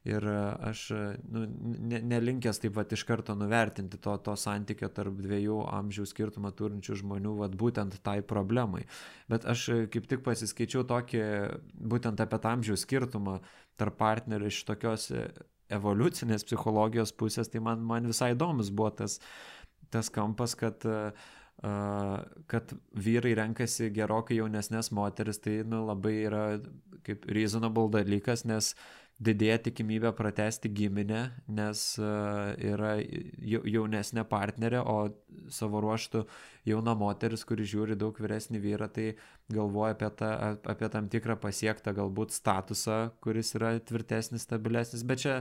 [0.07, 0.85] ir aš
[1.25, 1.47] nu,
[1.91, 7.01] ne, nelinkęs taip pat iš karto nuvertinti to, to santykio tarp dviejų amžiaus skirtumą turinčių
[7.03, 8.85] žmonių, vat, būtent tai problemai.
[9.33, 11.25] Bet aš kaip tik pasiskaičiau tokį,
[11.75, 13.41] būtent apie tą amžiaus skirtumą
[13.81, 15.11] tarp partnerių iš tokios
[15.73, 19.21] evoliucinės psichologijos pusės, tai man, man visai įdomus buvo tas,
[19.95, 20.85] tas kampas, kad
[22.51, 26.43] kad vyrai renkasi gerokai jaunesnės moteris, tai nu, labai yra
[27.07, 28.73] kaip reasonable dalykas, nes
[29.23, 32.07] didėja tikimybė pratesti giminę, nes e,
[32.73, 35.15] yra jaunesnė partnerė, o
[35.55, 36.25] savo ruoštų
[36.67, 39.13] jauna moteris, kuri žiūri daug vyresnį vyrą, tai
[39.53, 40.33] galvoja apie, ta,
[40.75, 45.39] apie tam tikrą pasiektą galbūt statusą, kuris yra tvirtesnis, stabilesnis, bet čia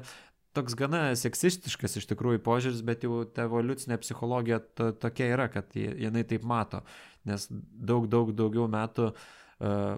[0.53, 5.73] toks gana seksistiškas iš tikrųjų požiūris, bet jau ta evoliucinė psichologija to, tokia yra, kad
[5.73, 6.83] jinai taip mato,
[7.25, 9.97] nes daug, daug daugiau metų uh,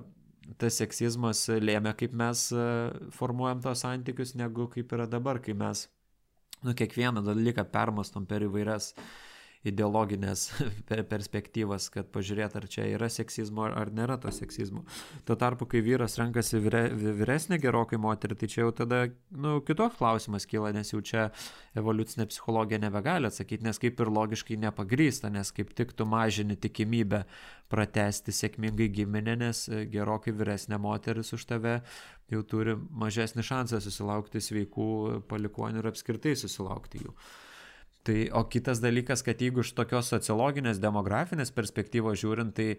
[0.62, 2.66] tas seksizmas lėmė, kaip mes e,
[3.16, 5.88] formuojam tos santykius, negu kaip yra dabar, kai mes
[6.64, 9.08] nu, kiekvieną dalyką permastom per įvairias uh,
[9.66, 10.48] ideologinės
[11.12, 14.84] perspektyvas, kad pažiūrėt, ar čia yra seksizmo ar nėra to seksizmo.
[15.26, 19.02] Tuo tarpu, kai vyras renkasi vyre, vyresnė gerokai moterį, tai čia jau tada,
[19.32, 21.28] nu, kitoks klausimas kyla, nes jau čia
[21.78, 27.24] evoliucinė psichologija nebegali atsakyti, nes kaip ir logiškai nepagrysta, nes kaip tik tu mažini tikimybę
[27.72, 31.80] pratesti sėkmingai giminę, nes gerokai vyresnė moteris už tave
[32.32, 34.88] jau turi mažesnį šansą susilaukti sveikų
[35.30, 37.14] palikonių ir apskritai susilaukti jų.
[38.06, 42.76] Tai, o kitas dalykas, kad jeigu iš tokios sociologinės, demografinės perspektyvos žiūrint, tai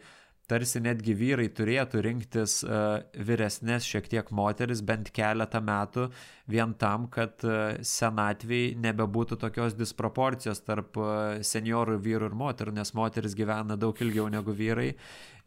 [0.47, 6.07] tarsi netgi vyrai turėtų rinktis uh, vyresnės šiek tiek moteris bent keletą metų
[6.55, 12.95] vien tam, kad uh, senatviai nebebūtų tokios disproporcijos tarp uh, seniorų vyrų ir moterų, nes
[12.95, 14.93] moteris gyvena daug ilgiau negu vyrai.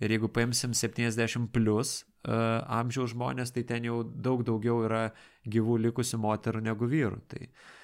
[0.04, 5.06] Ir jeigu paimsim 70 plus amžiaus žmonės, tai ten jau daug daugiau yra
[5.48, 7.20] gyvų likusių moterų negu vyrų.
[7.32, 7.79] Tai, uh,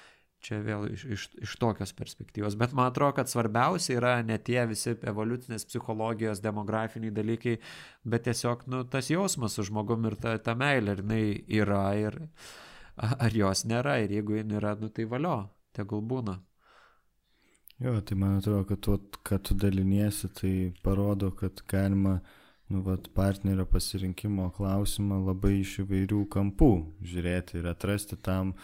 [0.46, 2.54] Čia vėl iš, iš, iš tokios perspektyvos.
[2.60, 7.56] Bet man atrodo, kad svarbiausia yra ne tie visi evoliucinės psichologijos, demografiniai dalykai,
[8.06, 11.24] bet tiesiog nu, tas jausmas su žmogum ir ta, ta meilė, ar jinai
[11.58, 12.20] yra ir
[13.26, 13.98] ar jos nėra.
[14.04, 15.40] Ir jeigu jin yra, nu, tai valio,
[15.74, 16.38] tegul būna.
[17.82, 22.20] Jo, tai man atrodo, kad tuo, kad tu daliniesi, tai parodo, kad galima
[22.72, 26.70] nu, vat, partnerio pasirinkimo klausimą labai iš įvairių kampų
[27.04, 28.54] žiūrėti ir atrasti tam,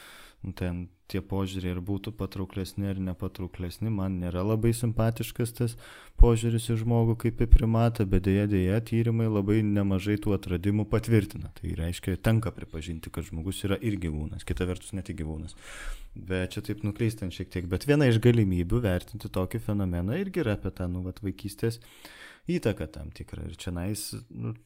[0.58, 3.90] ten tie požiūriai ir būtų patrauklesni ar nepatrauklesni.
[3.92, 5.76] Man nėra labai simpatiškas tas
[6.20, 11.52] požiūris į žmogų kaip į primatą, bet dėja dėja tyrimai labai nemažai tų atradimų patvirtina.
[11.58, 15.54] Tai reiškia, tenka pripažinti, kad žmogus yra ir gyvūnas, kita vertus ne tik gyvūnas.
[16.16, 17.70] Bet čia taip nukleistant šiek tiek.
[17.70, 21.78] Bet viena iš galimybių vertinti tokį fenomeną irgi yra apie tą, nu, vat, vaikystės
[22.50, 23.46] įtaką tam tikrą.
[23.48, 24.56] Ir čia nais, nu,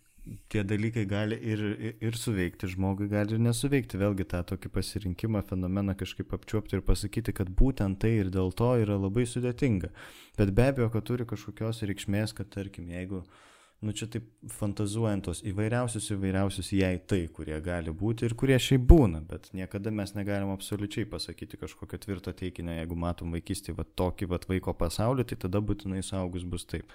[0.52, 1.62] tie dalykai gali ir,
[2.02, 4.00] ir suveikti žmogui, gali ir nesuveikti.
[4.00, 8.72] Vėlgi tą tokį pasirinkimą, fenomeną kažkaip apčiuopti ir pasakyti, kad būtent tai ir dėl to
[8.82, 9.92] yra labai sudėtinga.
[10.38, 13.44] Bet be abejo, kad turi kažkokios reikšmės, kad tarkim, jeigu uh,
[13.80, 14.24] nu čia taip
[14.56, 19.92] fantazuojant tos įvairiausius įvairiausius jei tai, kurie gali būti ir kurie šiaip būna, bet niekada
[19.92, 25.28] mes negalim absoliučiai pasakyti kažkokio tvirto teikinio, jeigu matom vaikystį va tokį va vaiko pasaulį,
[25.28, 26.88] tai tada būtinai saugus bus taip.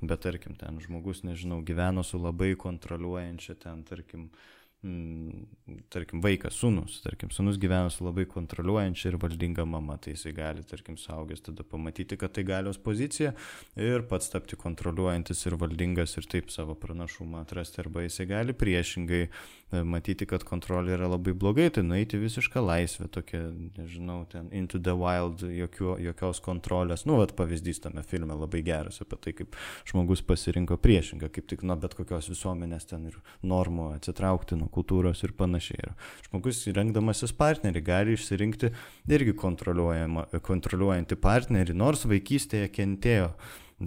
[0.00, 6.96] Bet tarkim, ten žmogus, nežinau, gyveno su labai kontroliuojančia ten, tarkim, mm, tarkim, vaikas, sunus,
[7.04, 11.62] tarkim, sunus gyvena su labai kontroliuojančia ir valdinga mama, tai jisai gali, tarkim, saugęs tada
[11.62, 13.30] pamatyti, kad tai galios pozicija
[13.78, 19.28] ir pats tapti kontroliuojantis ir valdingas ir taip savo pranašumą atrasti, arba jisai gali priešingai
[19.72, 23.40] matyti, kad kontrolė yra labai blogai, tai nueiti visišką laisvę, tokia,
[23.78, 29.00] nežinau, ten into the wild, jokių, jokios kontrolės, nu, vat pavyzdys tame filme labai geras
[29.04, 29.56] apie tai, kaip
[29.88, 33.16] žmogus pasirinko priešingą, kaip tik nuo bet kokios visuomenės ten ir
[33.46, 35.80] normų atsitraukti nuo kultūros ir panašiai.
[35.82, 35.96] Ir
[36.28, 38.72] žmogus rengdamasis partnerį gali išsirinkti
[39.12, 43.32] irgi kontroliuojantį partnerį, nors vaikystėje kentėjo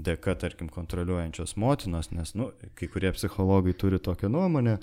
[0.03, 4.77] dėka, tarkim, kontroliuojančios motinos, nes, nu, kai kurie psichologai turi tokią nuomonę,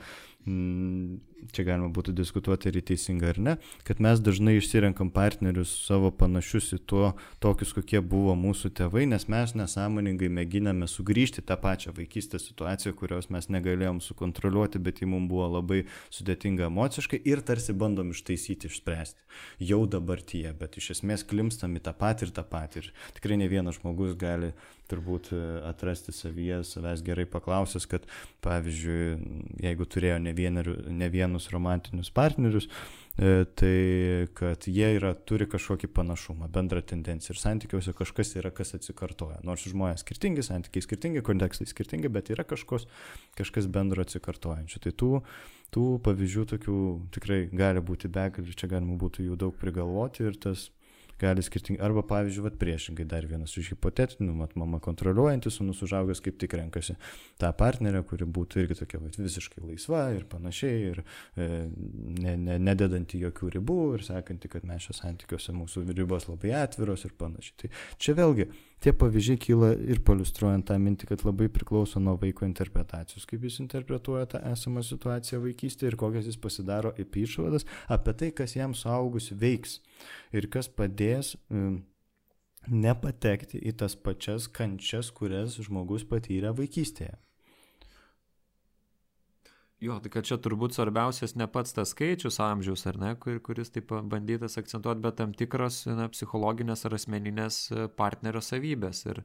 [0.47, 1.21] Mm,
[1.53, 3.55] čia galima būtų diskutuoti ar teisinga ar ne,
[3.87, 7.13] kad mes dažnai išsirenkam partnerius savo panašius į tuo,
[7.43, 13.31] tokius, kokie buvo mūsų tėvai, nes mes nesąmoningai mėginame sugrįžti tą pačią vaikystės situaciją, kurios
[13.35, 15.83] mes negalėjom sukontroliuoti, bet ji mums buvo labai
[16.15, 19.19] sudėtinga emociškai ir tarsi bandom ištaisyti, išspręsti.
[19.65, 22.83] Jau dabartyje, bet iš esmės klimstam į tą patį ir tą patį.
[22.83, 24.53] Ir tikrai ne vienas žmogus gali
[24.93, 28.07] turbūt e, atrasti savyje, savęs gerai paklausęs, kad
[28.45, 29.33] pavyzdžiui,
[29.65, 32.69] jeigu turėjo ne, vienerių, ne vienus romantinius partnerius,
[33.17, 38.75] e, tai kad jie yra, turi kažkokį panašumą, bendrą tendenciją ir santykiuose kažkas yra, kas
[38.75, 39.41] atsikartoja.
[39.45, 42.87] Nors žmonės skirtingi, santykiai skirtingi, kontekstai skirtingi, bet yra kažkos,
[43.39, 44.83] kažkas bendro atsikartojančio.
[44.85, 45.11] Tai tų,
[45.73, 46.79] tų pavyzdžių tokių
[47.17, 50.71] tikrai gali būti begalį, čia galima būtų jų daug prigalvoti ir tas
[51.23, 51.81] gali skirtingai.
[51.87, 56.57] Arba, pavyzdžiui, vat, priešingai dar vienas iš hipotetinių, mat, mama kontroliuojantis, sunus užaugęs kaip tik
[56.59, 56.97] renkasi
[57.41, 61.49] tą partnerę, kuri būtų irgi tokia vat, visiškai laisva ir panašiai, ir e,
[62.19, 67.07] ne, ne, nededanti jokių ribų ir sakanti, kad mes šios santykiuose mūsų ribos labai atviros
[67.09, 67.59] ir panašiai.
[67.63, 68.51] Tai čia vėlgi
[68.83, 73.61] tie pavyzdžiai kyla ir paliustruojant tą mintį, kad labai priklauso nuo vaiko interpretacijos, kaip jis
[73.63, 78.75] interpretuoja tą esamą situaciją vaikystėje ir kokias jis pasidaro apie išvadas apie tai, kas jam
[78.79, 79.79] suaugus veiks
[80.35, 81.83] ir kas padės um,
[82.69, 87.17] nepatekti į tas pačias kančias, kurias žmogus patyrė vaikystėje.
[89.83, 93.73] Jo, tai kad čia turbūt svarbiausias ne pats tas skaičius amžiaus, ar ne, kur, kuris
[93.75, 99.25] taip bandytas akcentuoti, bet tam tikros na, psichologinės ar asmeninės e, partnerio savybės, ir,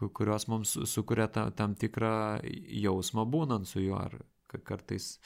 [0.00, 2.14] kurios mums sukuria ta, tam tikrą
[2.80, 4.16] jausmą būnant su juo, ar
[4.64, 5.18] kartais.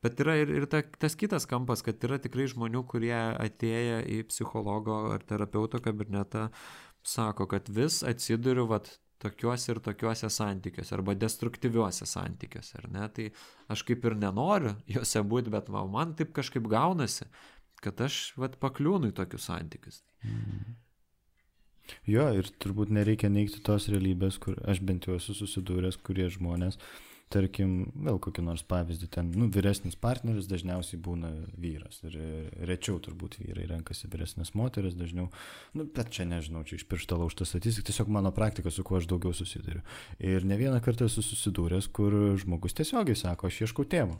[0.00, 4.22] Bet yra ir, ir ta, tas kitas kampas, kad yra tikrai žmonių, kurie atėję į
[4.30, 6.48] psichologo ar terapeuto kabinetą,
[7.04, 8.88] sako, kad vis atsiduriu vat,
[9.22, 13.06] tokiuose ir tokiuose santykiuose arba destruktyviuose santykiuose, ar ne?
[13.14, 13.28] Tai
[13.74, 17.28] aš kaip ir nenoriu juose būti, bet va, man taip kažkaip gaunasi,
[17.82, 20.02] kad aš vat, pakliūnu į tokius santykius.
[20.26, 20.76] Mm.
[22.04, 26.76] Jo, ir turbūt nereikia neigti tos realybės, kur aš bent jau esu susidūręs, kurie žmonės
[26.76, 32.16] uh, tarkim, vėl kokį nors pavyzdį, ten, nu, vyresnis partneris dažniausiai būna vyras ir
[32.68, 35.28] rečiau turbūt vyrai renkasi vyresnės moteris, dažniau,
[35.78, 39.10] nu, bet čia nežinau, čia iš piršto laužta statistika, tiesiog mano praktika, su kuo aš
[39.10, 39.84] daugiau susiduriu.
[40.18, 44.18] Ir ne vieną kartą esu susidūręs, kur žmogus tiesiogiai sako, aš ieškau tėvo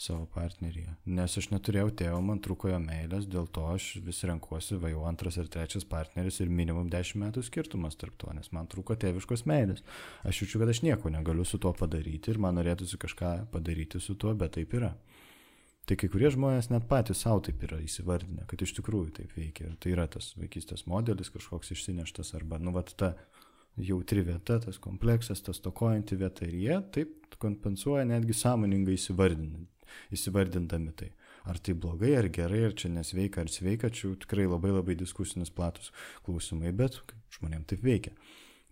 [0.00, 0.94] savo partneryje.
[1.12, 5.02] Nes aš neturėjau tėvo, man trūko jo meilės, dėl to aš vis renkuosi, va jau
[5.08, 9.44] antras ir trečias partneris ir minimum 10 metų skirtumas tarp to, nes man trūko tėviškos
[9.50, 9.82] meilės.
[10.24, 14.16] Aš jaučiu, kad aš nieko negaliu su tuo padaryti ir man norėtųsi kažką padaryti su
[14.16, 14.94] tuo, bet taip yra.
[15.84, 19.68] Tai kai kurie žmonės net patys savo taip yra įsivardinę, kad iš tikrųjų taip veikia.
[19.68, 23.16] Ir tai yra tas vaikystės modelis kažkoks išsineštas arba, nu, vat ta
[23.80, 29.68] jautri vieta, tas kompleksas, tas tokojanti vieta ir jie taip kompensuoja netgi sąmoningai įsivardinant
[30.14, 31.10] įsivardindami tai.
[31.48, 35.50] Ar tai blogai, ar gerai, ar čia nesveika, ar sveika, čia tikrai labai labai diskusinis
[35.50, 35.88] platus
[36.26, 37.00] klausimai, bet
[37.38, 38.12] žmonėms taip veikia.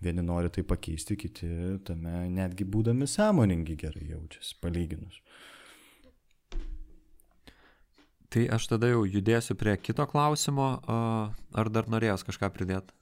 [0.04, 1.48] Vieni nori tai pakeisti, kiti
[1.88, 5.22] tame netgi būdami sąmoningi gerai jaučiasi, palyginus.
[8.28, 12.92] Tai aš tada jau judėsiu prie kito klausimo, ar dar norėjęs kažką pridėti?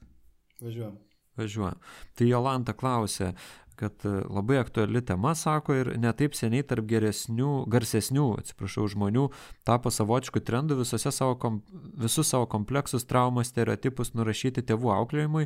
[0.63, 0.95] Važiuojam.
[1.37, 1.81] Važiuojam.
[2.17, 3.33] Tai Jolanta klausė,
[3.77, 9.27] kad e, labai aktuali tema, sako, ir netaip seniai tarp geresnių, garsesnių, atsiprašau, žmonių
[9.67, 11.61] tapo savotiškų trendų savo kom,
[12.01, 15.45] visus savo kompleksus, traumas, stereotipus nurašyti tėvų auklėjimui.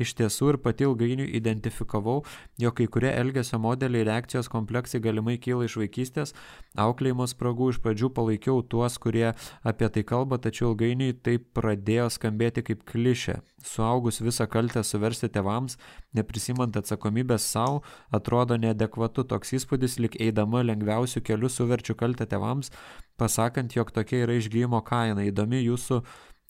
[0.00, 2.20] Iš tiesų ir pati ilgainiui identifikavau,
[2.60, 6.34] jog kai kurie elgesio modeliai reakcijos kompleksai galimai kyla iš vaikystės,
[6.76, 9.30] auklėjimo spragų iš pradžių palaikiau tuos, kurie
[9.64, 13.40] apie tai kalba, tačiau ilgainiui tai pradėjo skambėti kaip klišė.
[13.66, 15.76] Suaugus visą kaltę suversti tėvams,
[16.16, 17.82] neprisimant atsakomybės savo,
[18.16, 22.72] atrodo neadekvatu toks įspūdis, lik eidama lengviausių kelių suverčiu kaltę tėvams,
[23.20, 25.26] pasakant, jog tokia yra išgyjimo kaina.
[25.28, 26.00] Įdomi jūsų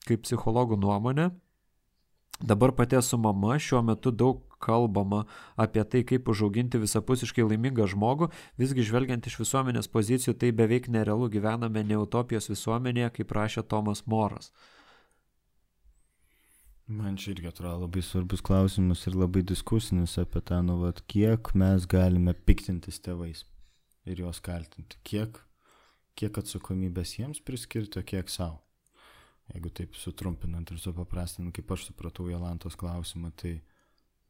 [0.07, 1.31] kaip psichologų nuomonė.
[2.41, 5.27] Dabar pati esu mama, šiuo metu daug kalbama
[5.61, 8.31] apie tai, kaip užauginti visapusiškai laimingą žmogų,
[8.61, 14.07] visgi žvelgiant iš visuomenės pozicijų, tai beveik nerealu gyvename ne utopijos visuomenėje, kaip rašė Tomas
[14.07, 14.55] Moras.
[16.91, 21.53] Man čia irgi atrodo labai svarbus klausimas ir labai diskusinis apie tą, nu, vat, kiek
[21.55, 23.45] mes galime piktintis tėvais
[24.11, 25.39] ir juos kaltinti, kiek,
[26.19, 28.59] kiek atsakomybės jiems priskirti, o kiek savo.
[29.55, 33.61] Jeigu taip sutrumpinant ir supaprastinant, kaip aš supratau Jolantos klausimą, tai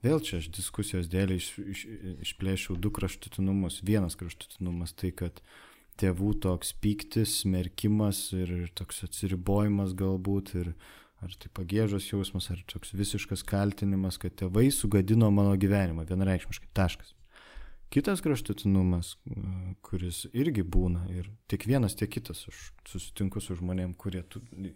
[0.04, 1.88] vėl čia aš diskusijos dėlį iš, iš,
[2.28, 3.80] išplėšiau du kraštutinumus.
[3.88, 5.40] Vienas kraštutinumas tai, kad
[6.00, 10.74] tėvų toks pyktis, smerkimas ir, ir toks atsiribojimas galbūt ir
[11.24, 17.14] ar tai pagėžos jausmas, ar toks visiškas kaltinimas, kad tėvai sugadino mano gyvenimą, vienareikšmiškai taškas.
[17.90, 19.16] Kitas kraštutinumas,
[19.82, 24.22] kuris irgi būna ir tiek vienas, tiek kitas, aš susitinku su žmonėm, kurie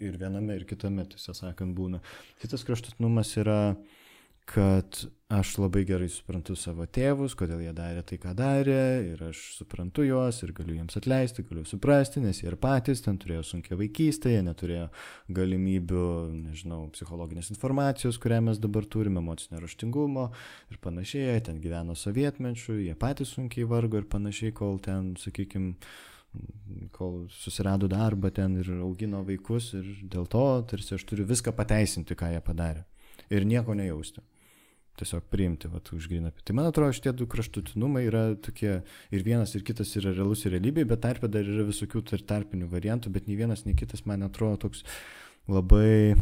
[0.02, 2.02] ir viename, ir kitame, tiesą sakant, būna.
[2.42, 4.02] Kitas kraštutinumas yra uh,
[4.44, 8.84] kad aš labai gerai suprantu savo tėvus, kodėl jie darė tai, ką darė,
[9.14, 13.16] ir aš suprantu juos ir galiu jiems atleisti, galiu suprasti, nes jie ir patys ten
[13.20, 14.88] turėjo sunkia vaikystė, jie neturėjo
[15.34, 16.06] galimybių,
[16.50, 20.28] nežinau, psichologinės informacijos, kurią mes dabar turime, emocinio raštingumo
[20.70, 25.78] ir panašiai, ten gyveno sovietmečių, jie patys sunkiai vargo ir panašiai, kol ten, sakykime,
[26.94, 32.18] kol susirado darbą ten ir augino vaikus ir dėl to tarsi aš turiu viską pateisinti,
[32.18, 32.84] ką jie padarė.
[33.32, 34.20] Ir nieko nejausti
[35.00, 36.44] tiesiog priimti, va, už grinapį.
[36.46, 38.76] Tai man atrodo, šitie du kraštutinumai yra tokie,
[39.14, 42.70] ir vienas, ir kitas yra realus ir realybėje, bet tarpe dar yra visokių tar tarpinių
[42.70, 44.84] variantų, bet nei vienas, nei kitas man atrodo toks
[45.50, 46.14] labai,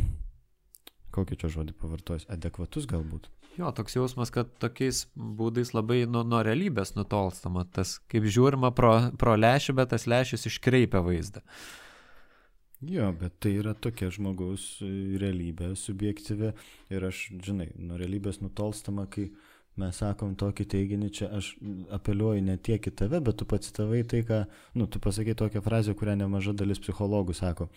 [1.13, 3.29] kokį čia žodį pavartojus, adekvatus galbūt.
[3.59, 8.95] Jo, toks jausmas, kad tokiais būdais labai nuo, nuo realybės nutolstama, tas kaip žiūrima pro,
[9.21, 11.45] pro lešį, bet tas lešis iškreipia vaizdą.
[12.83, 14.91] Jo, bet tai yra tokia žmogaus e,
[15.23, 16.51] realybė subjektyvi.
[16.91, 19.29] Ir aš, žinai, nuo realybės nutolstama, kai
[19.79, 21.53] mes sakom tokį teiginį, čia aš
[21.95, 24.41] apeliuoju ne tiek į tave, bet tu pacitavai tai, ką,
[24.81, 27.69] nu, tu pasakai tokią frazę, kurią nemaža dalis psichologų sako.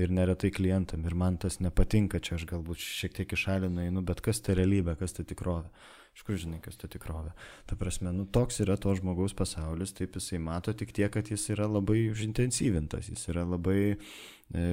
[0.00, 1.04] Ir neretai klientam.
[1.04, 4.96] Ir man tas nepatinka, čia aš galbūt šiek tiek išalinu einu, bet kas ta realybė,
[4.96, 5.68] kas ta tikrovė.
[6.14, 7.32] Iš kur žinai, kas ta tikrovė.
[7.66, 11.48] Ta prasme, nu toks yra to žmogaus pasaulis, taip jisai mato tik tiek, kad jis
[11.50, 13.96] yra labai užintensyvintas, jis yra labai e,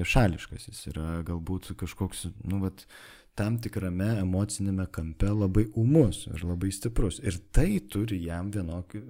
[0.06, 2.86] šališkas, jis yra galbūt kažkoks, nu, vat,
[3.38, 7.16] tam tikrame emocinėme kampe labai umus ir labai stiprus.
[7.24, 9.00] Ir tai turi jam vienokį,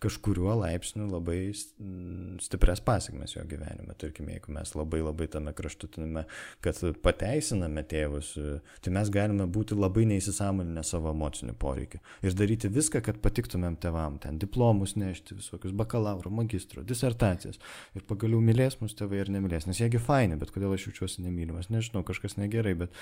[0.00, 3.96] kažkuriuo laipsniu labai stipres pasiekmes jo gyvenime.
[4.00, 6.24] Tarkime, jeigu mes labai labai tame kraštutiname,
[6.64, 8.32] kad pateisiname tėvus,
[8.80, 12.00] tai mes galime būti labai neįsisamoninę savo emocinių poreikių.
[12.24, 17.60] Ir daryti viską, kad patiktumėm tėvam, ten diplomus nešti, visokius bakalauro, magistro, disertacijas.
[17.92, 19.68] Ir pagaliau mylės mus tėvai ar nemylės.
[19.68, 22.94] Nes jiegi faini, bet kodėl aš jaučiuosi nemylimas, nežinau, kažkas negerai, bet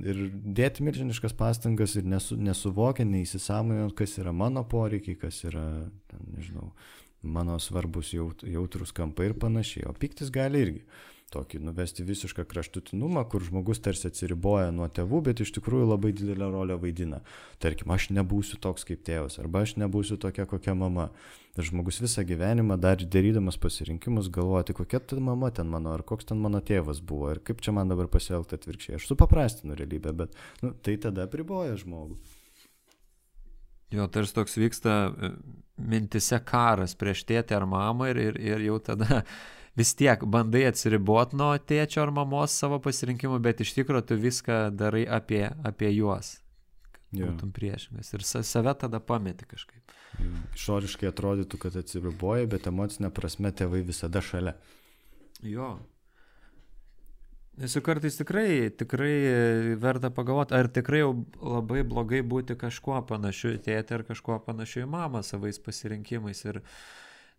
[0.00, 5.66] ir dėti milžiniškas pastangas ir nesu, nesuvokiant, neįsisamonint, kas yra mano poreikiai, kas yra,
[6.10, 6.72] ten, nežinau,
[7.22, 9.86] mano svarbus jaut, jautrus kampai ir panašiai.
[9.90, 10.84] O piktis gali irgi
[11.32, 16.50] tokį nuvesti visišką kraštutinumą, kur žmogus tarsi atsiriboja nuo tėvų, bet iš tikrųjų labai didelę
[16.52, 17.22] rolę vaidina.
[17.62, 21.08] Tarkim, aš nebūsiu toks kaip tėvas, arba aš nebūsiu tokia kokia mama.
[21.56, 26.04] Ir žmogus visą gyvenimą dar darydamas pasirinkimus galvoja, tai kokia ta mama ten mano, ar
[26.08, 28.96] koks ten mano tėvas buvo, ir kaip čia man dabar pasielgti atvirkščiai.
[28.96, 32.16] Aš supaprastinu realybę, bet nu, tai tada priboja žmogų.
[33.92, 35.30] Jo, tarsi toks vyksta e,
[35.76, 39.20] mintise karas prieš tėtę ar mamą ir, ir, ir jau tada
[39.76, 44.62] vis tiek bandai atsiribot nuo tėčio ar mamos savo pasirinkimų, bet iš tikrųjų tu viską
[44.76, 46.38] darai apie, apie juos.
[47.12, 49.96] Būtum priešingas ir save tada pameti kažkaip.
[50.56, 54.54] Išoriškai atrodytų, kad atsiriboja, bet emocinė prasme tėvai visada šalia.
[55.44, 55.74] Jo.
[57.60, 59.12] Nes kartais tikrai, tikrai
[59.80, 64.86] verta pagalvoti, ar tikrai jau labai blogai būti kažkuo panašiu į tėtę ar kažkuo panašiu
[64.86, 66.40] į mamą savais pasirinkimais.
[66.48, 66.62] Ir,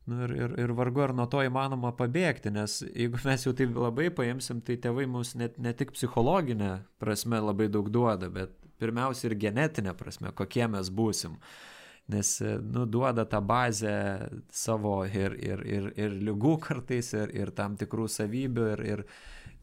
[0.05, 3.75] nu, ir, ir, ir vargu ar nuo to įmanoma pabėgti, nes jeigu mes jau taip
[3.77, 9.29] labai paimsim, tai tėvai mus net, ne tik psichologinė prasme labai daug duoda, bet pirmiausia
[9.29, 11.37] ir genetinė prasme, kokie mes būsim.
[12.11, 13.93] Nes, nu, duoda tą bazę
[14.51, 19.05] savo ir, ir, ir, ir lygų kartais, ir, ir tam tikrų savybių, ir, ir,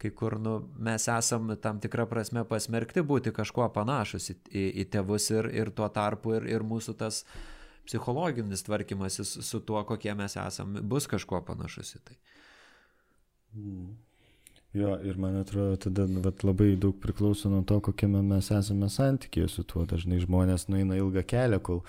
[0.01, 4.85] kai kur nu, mes esam tam tikrą prasme pasmerkti būti kažkuo panašus į, į, į
[4.95, 7.21] tėvus ir, ir tuo tarpu ir, ir mūsų tas
[7.87, 12.17] psichologinis tvarkymasis su tuo, kokie mes esam, bus kažkuo panašus į tai.
[13.57, 13.91] Mm.
[14.73, 19.49] Jo, ir man atrodo, tada vat, labai daug priklauso nuo to, kokiame mes esame santykėje
[19.51, 19.83] su tuo.
[19.89, 21.81] Dažnai žmonės nueina ilgą kelią, kol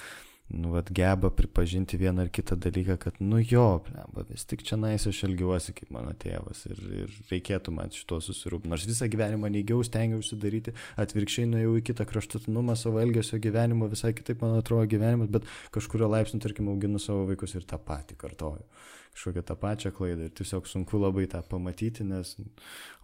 [0.53, 4.77] nu, vat, geba pripažinti vieną ar kitą dalyką, kad, nu jo, blemba, vis tik čia
[4.81, 8.71] nais aš elgiuosi kaip mano tėvas ir, ir reikėtų man šito susirūpinti.
[8.73, 14.13] Nors visą gyvenimą neigiau, stengiausi daryti, atvirkščiai nuėjau į kitą kraštutinumą savo elgesio gyvenimo, visai
[14.19, 18.69] kitaip man atrodo gyvenimas, bet kažkurio laipsniu, tarkim, auginu savo vaikus ir tą patį kartoju.
[19.13, 22.37] Kažkokią tą pačią klaidą ir tiesiog sunku labai tą pamatyti, nes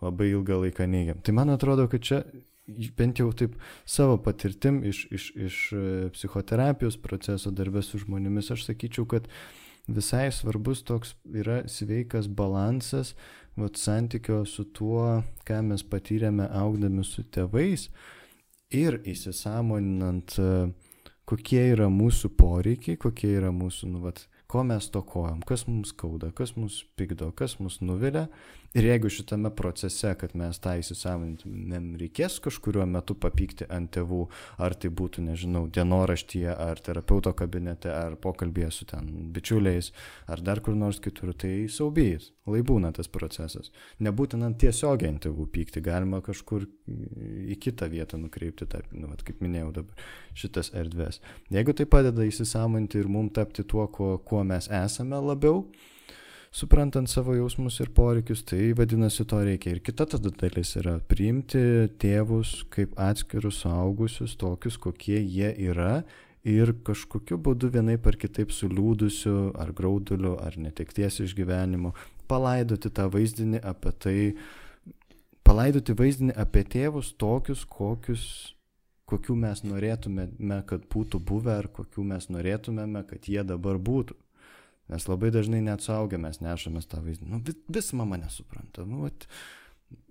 [0.01, 1.21] labai ilgą laiką neigiam.
[1.21, 2.23] Tai man atrodo, kad čia
[2.97, 3.57] bent jau taip
[3.89, 9.29] savo patirtim iš, iš, iš e, psichoterapijos proceso darbę su žmonėmis, aš sakyčiau, kad
[9.89, 13.15] visai svarbus toks yra sveikas balansas,
[13.57, 17.89] vat, santykio su tuo, ką mes patyrėme augdami su tėvais
[18.75, 20.51] ir įsisamoninant, e,
[21.29, 26.31] kokie yra mūsų poreikiai, kokie yra mūsų, nu, vat, ko mes tokojam, kas mums skauda,
[26.37, 28.29] kas mus pykdo, kas mus nuvilia
[28.77, 34.21] Ir jeigu šitame procese, kad mes tą įsisavintumėm, reikės kažkuriuo metu papykti ant tėvų,
[34.61, 39.89] ar tai būtų, nežinau, dienoraštyje, ar terapeuto kabinete, ar pokalbėje su ten bičiuliais,
[40.29, 43.73] ar dar kur nors kitur, tai saubys, lai būna tas procesas.
[44.05, 46.69] Nebūtina tiesiogiai ant tėvų pykti, galima kažkur
[47.49, 51.23] į kitą vietą nukreipti, tą, nu, vat, kaip minėjau dabar, šitas erdves.
[51.49, 55.65] Jeigu tai padeda įsisamonti ir mums tapti tuo, kuo, kuo mes esame labiau,
[56.51, 59.75] suprantant savo jausmus ir poreikius, tai vadinasi, to reikia.
[59.77, 61.61] Ir kita tada dalis yra priimti
[62.01, 66.03] tėvus kaip atskirus suaugusius, tokius, kokie jie yra.
[66.49, 71.93] Ir kažkokiu būdu vienaip ar kitaip suliūdusiu, ar grauduliu, ar netekties išgyvenimu,
[72.31, 74.21] palaidoti tą vaizdinį apie tai,
[75.45, 78.25] palaidoti vaizdinį apie tėvus tokius, kokius,
[79.09, 80.29] kokių mes norėtume,
[80.69, 84.17] kad būtų buvę, ar kokių mes norėtumėme, kad jie dabar būtų.
[84.89, 87.29] Nes labai dažnai net suaugę mes nešamės tą vaizdą.
[87.29, 88.87] Nu, vis, mama nesupranta.
[88.89, 89.27] Nu, at,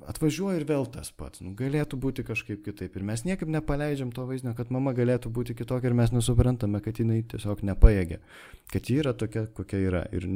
[0.06, 1.42] atvažiuoja ir vėl tas pats.
[1.42, 2.94] Nu, galėtų būti kažkaip kitaip.
[2.98, 7.02] Ir mes niekaip nepaleidžiam to vaizdinio, kad mama galėtų būti kitokia ir mes nesuprantame, kad
[7.02, 8.20] jinai tiesiog nepaėgė.
[8.74, 10.04] Kad ji yra tokia, kokia yra.
[10.14, 10.28] Ir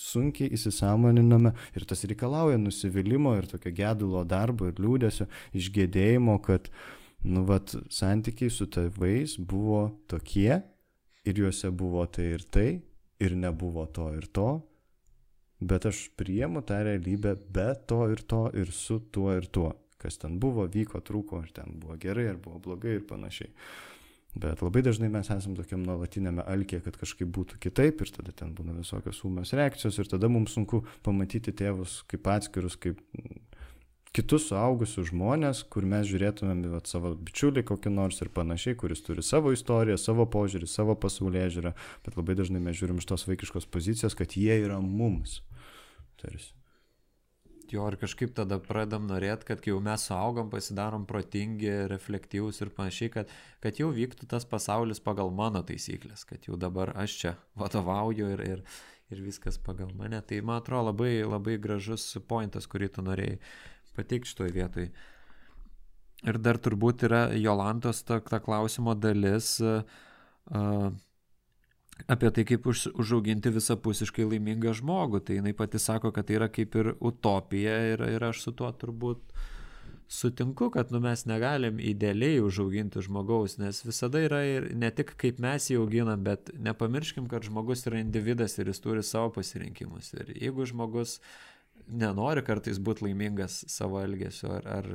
[0.00, 1.52] sunkiai įsisamoniname.
[1.76, 5.28] Ir tas reikalauja nusivylimų ir tokio gedulo darbo ir liūdėsio,
[5.60, 6.70] išgėdėjimo, kad,
[7.28, 10.62] nu, vat, santykiai su tėvais buvo tokie
[11.28, 12.70] ir juose buvo tai ir tai
[13.22, 14.48] ir nebuvo to ir to,
[15.62, 19.72] bet aš priemu tą realybę be to ir to ir su tuo ir tuo.
[20.02, 23.52] Kas ten buvo, vyko, trūko, ar ten buvo gerai, ar buvo blogai ir panašiai.
[24.32, 28.54] Bet labai dažnai mes esame tokiam nuolatinėme alkė, kad kažkaip būtų kitaip ir tada ten
[28.56, 33.02] būna visokios ūmios reakcijos ir tada mums sunku pamatyti tėvus kaip atskirus, kaip
[34.16, 39.24] kitus suaugusius žmonės, kur mes žiūrėtumėm vat, savo bičiulį kokį nors ir panašiai, kuris turi
[39.24, 43.68] savo istoriją, savo požiūrį, savo pasaulyje žiūrą, bet labai dažnai mes žiūrim iš tos vaikiškos
[43.72, 45.40] pozicijos, kad jie yra mums.
[46.20, 46.52] Tarsi.
[47.72, 52.70] Jo, ir kažkaip tada pradam norėti, kad kai jau mes suaugam, pasidarom protingi, reflektyvūs ir
[52.76, 53.32] panašiai, kad,
[53.64, 58.44] kad jau vyktų tas pasaulis pagal mano taisyklės, kad jau dabar aš čia vadovauju ir,
[58.44, 58.64] ir,
[59.08, 60.20] ir viskas pagal mane.
[60.20, 63.40] Tai man atrodo labai, labai gražus pointas, kurį tu norėjai
[63.96, 64.90] pateikti šitoj vietoj.
[66.22, 69.82] Ir dar turbūt yra Jolantos ta, ta klausimo dalis uh,
[72.06, 75.22] apie tai, kaip už, užauginti visapusiškai laimingą žmogų.
[75.26, 78.70] Tai jinai pati sako, kad tai yra kaip ir utopija ir, ir aš su tuo
[78.70, 79.34] turbūt
[80.12, 85.40] sutinku, kad nu, mes negalim idealiai užauginti žmogaus, nes visada yra ir ne tik kaip
[85.40, 90.12] mes jį auginam, bet nepamirškim, kad žmogus yra individas ir jis turi savo pasirinkimus.
[90.20, 91.51] Ir jeigu žmogus uh,
[91.88, 94.88] nenori kartais būti laimingas savo elgesiu, ar, ar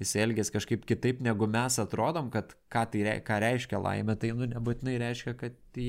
[0.00, 4.48] jis elgesi kažkaip kitaip, negu mes atrodom, kad ką, tai, ką reiškia laimė, tai nu,
[4.50, 5.80] nebūtinai reiškia, kad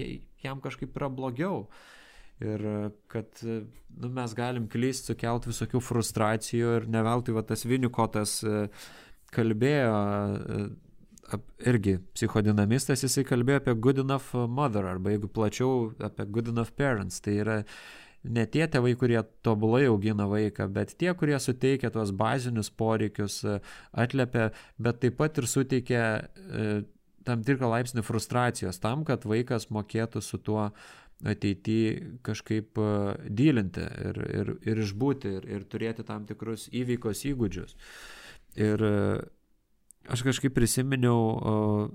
[0.44, 1.68] jam kažkaip yra blogiau.
[2.44, 2.64] Ir
[3.12, 8.64] kad nu, mes galim klysti, sukelt visokių frustracijų ir neveltui va, tas Vinikotas e,
[9.32, 9.94] kalbėjo,
[10.58, 10.66] e,
[11.70, 17.22] irgi psichodinamistas, jisai kalbėjo apie good enough mother, arba jeigu plačiau apie good enough parents.
[17.24, 17.60] Tai yra
[18.24, 23.42] ne tie tėvai, kurie tobulai augina vaiką, bet tie, kurie suteikia tuos bazinius poreikius,
[23.92, 26.04] atliepia, bet taip pat ir suteikia
[27.28, 30.70] tam tikrą laipsnį frustracijos tam, kad vaikas mokėtų su tuo
[31.24, 32.80] ateityje kažkaip
[33.32, 37.78] dylinti ir, ir, ir išbūti ir, ir turėti tam tikrus įveikos įgūdžius.
[38.60, 38.84] Ir
[40.12, 41.88] aš kažkaip prisiminiau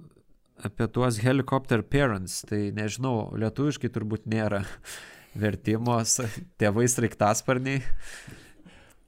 [0.64, 4.64] apie tuos helicopter parents, tai nežinau, lietuviškai turbūt nėra
[5.38, 6.18] vertimos
[6.60, 7.82] tėvai sraigtasparniai,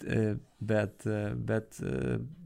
[0.07, 0.23] e,
[0.61, 1.07] bet,
[1.51, 1.79] bet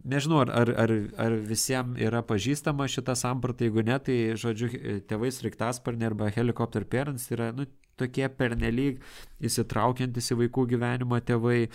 [0.05, 4.71] nežinau, ar, ar, ar visiems yra pažįstama šita samprata, jeigu ne, tai žodžiu,
[5.11, 7.67] tėvai sraigtasparniai arba helicopter parents yra, nu,
[7.99, 9.03] tokie pernelyg
[9.45, 11.69] įsitraukiantis į vaikų gyvenimą tėvai,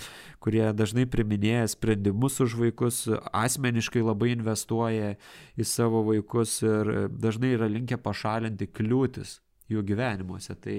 [0.44, 3.03] kurie dažnai priminėja sprendimus už vaikus,
[3.36, 5.14] asmeniškai labai investuoja
[5.56, 9.40] į savo vaikus ir dažnai yra linkę pašalinti kliūtis
[9.72, 10.57] jų gyvenimuose.
[10.60, 10.77] Tai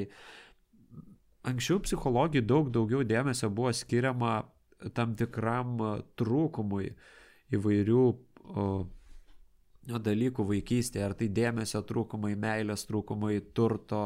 [1.48, 4.40] anksčiau psichologijai daug daugiau dėmesio buvo skiriama
[4.96, 5.78] tam tikram
[6.18, 6.90] trūkumui
[7.56, 8.66] įvairių o,
[9.98, 14.02] dalykų vaikystėje, ar tai dėmesio trūkumai, meilės trūkumai, turto,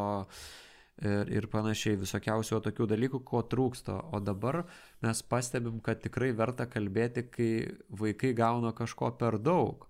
[1.02, 3.98] ir, ir panašiai, visokiausių tokių dalykų, ko trūksta.
[4.14, 4.64] O dabar
[5.04, 7.50] mes pastebim, kad tikrai verta kalbėti, kai
[7.90, 9.88] vaikai gauna kažko per daug.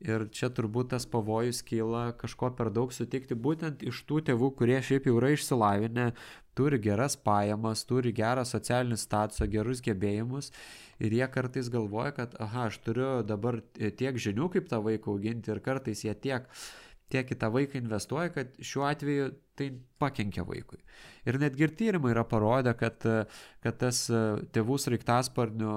[0.00, 4.78] Ir čia turbūt tas pavojus kyla kažko per daug sutikti būtent iš tų tėvų, kurie
[4.80, 6.06] šiaip jau yra išsilavinę,
[6.60, 10.52] turi geras pajamas, turi gerą socialinį statusą, gerus gebėjimus
[11.00, 15.54] ir jie kartais galvoja, kad, aha, aš turiu dabar tiek žinių, kaip tą vaiką auginti
[15.54, 16.48] ir kartais jie tiek
[17.10, 20.78] tiek į tą vaiką investuoja, kad šiuo atveju tai pakenkia vaikui.
[21.26, 23.02] Ir netgi ir tyrimai yra parodę, kad,
[23.64, 24.04] kad tas
[24.54, 25.72] tėvų sraigtasparnių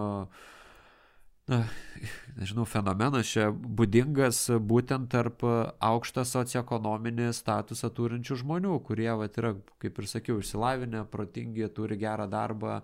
[1.51, 1.63] na,
[2.39, 9.99] nežinau, fenomenas čia būdingas būtent tarp aukštą socioekonominį statusą turinčių žmonių, kurie, va, yra, kaip
[9.99, 12.81] ir sakiau, išsilavinę, protingi, turi gerą darbą,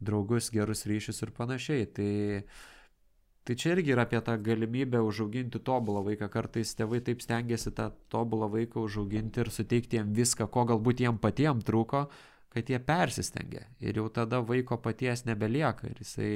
[0.00, 1.88] draugus, gerus ryšius ir panašiai.
[1.94, 2.10] Tai
[3.44, 6.28] Tai čia irgi yra apie tą galimybę užauginti tobulą vaiką.
[6.30, 11.16] Kartais tėvai taip stengiasi tą tobulą vaiką užauginti ir suteikti jam viską, ko galbūt jiem
[11.18, 12.04] patiem trūko,
[12.52, 13.64] kad jie persistengia.
[13.80, 15.88] Ir jau tada vaiko paties nebelieka.
[15.88, 16.30] Ir jisai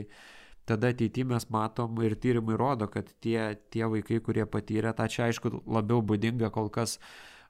[0.69, 5.29] tada ateityje mes matom ir tyrimai rodo, kad tie, tie vaikai, kurie patyrė tą čia
[5.29, 6.99] aišku labiau būdinga kol kas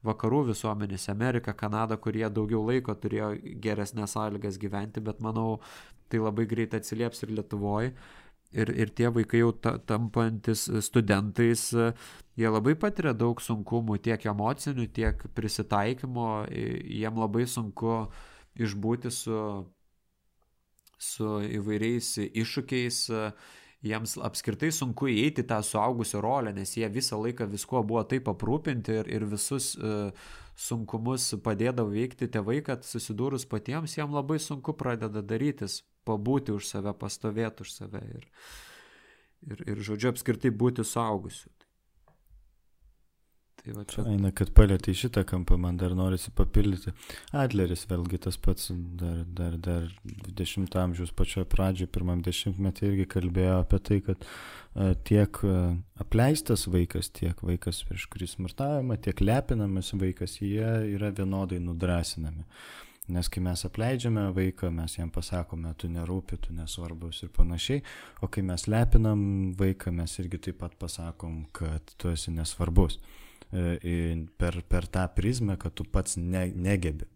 [0.04, 3.32] vakarų visuomenės, Amerika, Kanada, kurie daugiau laiko turėjo
[3.64, 5.62] geresnės sąlygas gyventi, bet manau,
[6.12, 7.94] tai labai greitai atsilieps ir Lietuvoje
[8.54, 11.66] ir, ir tie vaikai jau ta, tampantis studentais,
[12.38, 18.04] jie labai patiria daug sunkumų, tiek emocinių, tiek prisitaikymo, jiem labai sunku
[18.54, 19.38] išbūti su,
[21.04, 23.00] su įvairiais iššūkiais,
[23.84, 28.96] jiems apskritai sunku įeiti tą suaugusio rolę, nes jie visą laiką viskuo buvo taip aprūpinti
[29.02, 30.08] ir, ir visus uh,
[30.56, 36.94] sunkumus padėdavo veikti tėvai, kad susidūrus patiems jam labai sunku pradeda darytis pabūti už save,
[36.98, 38.28] pastovėti už save ir,
[39.50, 41.50] ir, ir žodžiu, apskritai būti suaugusiu.
[43.64, 44.02] Tai va čia.
[44.12, 46.92] Eina, kad palėtė į šitą kampą, man dar norisi papildyti.
[47.40, 48.68] Adleris vėlgi tas pats,
[49.00, 54.90] dar, dar, dar 20 amžiaus pačioje pradžioje, pirmam dešimtmetį irgi kalbėjo apie tai, kad a,
[55.08, 55.56] tiek a,
[56.04, 62.44] apleistas vaikas, tiek vaikas, prieš kurį smurtavimą, tiek lepinamas vaikas, jie yra vienodai nudrasinami.
[63.16, 67.80] Nes kai mes apleidžiame vaiką, mes jam pasakome, tu nerūpi, tu nesvarbus ir panašiai,
[68.20, 69.26] o kai mes lepinam
[69.56, 73.00] vaiką, mes irgi taip pat pasakom, kad tu esi nesvarbus.
[73.00, 73.23] E,
[74.40, 77.06] per, per tą prizmę, kad tu pats ne, negebi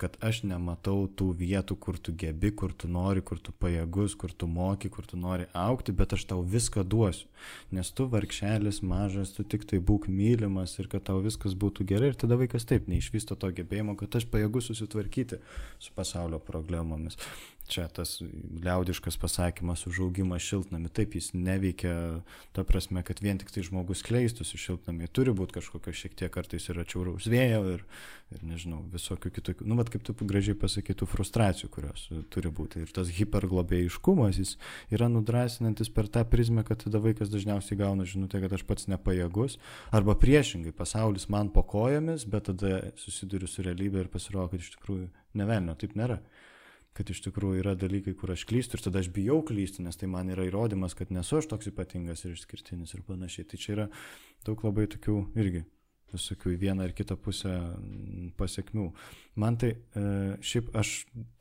[0.00, 4.32] kad aš nematau tų vietų, kur tu gebi, kur tu nori, kur tu pajėgus, kur
[4.32, 7.30] tu moki, kur tu nori aukti, bet aš tau viską duosiu.
[7.72, 12.12] Nes tu vargšelis mažas, tu tik tai būk mylimas ir kad tau viskas būtų gerai
[12.12, 15.40] ir tada vaikas taip neišvysto to gebėjimo, kad aš pajėgus susitvarkyti
[15.80, 17.16] su pasaulio problemomis
[17.70, 18.18] čia tas
[18.64, 22.22] liaudiškas pasakymas užaugimas šiltnami, taip jis neveikia,
[22.56, 26.68] ta prasme, kad vien tik tai žmogus kleistųsi šiltnami, turi būti kažkokio šiek tiek kartais
[26.70, 27.84] ir atšiauraus vėjo ir,
[28.34, 32.84] ir nežinau, visokių kitokių, nu, vad kaip tu gražiai pasakytų, frustracijų, kurios turi būti.
[32.86, 34.56] Ir tas hiperglobėjiškumas, jis
[34.94, 39.58] yra nudrasinantis per tą prizmę, kad tada vaikas dažniausiai gauna žinutę, kad aš pats nepajėgus,
[39.94, 44.74] arba priešingai, pasaulis man po kojomis, bet tada susiduriu su realybė ir pasirodo, kad iš
[44.76, 46.20] tikrųjų nevelnio, taip nėra
[46.96, 50.08] kad iš tikrųjų yra dalykai, kur aš klystu ir tada aš bijau klysti, nes tai
[50.10, 53.48] man yra įrodymas, kad nesu aš toks ypatingas ir išskirtinis ir panašiai.
[53.50, 53.88] Tai čia yra
[54.46, 55.66] daug labai tokių irgi
[56.12, 58.86] visokių į vieną ar kitą pusę mm, pasiekmių.
[59.42, 60.04] Man tai e,
[60.44, 60.92] šiaip aš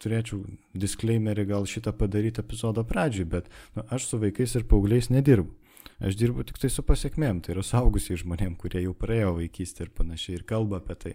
[0.02, 0.41] turėčiau
[0.73, 5.53] disclaimerį gal šitą padaryti epizodo pradžiui, bet nu, aš su vaikais ir paaugliais nedirbu.
[6.03, 9.94] Aš dirbu tik tai su pasiekmėm, tai yra saugusiai žmonėm, kurie jau praėjo vaikystę ir
[9.95, 11.14] panašiai ir kalba apie tai.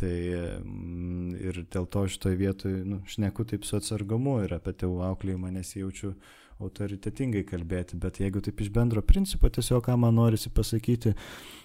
[0.00, 0.16] Tai
[0.64, 5.52] mm, ir dėl to šitoje vietoje, nu, šneku taip su atsargumu ir apie tėvų auklėjimą
[5.58, 6.14] nesijaučiu
[6.60, 11.14] autoritetingai kalbėti, bet jeigu taip iš bendro principo, tiesiog ką man norisi pasakyti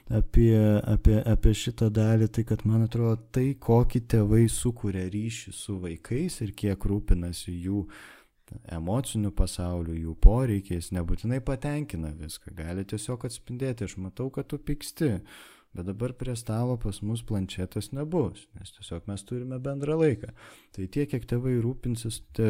[0.07, 0.55] apie,
[0.87, 6.39] apie, apie šitą dalį, tai kad man atrodo, tai kokį tėvai sukuria ryšį su vaikais
[6.45, 7.85] ir kiek rūpinasi jų
[8.71, 15.15] emociniu pasauliu, jų poreikiais, nebūtinai patenkina viską, gali tiesiog atspindėti, aš matau, kad tu pyksti,
[15.75, 20.31] Bet dabar prie stalo pas mus planšetės nebus, nes tiesiog mes turime bendrą laiką.
[20.75, 22.47] Tai tiek, kiek tėvai rūpinsis te,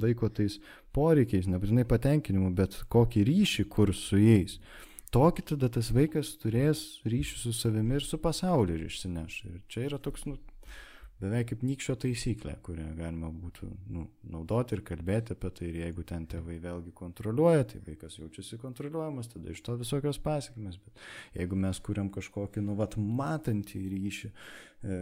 [0.00, 0.56] vaiko tais
[0.96, 4.56] poreikiais, nebūtinai patenkinimu, bet kokį ryšį kur su jais,
[5.12, 9.38] tokį tada tas vaikas turės ryšį su savimi ir su pasauliu ir išsineš.
[9.50, 10.38] Ir čia yra toks, nu,
[11.20, 15.70] beveik kaip nykščio taisyklė, kurią galima būtų nu, naudoti ir kalbėti apie tai.
[15.70, 20.78] Ir jeigu ten tėvai vėlgi kontroliuoja, tai vaikas jaučiasi kontroliuojamas, tada iš to visokios pasiekmes.
[20.84, 21.06] Bet
[21.38, 24.32] jeigu mes kuriam kažkokį, nu, vat, matantį ryšį,
[24.84, 24.96] E,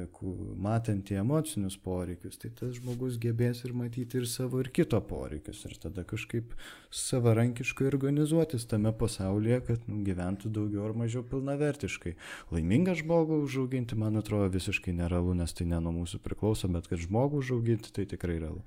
[0.64, 5.64] matantį emocinius poreikius, tai tas žmogus gebės ir matyti ir savo, ir kito poreikius.
[5.66, 6.55] Ir tada kažkaip
[6.94, 12.14] savarankiškai organizuotis tame pasaulyje, kad nu, gyventų daugiau ar mažiau pilnavertiškai.
[12.55, 17.02] Laimingą žmogų užauginti, man atrodo, visiškai nerealu, nes tai ne nuo mūsų priklauso, bet kad
[17.02, 18.62] žmogų užauginti, tai tikrai realu.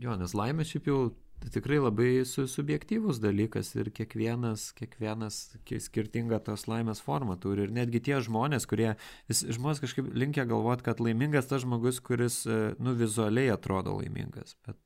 [0.00, 1.00] Jo, nes laimė šiaip jau
[1.36, 5.40] Tai tikrai labai su, subjektyvus dalykas ir kiekvienas, kiekvienas
[5.84, 7.66] skirtingą tos laimės formą turi.
[7.66, 8.94] Ir netgi tie žmonės, kurie,
[9.28, 14.56] vis, žmonės kažkaip linkia galvoti, kad laimingas tas žmogus, kuris, e, nu, vizualiai atrodo laimingas.
[14.66, 14.80] Bet,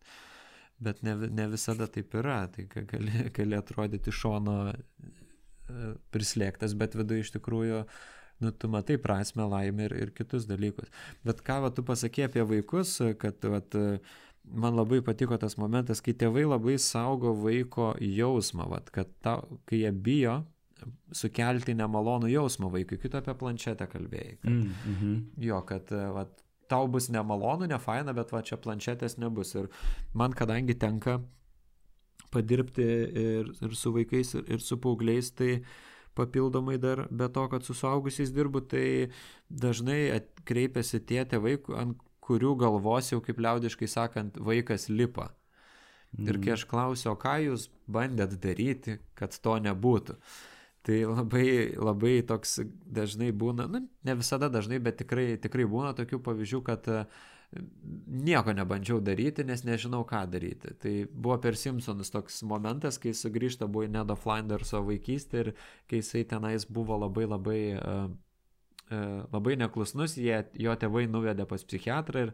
[0.83, 2.43] bet ne, ne visada taip yra.
[2.51, 7.85] Tai gali, gali atrodyti šono e, prislėgtas, bet viduje iš tikrųjų
[8.41, 10.91] nu, tu matai prasme, laimę ir, ir kitus dalykus.
[11.27, 13.77] Bet ką va, tu pasakė apie vaikus, kad vat,
[14.45, 19.85] man labai patiko tas momentas, kai tėvai labai saugo vaiko jausmą, vat, kad ta, kai
[19.85, 20.41] jie bijo
[21.13, 24.39] sukelti nemalonų jausmą vaikui, kito apie planšetę kalbėjai.
[24.41, 25.19] Kad, mm -hmm.
[25.45, 29.55] Jo, kad vat, tau bus nemalonu, ne faina, bet va čia planšetės nebus.
[29.55, 29.69] Ir
[30.15, 31.21] man kadangi tenka
[32.31, 32.83] padirbti
[33.25, 35.63] ir, ir su vaikais, ir, ir su paaugliais, tai
[36.15, 39.11] papildomai dar be to, kad su suaugusiais dirbu, tai
[39.49, 41.99] dažnai kreipiasi tie tėvai, ant
[42.31, 45.33] kurių galvos jau, kaip liaudiškai sakant, vaikas lipa.
[46.17, 46.29] Mm.
[46.29, 50.17] Ir kai aš klausiu, o ką jūs bandėt daryti, kad to nebūtų,
[50.87, 56.19] tai labai, labai toks dažnai būna, nu, ne visada dažnai, bet tikrai, tikrai būna tokių
[56.27, 57.05] pavyzdžių, kad e,
[58.27, 60.75] nieko nebandžiau daryti, nes nežinau, ką daryti.
[60.83, 65.53] Tai buvo per Simpsonus toks momentas, kai sugrįžta buvo į Nedo Flanderso vaikystę ir
[65.91, 68.11] kai jisai tenais buvo labai labai uh,
[68.91, 72.33] labai neklusnus, jie, jo tėvai nuvedė pas psichiatrą ir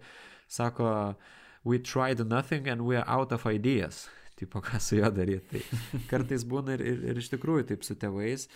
[0.49, 1.17] sako,
[1.65, 4.07] we tried nothing and we are out of ideas.
[4.37, 5.63] Tipo, ką su juo daryti.
[5.63, 8.51] Tai kartais būna ir, ir, ir iš tikrųjų taip su tėvais.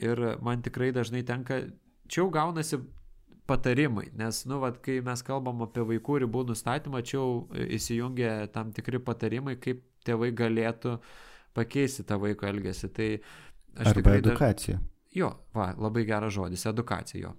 [0.00, 1.58] Ir man tikrai dažnai tenka,
[2.08, 2.80] čia jau gaunasi
[3.46, 8.72] patarimai, nes, nu, vad, kai mes kalbam apie vaikų ribų nustatymą, čia jau įsijungia tam
[8.74, 10.96] tikri patarimai, kaip tėvai galėtų
[11.56, 12.90] pakeisti tą vaiko elgesį.
[12.96, 13.08] Tai
[13.76, 14.80] aš Arba edukacija.
[14.80, 14.92] Daž...
[15.16, 17.36] Jo, va, labai geras žodis- edukacija jo.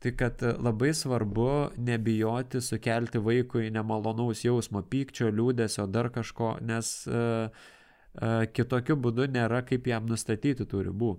[0.00, 7.50] Tai kad labai svarbu nebijoti sukelti vaikui nemalonaus jausmo, pykčio, liūdėsio, dar kažko, nes uh,
[7.52, 11.10] uh, kitokiu būdu nėra kaip jam nustatyti tų ribų.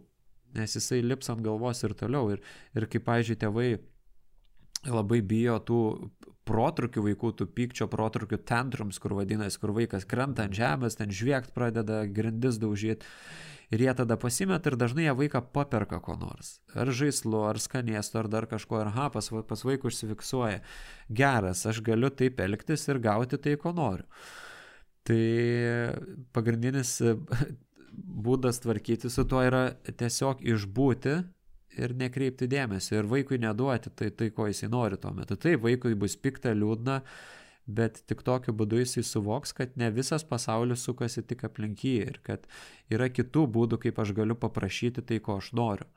[0.58, 2.34] Nes jisai lips ant galvos ir toliau.
[2.34, 2.42] Ir,
[2.74, 3.70] ir kaip, pažiūrėjau, tėvai
[4.90, 5.82] labai bijo tų
[6.50, 11.54] protrukių vaikų, tų pykčio protrukių tantrums, kur vadinasi, kur vaikas krenta ant žemės, ten žviegt
[11.54, 13.06] pradeda, grindis daužyti
[13.72, 16.60] ir jie tada pasimeta ir dažnai jie vaiką paperka ko nors.
[16.76, 20.62] Ar žaislu, ar skanėstu, ar dar kažko, ir ha, pas, pas vaikų užsifiksuoja.
[21.22, 24.08] Geras, aš galiu taip elgtis ir gauti tai, ko noriu.
[25.08, 25.22] Tai
[26.36, 26.98] pagrindinis
[28.28, 31.16] būdas tvarkyti su tuo yra tiesiog išbūti
[31.80, 35.38] ir nekreipti dėmesio ir vaikui neduoti tai, tai ko jisai nori tuo metu.
[35.40, 37.00] Taip, vaikui bus pikta, liūdna,
[37.66, 42.22] bet tik tokiu būdu jisai suvoks, kad ne visas pasaulis sukasi tik aplink jį ir
[42.26, 42.48] kad
[42.92, 45.90] yra kitų būdų, kaip aš galiu paprašyti tai, ko aš noriu.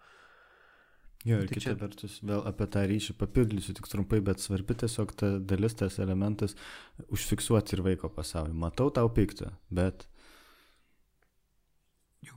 [1.24, 1.78] Jo, ir tai kita čia...
[1.81, 6.53] vertus, vėl apie tą ryšį papildysiu tik trumpai, bet svarbi tiesiog ta dalis, tas elementas
[7.09, 8.53] užfiksuoti ir vaiko pasaulį.
[8.66, 10.05] Matau tau piktą, bet...
[12.28, 12.36] Jo.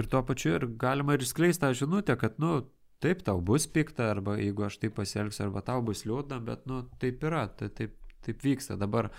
[0.00, 2.62] Ir tuo pačiu ir galima ir skleisti tą žinutę, kad, nu,
[3.04, 6.86] taip, tau bus pikta, arba jeigu aš taip pasielgsiu, arba tau bus liūdna, bet, nu,
[7.04, 7.92] taip yra, tai taip,
[8.26, 8.78] taip vyksta.
[8.80, 9.10] Dabar,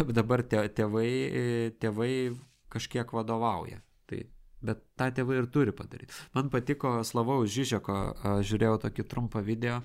[0.18, 1.10] dabar tėvai,
[1.82, 2.12] tėvai
[2.70, 3.82] kažkiek vadovauja.
[4.10, 4.24] Tai,
[4.64, 6.14] bet tą tėvai ir turi padaryti.
[6.36, 7.96] Man patiko Slavaus Žižeko,
[8.46, 9.80] žiūrėjau tokį trumpą video,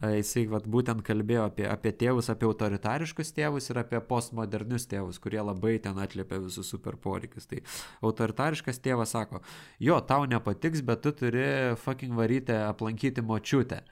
[0.00, 5.40] jisai vat, būtent kalbėjo apie, apie tėvus, apie autoritariškus tėvus ir apie postmodernius tėvus, kurie
[5.40, 7.48] labai ten atliepia visus super poreikius.
[7.48, 7.62] Tai
[8.04, 9.42] autoritariškas tėvas sako,
[9.80, 11.48] jo, tau nepatiks, bet tu turi
[11.80, 13.82] fucking varyti aplankyti močiutę.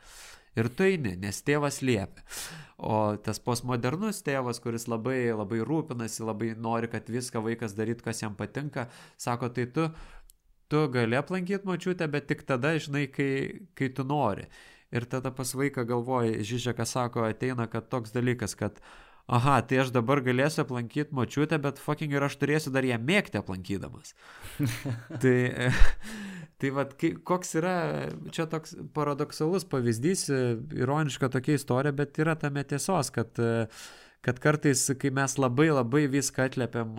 [0.55, 2.23] Ir tu eini, nes tėvas liepia.
[2.79, 8.23] O tas postmodernus tėvas, kuris labai, labai rūpinasi, labai nori, kad viską vaikas darytų, kas
[8.23, 8.89] jam patinka,
[9.21, 9.89] sako, tai tu,
[10.71, 13.31] tu gali aplankyti močiutę, bet tik tada, žinai, kai,
[13.79, 14.47] kai tu nori.
[14.95, 18.79] Ir tada pas vaiką galvoja, Žižekas sako, ateina, kad toks dalykas, kad
[19.27, 23.41] aha, tai aš dabar galėsiu aplankyti močiutę, bet fucking ir aš turėsiu dar ją mėgti
[23.41, 24.15] aplankydamas.
[25.23, 25.37] tai,
[26.63, 26.95] tai vad,
[27.27, 27.75] koks yra,
[28.35, 30.29] čia toks paradoksalus pavyzdys,
[30.77, 33.41] ironiška tokia istorija, bet yra tame tiesos, kad
[34.25, 36.95] kad kartais, kai mes labai labai viską atlėpiam,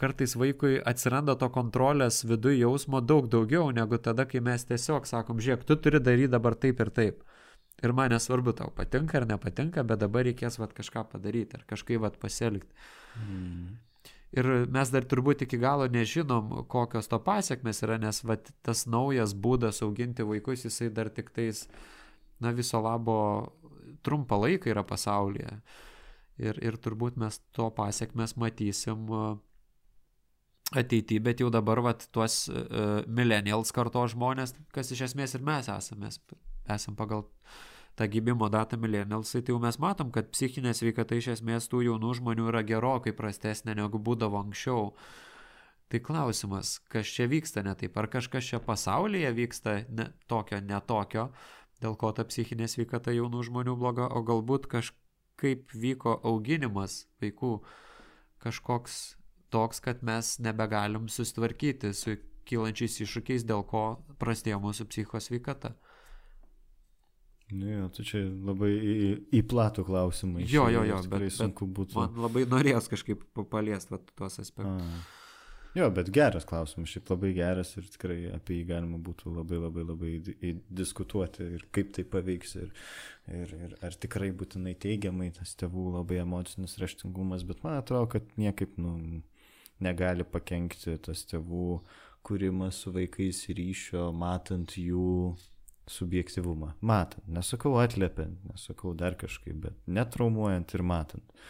[0.00, 5.42] kartais vaikui atsiranda to kontrolės viduje jausmo daug daugiau negu tada, kai mes tiesiog sakom,
[5.42, 7.24] žiūrėk, tu turi daryti dabar taip ir taip.
[7.84, 12.00] Ir man nesvarbu, tau patinka ar nepatinka, bet dabar reikės vat, kažką padaryti ar kažkaip
[12.00, 12.72] vat, pasielgti.
[13.20, 13.65] Mm.
[14.36, 19.32] Ir mes dar turbūt iki galo nežinom, kokios to pasiekmes yra, nes vat, tas naujas
[19.32, 21.64] būdas auginti vaikus, jisai dar tik tais,
[22.44, 23.16] na, viso labo
[24.04, 25.56] trumpą laiką yra pasaulyje.
[26.36, 29.08] Ir, ir turbūt mes to pasiekmes matysim
[30.76, 35.70] ateityje, bet jau dabar vat, tuos uh, millennials karto žmonės, kas iš esmės ir mes
[35.72, 36.10] esame,
[36.76, 37.24] esam pagal
[37.96, 42.12] tą gimimo datą millennialsai, tai jau mes matom, kad psichinė sveikata iš esmės tų jaunų
[42.20, 44.90] žmonių yra gerokai prastesnė negu būdavo anksčiau.
[45.88, 51.28] Tai klausimas, kas čia vyksta ne taip, ar kažkas čia pasaulyje vyksta ne, tokio, netokio,
[51.80, 57.60] dėl ko ta psichinė sveikata jaunų žmonių bloga, o galbūt kažkaip vyko auginimas vaikų
[58.42, 59.16] kažkoks
[59.54, 63.86] toks, kad mes nebegalim susitvarkyti su kylančiais iššūkiais, dėl ko
[64.20, 65.30] prastėjo mūsų psichos
[67.50, 68.94] Nu jo, tu čia labai į,
[69.38, 70.40] į platų klausimą.
[70.50, 72.00] Jo, jo, jo, bet, sunku bet būtų.
[72.00, 74.82] Man labai norės kažkaip paliesti tuos aspektus.
[74.82, 75.04] A.
[75.76, 79.82] Jo, bet geras klausimas, šiaip labai geras ir tikrai apie jį galima būtų labai labai
[79.84, 80.12] labai
[80.72, 82.70] diskutuoti ir kaip tai paveiks ir,
[83.28, 88.30] ir, ir ar tikrai būtinai teigiamai tas tėvų labai emocinis raštingumas, bet man atrodo, kad
[88.40, 89.20] niekaip nu,
[89.84, 91.82] negali pakengti tas tėvų
[92.26, 95.36] kūrimas su vaikais ryšio, matant jų
[95.90, 96.72] subjektivumą.
[96.80, 101.40] Matant, nesakau atliepiant, nesakau dar kažkaip, bet netraumuojant ir matant.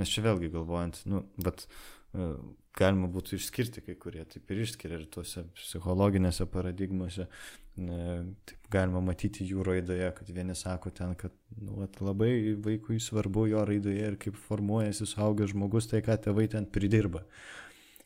[0.00, 2.38] Nes čia vėlgi galvojant, nu, bet uh,
[2.74, 9.02] galima būtų išskirti kai kurie, taip ir išskiria ir tuose psichologinėse paradigmose, uh, taip galima
[9.02, 14.10] matyti jų raidoje, kad vieni sako ten, kad nu, at, labai vaikui svarbu jo raidoje
[14.10, 17.24] ir kaip formuojasi suaugęs žmogus, tai ką tėvai ten pridirba.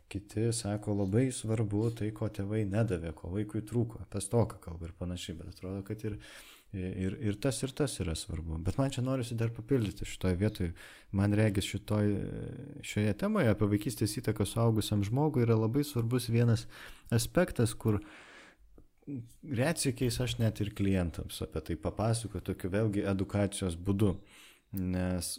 [0.08, 4.94] Kiti sako labai svarbu tai, ko tėvai nedavė, ko vaikui trūko, apie stoką kalba ir
[4.96, 6.14] panašiai, bet atrodo, kad ir,
[6.72, 8.56] ir, ir tas ir tas yra svarbu.
[8.64, 10.70] Bet man čia norisi dar papildyti šitoje vietoje,
[11.12, 12.14] man regis šitoj,
[12.88, 16.64] šioje temoje apie vaikystės įtaką suaugusiam žmogui yra labai svarbus vienas
[17.12, 18.00] aspektas, kur
[19.44, 24.14] reacijokiais aš net ir klientams apie tai papasakoju, tokiu vėlgi edukacijos būdu.
[24.72, 25.36] Nes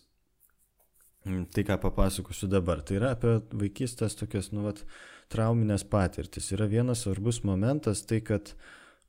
[1.25, 4.83] tai, ką papasakosiu dabar, tai yra apie vaikystės tokias, nu, vat,
[5.29, 6.51] trauminės patirtis.
[6.55, 8.53] Yra vienas svarbus momentas, tai kad,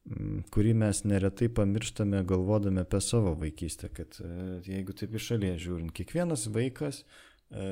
[0.08, 5.62] mm, kurį mes neretai pamirštame galvodami apie savo vaikystę, kad e, jeigu taip iš šalies
[5.64, 7.04] žiūrint, kiekvienas vaikas
[7.50, 7.70] e,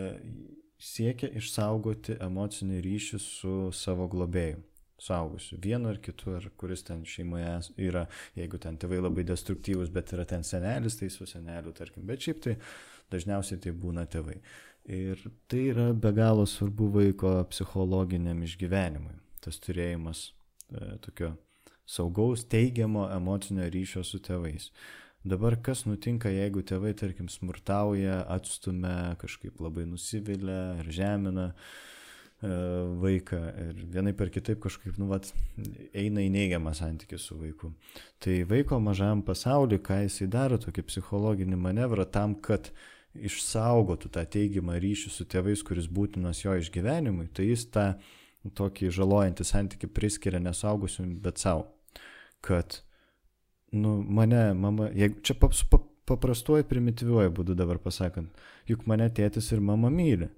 [0.79, 4.63] siekia išsaugoti emocinį ryšį su savo globėju
[4.99, 7.53] suaugusiu, vienu ar kitu, ar kuris ten šeimoje
[7.87, 12.25] yra, jeigu ten tėvai labai destruktyvus, bet yra ten senelis, tai su seneliu, tarkim, bet
[12.25, 12.57] šiaip tai
[13.13, 14.39] dažniausiai tai būna tėvai.
[14.89, 15.21] Ir
[15.51, 20.31] tai yra be galo svarbu vaiko psichologiniam išgyvenimui, tas turėjimas
[20.73, 21.35] e, tokio
[21.89, 24.71] saugaus, teigiamo emocinio ryšio su tėvais.
[25.29, 31.55] Dabar kas nutinka, jeigu tėvai, tarkim, smurtauja, atstumia, kažkaip labai nusivilia ar žemina e,
[33.03, 35.33] vaiką ir vienai per kitaip kažkaip, nu, vat,
[35.93, 37.73] eina į neigiamą santykį su vaiku.
[38.23, 42.71] Tai vaiko mažam pasauliu, ką jisai daro, tokį psichologinį manevrą tam, kad
[43.17, 47.89] išsaugotų tą teigiamą ryšį su tėvais, kuris būtinas jo išgyvenimui, tai jis tą
[48.59, 51.67] tokį žalojantį santykių priskiria nesaugusiam, bet savo.
[52.45, 52.81] Kad,
[53.75, 58.31] nu, mane, mama, jeigu čia pap, pap, paprastuoju primityviuoju būdu dabar pasakant,
[58.71, 60.31] juk mane tėtis ir mama myli.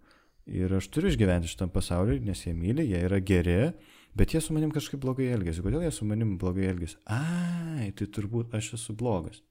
[0.51, 3.59] Ir aš turiu išgyventi šitam pasauliu, nes jie myli, jie yra geri,
[4.17, 5.63] bet jie su manim kažkaip blogai elgesi.
[5.63, 6.99] Kodėl jie su manim blogai elgesi?
[7.07, 9.45] Ai, tai turbūt aš esu blogas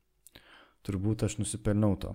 [0.87, 2.13] turbūt aš nusipelniau to.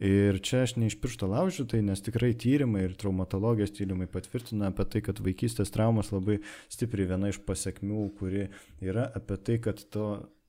[0.00, 4.70] Ir čia aš ne iš piršto laužiu, tai nes tikrai tyrimai ir traumatologijos tyrimai patvirtina
[4.72, 6.38] apie tai, kad vaikystės traumas labai
[6.72, 8.46] stipriai viena iš pasiekmių, kuri
[8.80, 10.06] yra apie tai, kad to,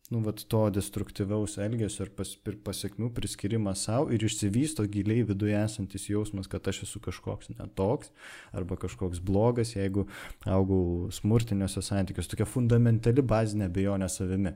[0.07, 2.31] nu, vat, to destruktyvaus elgesio ir pas,
[2.63, 8.13] pasiekmių priskirimas savo ir išsivysto giliai viduje esantis jausmas, kad aš esu kažkoks netoks
[8.55, 10.07] arba kažkoks blogas, jeigu
[10.47, 14.55] augau smurtiniuose santykiuose, tokia fundamentali bazinė bejonė savimi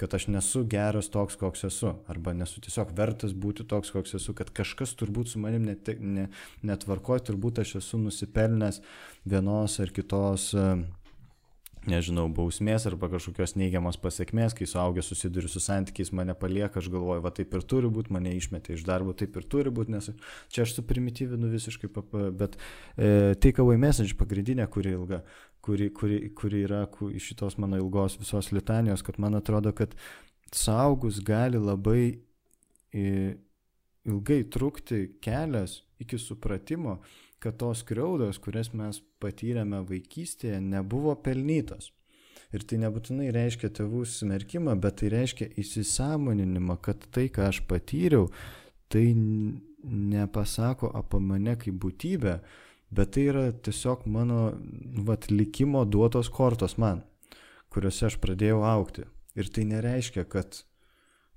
[0.00, 4.34] kad aš nesu geras toks, koks esu, arba nesu tiesiog vertas būti toks, koks esu,
[4.36, 6.30] kad kažkas turbūt su manim net, ne,
[6.66, 8.80] netvarkoja, turbūt aš esu nusipelnęs
[9.28, 10.80] vienos ar kitos uh,
[11.88, 17.22] nežinau, bausmės arba kažkokios neigiamos pasiekmės, kai suaugęs susiduriu su santykiais, mane palieka, aš galvoju,
[17.24, 20.10] va taip ir turi būti, mane išmetė iš darbo, taip ir turi būti, nes
[20.52, 21.90] čia aš suprimityvinu visiškai,
[22.36, 25.22] bet e, takeaway message pagrindinė, kuri ilga,
[25.60, 29.94] kuri, kuri, kuri yra iš šitos mano ilgos visos litanijos, kad man atrodo, kad
[30.52, 32.20] suaugus gali labai
[34.04, 37.00] ilgai trukti kelias iki supratimo,
[37.38, 41.92] kad tos kriaudos, kurias mes patyrėme vaikystėje, nebuvo pelnytos.
[42.50, 48.26] Ir tai nebūtinai reiškia tėvų smerkimą, bet tai reiškia įsisamoninimą, kad tai, ką aš patyriau,
[48.90, 52.40] tai nepasako apie mane kaip būtybę,
[52.90, 54.50] bet tai yra tiesiog mano
[55.06, 57.04] vat, likimo duotos kortos man,
[57.70, 59.06] kuriuose aš pradėjau aukti.
[59.38, 60.64] Ir tai nereiškia, kad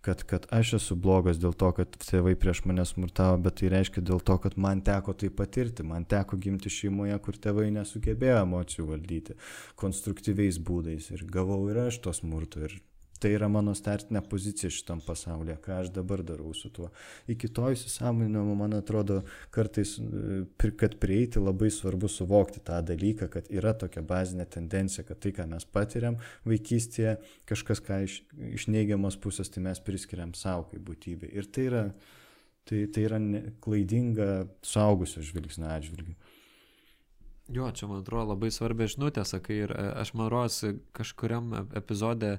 [0.03, 4.01] kad, kad aš esu blogas dėl to, kad tėvai prieš mane smurtavo, bet tai reiškia
[4.03, 8.89] dėl to, kad man teko tai patirti, man teko gimti šeimoje, kur tėvai nesugebėjo emocijų
[8.89, 9.37] valdyti
[9.79, 12.75] konstruktyviais būdais ir gavau ir aš to smurto ir
[13.23, 16.89] tai yra mano startinė pozicija šitam pasaulyje, ką aš dabar darau su tuo.
[17.31, 19.21] Iki to įsisamoninimo, man atrodo,
[19.53, 25.21] kartais, e, kad prieiti labai svarbu suvokti tą dalyką, kad yra tokia bazinė tendencija, kad
[25.23, 26.19] tai, ką mes patiriam
[26.49, 27.15] vaikystėje,
[27.49, 28.19] kažkas, ką iš,
[28.59, 31.31] iš neigiamos pusės, tai mes priskiriam savo kaip būtybė.
[31.31, 31.83] Ir tai yra,
[32.67, 33.23] tai, tai yra
[33.63, 34.29] klaidinga
[34.73, 36.19] suaugusio žvilgsnio atžvilgiu.
[37.51, 42.37] Jo, čia man atrodo labai svarbia žinutė, sakai, ir e, aš man rosi kažkuriam epizode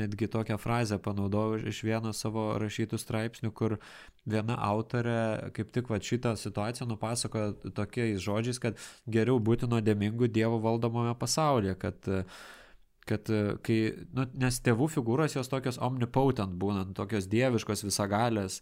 [0.00, 3.76] netgi tokią frazę panaudojau iš vieno savo rašytų straipsnių, kur
[4.28, 10.62] viena autorė kaip tik va šitą situaciją nupasakojo tokiais žodžiais, kad geriau būti nuodėmingu Dievo
[10.62, 12.12] valdomame pasaulyje, kad
[13.02, 13.26] kad
[13.66, 13.76] kai,
[14.14, 18.60] nu, nes tėvų figūros jos tokios omnipotent būna, tokios dieviškos visagalės,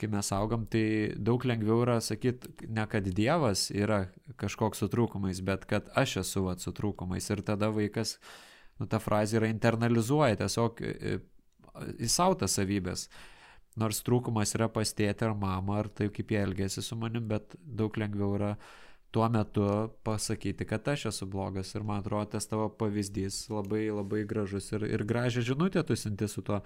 [0.00, 4.06] kai mes augam, tai daug lengviau yra sakyti, ne kad Dievas yra
[4.40, 8.16] kažkoks su trūkumais, bet kad aš esu vat, su trūkumais ir tada vaikas
[8.82, 11.18] nu, ta frazė yra internalizuoja tiesiog į,
[12.02, 13.06] į savo tas savybės.
[13.80, 17.54] Nors trūkumas yra pas tėtę ar mamą, ar tai kaip jie elgėsi su manim, bet
[17.62, 18.50] daug lengviau yra
[19.12, 19.64] tuo metu
[20.04, 21.72] pasakyti, kad aš esu blogas.
[21.76, 26.28] Ir man atrodo, tas tavo pavyzdys labai labai gražus ir, ir gražią žinutę tu sinti
[26.28, 26.60] su to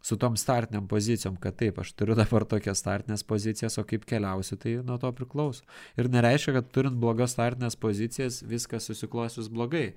[0.00, 4.56] su tom startiniam pozicijom, kad taip, aš turiu dabar tokias startinės pozicijas, o kaip keliausiu,
[4.56, 5.66] tai nuo to priklauso.
[6.00, 9.90] Ir nereiškia, kad turint blogas startinės pozicijas, viskas susiklosius blogai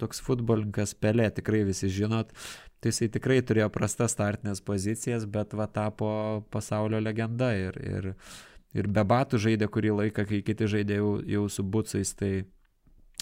[0.00, 2.32] toks futbolininkas Pelė, tikrai visi žinot,
[2.80, 6.10] tai jisai tikrai turėjo prastas startinės pozicijas, bet va tapo
[6.54, 8.08] pasaulio legenda ir, ir,
[8.76, 12.32] ir be batų žaidė kurį laiką, kai kiti žaidė jau, jau su bucais, tai,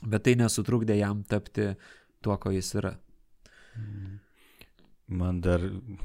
[0.04, 1.72] bet tai nesutrukdė jam tapti
[2.22, 2.94] tuo, ko jis yra.
[5.08, 5.62] Man dar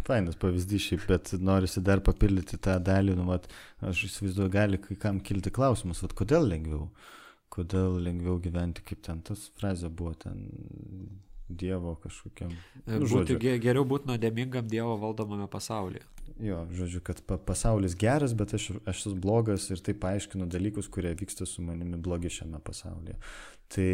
[0.08, 3.50] fainas pavyzdys šiaip, bet norisi dar papildyti tą dalį, nu, vat,
[3.84, 6.88] aš įsivaizduoju, gali kai kam kilti klausimus, vat, kodėl lengviau.
[6.88, 7.23] Uh,
[7.54, 10.48] kodėl lengviau gyventi, kaip ten tas frazė buvo ten
[11.54, 12.54] Dievo kažkokiam.
[12.88, 16.06] E, nu, Būti geriau būti nuodėmingam Dievo valdomame pasaulyje.
[16.42, 20.88] Jo, žodžiu, kad pa pasaulis geras, bet aš, aš esu blogas ir tai paaiškinu dalykus,
[20.90, 23.20] kurie vyksta su manimi blogi šiame pasaulyje.
[23.76, 23.90] Tai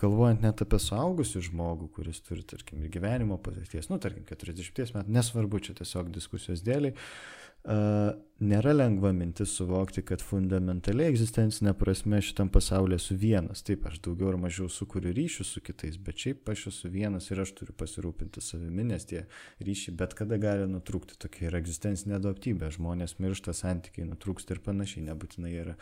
[0.00, 5.14] galvojant net apie suaugusių žmogų, kuris turi, tarkim, ir gyvenimo patirties, nu, tarkim, 40 metų,
[5.14, 8.10] nesvarbu, čia tiesiog diskusijos dėliai, uh,
[8.42, 13.62] nėra lengva mintis suvokti, kad fundamentaliai egzistencinė prasme šitam pasaulyje esu vienas.
[13.66, 17.42] Taip, aš daugiau ar mažiau sukuriu ryšių su kitais, bet šiaip aš esu vienas ir
[17.44, 19.24] aš turiu pasirūpinti savimi, nes tie
[19.62, 21.18] ryšiai bet kada gali nutrūkti.
[21.22, 22.72] Tokia yra egzistencinė adaptybė.
[22.74, 25.06] Žmonės miršta, santykiai nutrūksta ir panašiai.
[25.10, 25.76] Nebūtinai yra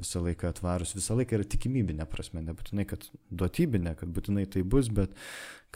[0.00, 2.44] visą laiką atvarus, visą laiką yra tikimybinė prasme.
[2.48, 5.14] Nebūtinai, kad duotybinė, kad būtinai tai bus, bet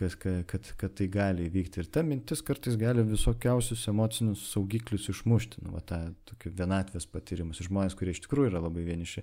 [0.00, 1.82] kad, kad, kad, kad tai gali įvykti.
[1.82, 6.00] Ir ta mintis kartais gali visokiausius emocinius saugiklius išmušti, nu, va, tą
[6.30, 7.60] tokį vienatvės patyrimus.
[7.60, 9.22] Ir žmonės, kurie iš tikrųjų yra labai vieniši,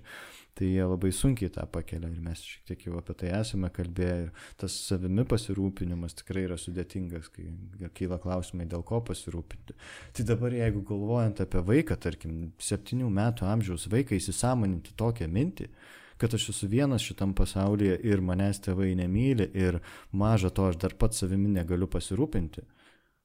[0.58, 2.10] tai jie labai sunkiai tą pakelia.
[2.12, 4.18] Ir mes šiek tiek jau apie tai esame kalbėję.
[4.26, 7.48] Ir tas savimi pasirūpinimas tikrai yra sudėtingas, kai
[7.98, 9.76] kyla klausimai, dėl ko pasirūpinti.
[10.16, 15.70] Tai dabar, jeigu galvojant apie vaiką, tarkim, septynių metų amžiaus vaiką įsisamoninti tokią mintį,
[16.18, 19.78] kad aš esu vienas šitam pasaulyje ir manęs tėvai nemyli ir
[20.10, 22.64] maža to aš dar pats savimi negaliu pasirūpinti.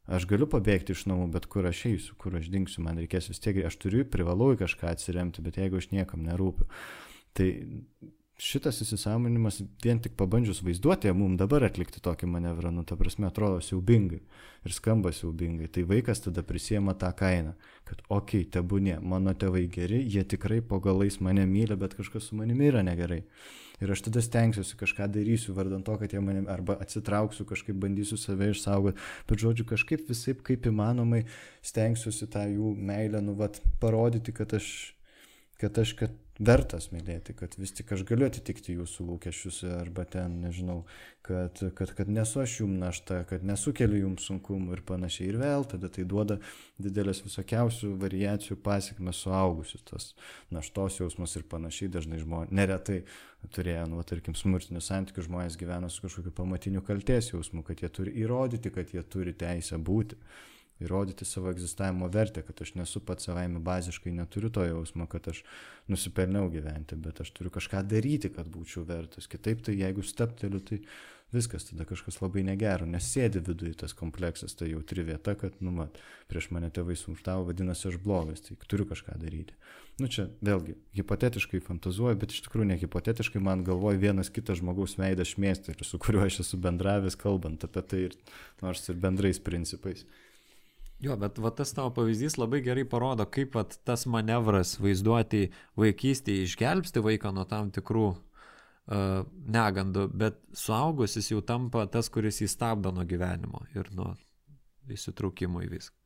[0.04, 3.40] Aš galiu pabėgti iš namų, bet kur aš eisiu, kur aš dinksiu, man reikės vis
[3.40, 6.68] tiek, aš turiu, privalau į kažką atsiremti, bet jeigu aš niekam nerūpiu.
[7.34, 7.48] Tai
[8.44, 13.62] šitas įsisamonimas vien tik pabandžius vaizduotėje mums dabar atlikti tokį manevrą, nu, ta prasme, atrodo
[13.64, 14.20] siaubingai
[14.66, 15.70] ir skamba siaubingai.
[15.72, 17.54] Tai vaikas tada prisiema tą kainą,
[17.88, 22.28] kad, okei, okay, tebūnė, mano tėvai geri, jie tikrai po galais mane myli, bet kažkas
[22.30, 23.24] su manimi yra negerai.
[23.84, 28.18] Ir aš tada stengsiuosi kažką darysiu, vardant to, kad jie manim, arba atsitrauksiu, kažkaip bandysiu
[28.20, 31.26] save išsaugoti, bet žodžiu, kažkaip visai kaip įmanomai
[31.66, 34.70] stengsiuosi tą jų meilę, nu, vat, parodyti, kad aš,
[35.60, 40.40] kad aš, kad vertas mylėti, kad vis tik aš galiu atitikti jūsų lūkesčius arba ten,
[40.42, 40.80] nežinau,
[41.26, 45.30] kad, kad, kad nesu aš jums našta, kad nesukeliu jums sunkumų ir panašiai.
[45.30, 46.40] Ir vėl tada tai duoda
[46.82, 50.10] didelės visokiausių variacijų pasiekmes suaugusius, tas
[50.54, 53.04] naštos jausmas ir panašiai dažnai žmonės, neretai
[53.54, 58.16] turėjo, nu, tarkim, smurtinius santykius žmonės gyvena su kažkokiu pamatiniu kalties jausmu, kad jie turi
[58.24, 60.18] įrodyti, kad jie turi teisę būti
[60.86, 65.44] įrodyti savo egzistavimo vertę, kad aš nesu pats savaime baziškai, neturiu to jausmo, kad aš
[65.92, 69.30] nusipelniau gyventi, bet aš turiu kažką daryti, kad būčiau vertas.
[69.32, 70.84] Kitaip tai jeigu stepteliu, tai
[71.34, 75.74] viskas tada kažkas labai negero, nes sėdi viduje tas kompleksas, tai jautri vieta, kad, nu,
[75.74, 75.98] mat,
[76.30, 79.58] prieš mane tėvai sumštavo, vadinasi, aš blogas, tai turiu kažką daryti.
[80.02, 84.98] Nu čia vėlgi, hipotetiškai fantazuoju, bet iš tikrųjų ne hipotetiškai man galvoja vienas kitas žmogaus
[84.98, 88.18] veidas šmėsti ir su kuriuo aš esu bendravęs, kalbant apie tai, ir,
[88.62, 90.06] nors ir bendrais principais.
[91.04, 95.50] Jo, bet va, tas tavo pavyzdys labai gerai parodo, kaip va, tas manevras vaizduoti
[95.80, 99.26] vaikystėje išgelbsti vaiką nuo tam tikrų uh,
[99.58, 104.14] negandų, bet suaugusis jau tampa tas, kuris jį stabdo nuo gyvenimo ir nuo
[104.88, 106.00] įsitraukimo į viską.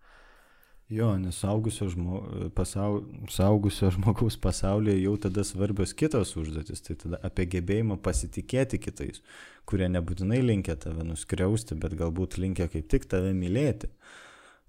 [0.97, 2.23] Jo, nes saugusio, žmo,
[2.55, 9.19] pasau, saugusio žmogaus pasaulyje jau tada svarbios kitos užduotis, tai tada apie gebėjimą pasitikėti kitais,
[9.67, 13.91] kurie nebūtinai linkia tave nuskriausti, bet galbūt linkia kaip tik tave mylėti.
[13.91, 14.15] Uh,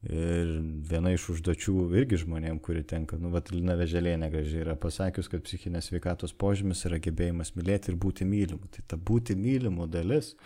[0.07, 0.51] Ir
[0.87, 5.43] viena iš užduočių irgi žmonėm, kuri tenka, nu, vat Lina Veželė negražiai yra pasakius, kad
[5.43, 8.70] psichinės sveikatos požymis yra gebėjimas mylėti ir būti mylimu.
[8.70, 10.37] Tai ta būti mylimu dalis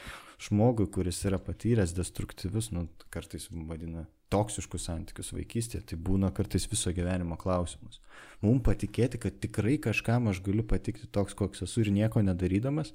[0.40, 6.92] žmogui, kuris yra patyręs destruktyvius, nu, kartais vadina toksiškus santykius vaikystėje, tai būna kartais viso
[6.96, 8.00] gyvenimo klausimas.
[8.40, 12.94] Mums patikėti, kad tikrai kažkam aš galiu patikti toks, koks esu ir nieko nedarydamas,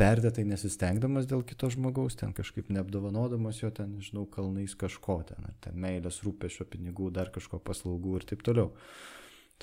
[0.00, 5.56] perdėtai nesistengdamas dėl kito žmogaus, ten kažkaip neapdovanodamas jo ten, nežinau, kalnais kažko ten, ar
[5.64, 8.72] ten meilės, rūpešio, pinigų, dar kažko paslaugų ir taip toliau.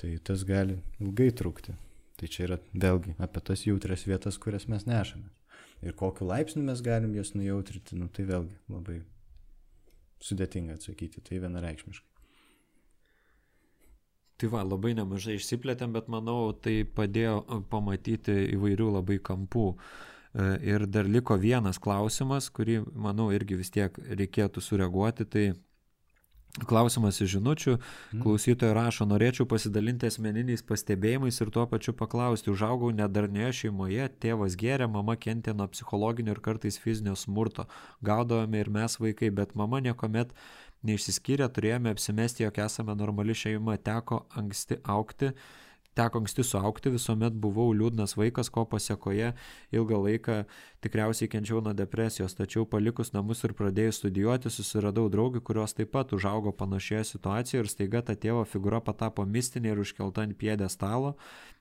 [0.00, 1.74] Tai tas gali ilgai trukti.
[2.20, 5.28] Tai čia yra vėlgi apie tas jautrias vietas, kurias mes nešame.
[5.80, 9.00] Ir kokiu laipsniu mes galim jas nujautrinti, nu tai vėlgi labai
[10.20, 12.06] sudėtinga atsakyti, tai vienareikšmiškai.
[14.40, 19.88] Tai va, labai nemažai išsiplėtėm, bet manau, tai padėjo pamatyti įvairių labai kampų uh,
[20.34, 25.26] ir dar liko vienas klausimas, kurį, manau, irgi vis tiek reikėtų sureaguoti.
[25.26, 25.44] Tai
[26.66, 27.76] klausimas iš žinučių.
[27.78, 28.22] Mhm.
[28.22, 32.50] Klausytoja rašo, norėčiau pasidalinti asmeniniais pastebėjimais ir tuo pačiu paklausti.
[32.50, 37.66] Užaugau nedarnioje šeimoje, tėvas gėrė, mama kentė nuo psichologinio ir kartais fizinio smurto.
[38.02, 40.34] Gaudavome ir mes vaikai, bet mama niekuomet
[40.82, 45.34] neišsiskyrė, turėjome apsimesti, jog esame normali šeima, teko anksti aukti
[46.00, 49.34] teko anksti suaukti, visuomet buvau liūdnas vaikas, ko pasiekoje
[49.76, 50.38] ilgą laiką
[50.84, 56.14] tikriausiai kenčiau nuo depresijos, tačiau palikus namus ir pradėjus studijuoti, susiradau draugį, kurios taip pat
[56.16, 61.16] užaugo panašioje situacijoje ir staiga ta tėvo figūra patapo mistinė ir užkelta ant piedė stalo.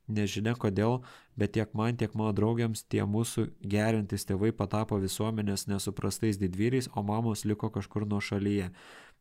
[0.10, 1.04] Nežinia kodėl,
[1.38, 7.04] bet tiek man, tiek mano draugiams tie mūsų gerintis tėvai patapo visuomenės nesuprastais didvyriais, o
[7.06, 8.72] mamos liko kažkur nuo šalyje.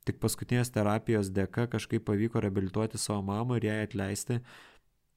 [0.09, 4.39] Tik paskutinės terapijos dėka kažkaip pavyko reabilituoti savo mamą ir jai atleisti,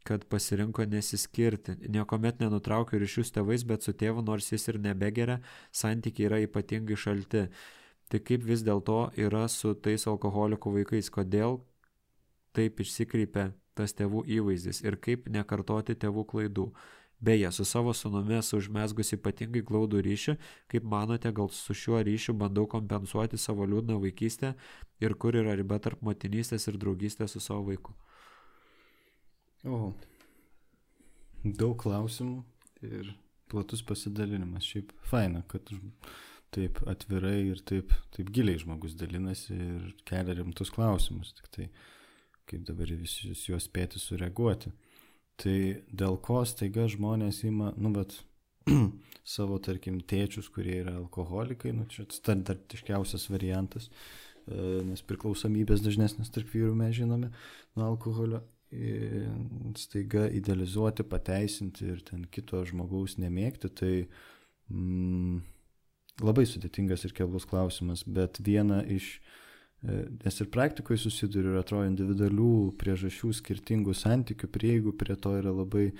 [0.07, 1.77] kad pasirinko nesiskirti.
[1.89, 5.39] Niekuomet nenutraukiu ryšių su tėvais, bet su tėvu, nors jis ir nebegeria,
[5.71, 7.47] santykiai yra ypatingai šalti.
[8.11, 11.61] Tai kaip vis dėlto yra su tais alkoholikų vaikais, kodėl
[12.57, 16.71] taip išsikreipia tas tėvų įvaizdis ir kaip nekartoti tėvų klaidų.
[17.21, 20.33] Beje, su savo sunumi esu užmesgus ypatingai glaudų ryšį,
[20.73, 24.55] kaip manote, gal su šiuo ryšiu bandau kompensuoti savo liūdną vaikystę
[25.05, 27.93] ir kur yra riba tarp motinystės ir draugystės su savo vaiku.
[29.67, 29.91] O,
[31.43, 32.41] daug klausimų
[32.87, 33.13] ir
[33.51, 34.65] platus pasidalinimas.
[34.65, 35.69] Šiaip faina, kad
[36.55, 41.35] taip atvirai ir taip, taip giliai žmogus dalinasi ir kelia rimtus klausimus.
[41.37, 41.67] Tik tai
[42.49, 44.73] kaip dabar visi juos spėti sureaguoti.
[45.41, 45.57] Tai
[45.87, 48.17] dėl ko staiga žmonės ima, nu bet
[49.35, 53.87] savo, tarkim, tėčius, kurie yra alkoholikai, nu čia standartiškiausias variantas,
[54.45, 57.31] e, nes priklausomybės dažnesnės tarp vyrų mes žinome
[57.77, 58.43] nuo alkoholio
[59.75, 63.93] staiga idealizuoti, pateisinti ir ten kito žmogaus nemėgti, tai
[64.71, 65.41] mm,
[66.23, 69.17] labai sudėtingas ir keblus klausimas, bet viena iš,
[69.83, 75.51] e, nes ir praktikoje susiduriu ir atrodo individualių priežasčių, skirtingų santykių, prieigų prie to yra
[75.51, 75.91] labai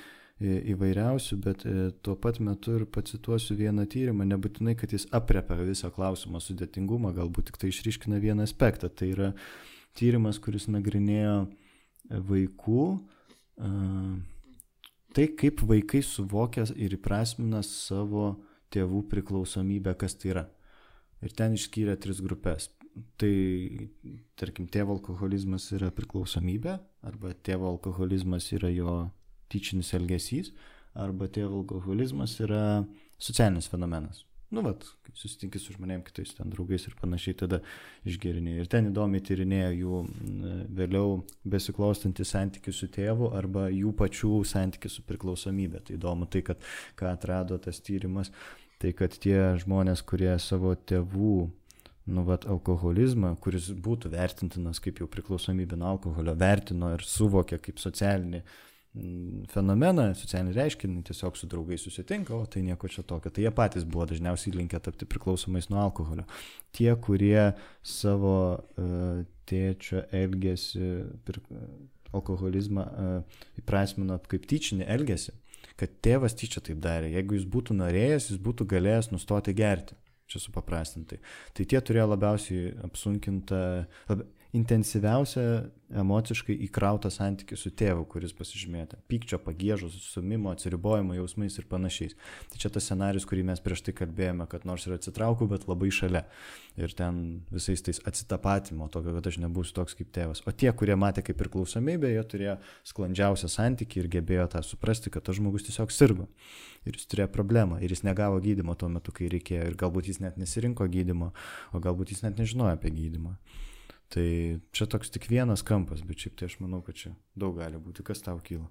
[0.41, 1.63] įvairiausių, bet
[2.01, 7.51] tuo pat metu ir pacituosiu vieną tyrimą, nebūtinai, kad jis apriepia visą klausimo sudėtingumą, galbūt
[7.51, 8.89] tik tai išryškina vieną aspektą.
[8.89, 9.29] Tai yra
[9.97, 11.35] tyrimas, kuris nagrinėjo
[12.11, 12.85] vaikų,
[15.15, 18.33] tai kaip vaikai suvokia ir įprasmina savo
[18.71, 20.45] tėvų priklausomybę, kas tai yra.
[21.21, 22.71] Ir ten išskyrė tris grupės.
[23.21, 23.35] Tai,
[24.39, 28.95] tarkim, tėvo alkoholizmas yra priklausomybė, arba tėvo alkoholizmas yra jo
[29.51, 30.51] tyčinis elgesys,
[30.95, 32.83] arba tėvo alkoholizmas yra
[33.21, 37.61] socialinis fenomenas nu vat, susitinki su žmonėm kitais ten draugais ir panašiai, tada
[38.07, 38.63] išgerinėjai.
[38.63, 39.99] Ir ten įdomiai tyrinėjo jų
[40.77, 41.21] vėliau
[41.53, 45.83] besiklostantį santykių su tėvu arba jų pačių santykių su priklausomybė.
[45.87, 46.67] Tai įdomu tai, kad
[46.99, 48.33] ką atrado tas tyrimas,
[48.81, 51.37] tai kad tie žmonės, kurie savo tėvų
[52.11, 57.79] nu, vat, alkoholizmą, kuris būtų vertintinas kaip jau priklausomybė nuo alkoholio, vertino ir suvokė kaip
[57.79, 58.70] socialinį Mm,
[59.51, 63.31] fenomeną, socialinį reiškinį, tiesiog su draugais susitinka, o tai nieko čia tokio.
[63.31, 66.25] Tai jie patys buvo dažniausiai linkę tapti priklausomais nuo alkoholio.
[66.75, 67.53] Tie, kurie
[67.87, 70.89] savo uh, tėčio elgesį,
[71.27, 71.39] pir,
[72.11, 75.37] alkoholizmą uh, įprasmino kaip tyčinį elgesį,
[75.79, 77.13] kad tėvas tyčia taip darė.
[77.15, 79.95] Jeigu jis būtų norėjęs, jis būtų galėjęs nustoti gerti.
[80.31, 81.17] Čia supaprastintai.
[81.55, 83.57] Tai tie turėjo labiausiai apsunkintą,
[84.07, 84.21] lab,
[84.57, 85.43] intensyviausią
[86.01, 88.99] emociškai įkrautą santykį su tėvu, kuris pasižymėta.
[89.11, 92.15] Pykčio, pagėžos, sumimo, atsiribojimo jausmais ir panašiais.
[92.51, 95.91] Tai čia tas scenarius, kurį mes prieš tai kalbėjome, kad nors ir atsitraukiu, bet labai
[95.95, 96.23] šalia.
[96.79, 100.43] Ir ten visais tais atsitapatimo, tokio, kad aš nebūsiu toks kaip tėvas.
[100.47, 102.57] O tie, kurie matė kaip priklausomybę, jie turėjo
[102.91, 106.29] sklandžiausią santykį ir gebėjo tą suprasti, kad tas žmogus tiesiog sirgo.
[106.87, 107.81] Ir jis turėjo problemą.
[107.83, 109.67] Ir jis negavo gydimo tuo metu, kai reikėjo.
[109.67, 111.33] Ir galbūt jis net nesirinko gydimo,
[111.75, 113.35] o galbūt jis net nežinojo apie gydimą.
[114.11, 117.79] Tai čia toks tik vienas kampas, bet šiaip tai aš manau, kad čia daug gali
[117.79, 118.03] būti.
[118.03, 118.67] Kas tau kyla?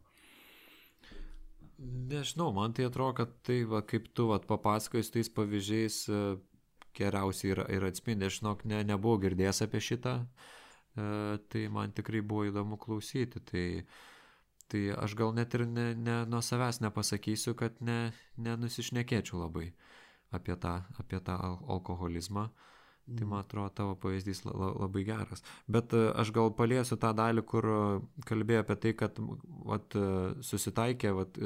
[1.81, 6.21] Nežinau, man tai atrodo, kad tai, va, kaip tu papasakojai su tais pavyzdžiais, e,
[6.99, 8.29] geriausiai ir, ir atspindi.
[8.29, 11.07] Aš žinok, ne, nebuvau girdėjęs apie šitą, e,
[11.49, 13.41] tai man tikrai buvo įdomu klausyti.
[13.49, 13.67] Tai,
[14.69, 19.71] tai aš gal net ir ne, ne, nuo savęs nepasakysiu, kad ne, nenusišnekėčiau labai
[20.37, 22.51] apie tą, apie tą alkoholizmą.
[22.51, 22.70] Uh,
[23.19, 25.43] Tai man atrodo tavo pavyzdys labai geras.
[25.67, 27.79] Bet e, aš gal paliesiu tą dalį, kur e,
[28.29, 29.19] kalbėjo apie tai, kad
[29.67, 30.11] vat, e,
[30.47, 31.41] susitaikė vat,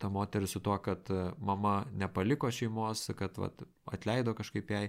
[0.00, 4.86] ta moteris su tuo, kad mama nepaliko šeimos, kad vat, atleido kažkaip jai.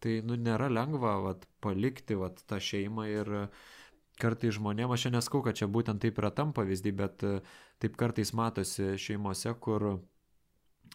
[0.00, 3.34] Tai nu, nėra lengva vat, palikti vat, tą šeimą ir
[4.20, 7.24] kartai žmonėm, aš neskau, kad čia būtent taip yra tam pavyzdį, bet
[7.80, 9.92] taip kartais matosi šeimose, kur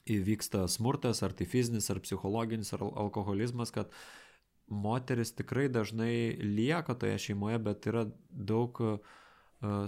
[0.10, 3.92] įvyksta smurtas, ar tai fizinis, ar psichologinis, ar alkoholizmas, kad
[4.70, 9.00] moteris tikrai dažnai lieka toje šeimoje, bet yra daug uh,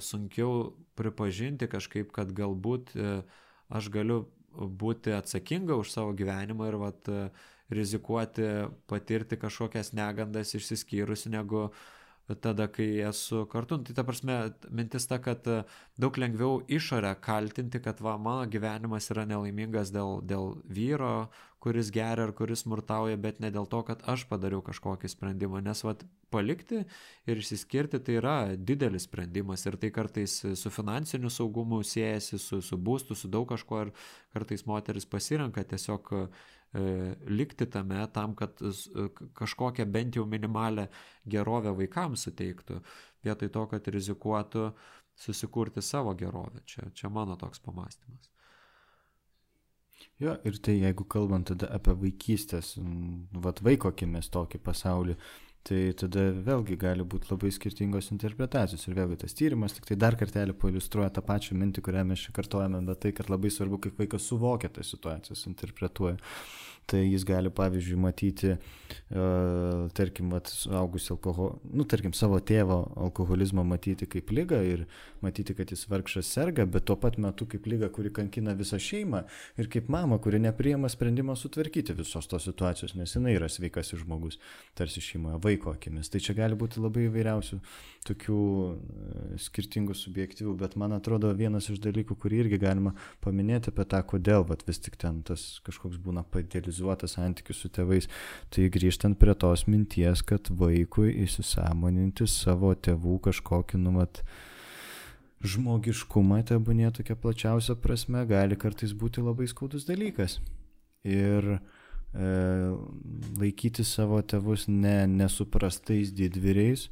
[0.04, 3.22] sunkiau pripažinti kažkaip, kad galbūt uh,
[3.70, 4.26] aš galiu
[4.58, 8.48] būti atsakinga už savo gyvenimą ir vat, uh, rizikuoti
[8.88, 11.86] patirti kažkokias negandas išsiskyrusi, negu uh,
[12.36, 13.78] tada, kai esu kartu.
[13.78, 14.38] Nu, tai ta prasme,
[14.70, 15.62] mintis ta, kad e,
[16.00, 21.30] daug lengviau išorę kaltinti, kad va, mano gyvenimas yra nelaimingas dėl, dėl vyro,
[21.64, 25.64] kuris geria ar kuris smurtauja, bet ne dėl to, kad aš padariau kažkokį sprendimą.
[25.64, 25.96] Nes va,
[26.34, 26.84] palikti
[27.28, 32.78] ir išsiskirti tai yra didelis sprendimas ir tai kartais su finansiniu saugumu siejasi, su, su
[32.78, 33.96] būstu, su daug kažko ir
[34.36, 36.14] kartais moteris pasirenka tiesiog
[36.74, 38.72] likti tame tam, kad e,
[39.34, 40.88] kažkokią bent jau minimalę
[41.26, 42.82] gerovę vaikams suteiktų,
[43.24, 44.72] vietoj to, kad rizikuotų
[45.18, 46.62] susikurti savo gerovę.
[46.66, 48.30] Čia, čia mano toks pamastymas.
[50.18, 52.76] Jo, ir tai jeigu kalbant tada apie vaikystės,
[53.38, 55.16] vat vaiko akimis tokį pasaulį,
[55.68, 58.86] tai tada vėlgi gali būti labai skirtingos interpretacijos.
[58.88, 62.36] Ir vėlgi tas tyrimas tik tai dar kartelį pailustruoja tą pačią mintį, kurią mes čia
[62.36, 66.18] kartojame, bet tai, kad labai svarbu, kaip vaikas suvokia tas situacijas, interpretuoja
[66.88, 74.08] tai jis gali, pavyzdžiui, matyti, uh, tarkim, suaugusi alkoholį, nu, tarkim, savo tėvo alkoholizmą matyti
[74.08, 74.86] kaip lygą ir
[75.26, 79.24] matyti, kad jis vargšas serga, bet tuo pat metu kaip lygą, kuri kankina visą šeimą
[79.60, 84.40] ir kaip mama, kuri nepriema sprendimo sutvarkyti visos tos situacijos, nes jinai yra sveikas žmogus,
[84.78, 86.12] tarsi šeimoje, vaiko akimis.
[86.14, 87.60] Tai čia gali būti labai įvairiausių
[88.08, 92.94] tokių uh, skirtingų subjektyvių, bet man atrodo vienas iš dalykų, kurį irgi galima
[93.26, 97.70] paminėti apie tą, kodėl vat, vis tik ten tas kažkoks būna padėlis idealizuotą santykių su
[97.70, 98.08] tėvais.
[98.50, 104.24] Tai grįžtant prie tos minties, kad vaikui įsisamoninti savo tėvų kažkokį numat
[105.46, 110.40] žmogiškumą, tebūnė tokia plačiausia prasme, gali kartais būti labai skaudus dalykas.
[111.06, 111.60] Ir e,
[113.40, 116.88] laikyti savo tėvus ne nesuprastais didvyriais,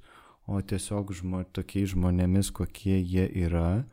[0.45, 3.85] o tiesiog žmo, tokiais žmonėmis, kokie jie yra,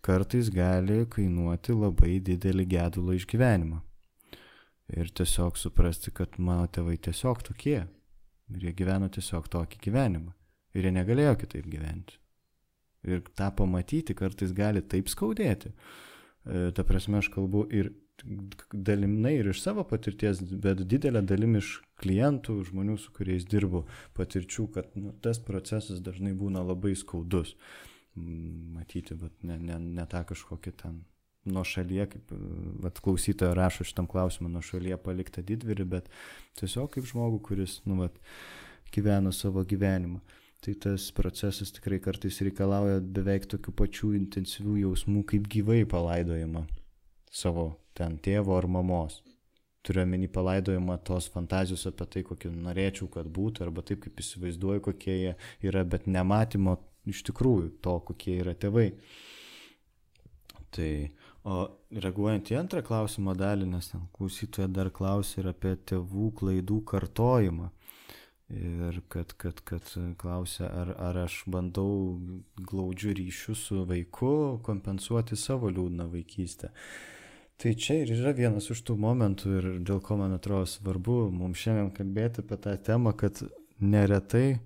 [0.00, 3.82] kartais gali kainuoti labai didelį gedulą išgyvenimą.
[4.96, 7.82] Ir tiesiog suprasti, kad mano tėvai tiesiog tokie.
[8.48, 10.32] Ir jie gyveno tiesiog tokį gyvenimą.
[10.72, 12.16] Ir jie negalėjo kitaip gyventi.
[13.06, 15.70] Ir tą pamatyti kartais gali taip skaudėti.
[15.70, 17.92] E, ta prasme, aš kalbu ir
[18.72, 23.84] dalimnai ir iš savo patirties, bet didelė dalim iš klientų, žmonių, su kuriais dirbu,
[24.18, 27.54] patirčių, kad nu, tas procesas dažnai būna labai skaudus.
[28.18, 30.98] Matyti, bet ne, ne, ne tą kažkokį ten
[31.48, 32.32] nuo šalyje, kaip
[32.82, 36.10] vat, klausytojo rašo šitam klausimui, nuo šalyje paliktą didvirį, bet
[36.58, 38.18] tiesiog kaip žmogų, kuris nu, vat,
[38.94, 40.20] gyveno savo gyvenimą.
[40.64, 46.64] Tai tas procesas tikrai kartais reikalauja beveik tokių pačių intensyvių jausmų, kaip gyvai palaidojama
[47.30, 49.22] savo ten tėvo ar mamos.
[49.86, 54.82] Turiu omeny palaidojimą tos fantazijos apie tai, kokį norėčiau, kad būtų, arba taip, kaip įsivaizduoju,
[54.88, 55.34] kokie jie
[55.70, 56.76] yra, bet nematymo
[57.08, 58.90] iš tikrųjų to, kokie yra tėvai.
[60.74, 60.90] Tai,
[61.48, 61.62] o
[62.04, 67.70] reaguojant į antrą klausimo dalį, nes ten klausytoja dar klausė ir apie tėvų klaidų kartojimą.
[68.48, 72.16] Ir kad, kad, kad klausia, ar, ar aš bandau
[72.56, 74.32] glaudžių ryšių su vaiku
[74.64, 76.70] kompensuoti savo liūdną vaikystę.
[77.60, 81.60] Tai čia ir yra vienas iš tų momentų ir dėl ko man atrodo svarbu mums
[81.60, 83.42] šiandien kalbėti apie tą temą, kad
[83.82, 84.60] neretai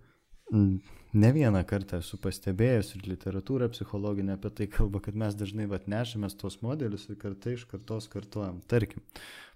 [1.12, 5.88] ne vieną kartą esu pastebėjęs ir literatūra psichologinė apie tai kalba, kad mes dažnai vat
[5.90, 8.62] nešamės tos modelius ir kartai iš kartos kartuojam.
[8.70, 9.04] Tarkim,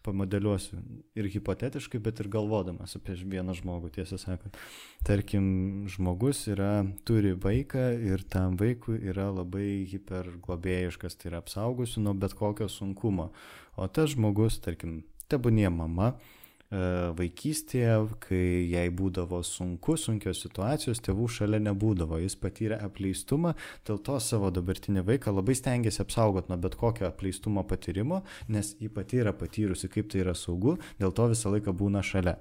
[0.06, 0.78] pamodeliuosiu
[1.18, 4.56] ir hipotetiškai, bet ir galvodamas apie vieną žmogų, tiesą sakant.
[5.06, 5.48] Tarkim,
[5.90, 12.36] žmogus yra, turi vaiką ir tam vaikui yra labai hiperglobėjiškas, tai yra apsaugusi nuo bet
[12.38, 13.30] kokio sunkumo.
[13.76, 15.00] O tas žmogus, tarkim,
[15.32, 16.14] tebūnie mama,
[16.70, 17.94] vaikystėje,
[18.26, 23.54] kai jai būdavo sunku, sunkios situacijos, tėvų šalia nebūdavo, jis patyrė apleistumą,
[23.86, 28.90] dėl to savo dabartinį vaiką labai stengiasi apsaugoti nuo bet kokio apleistumo patyrimo, nes jį
[28.98, 32.38] pati yra patyrusi, kaip tai yra saugu, dėl to visą laiką būna šalia.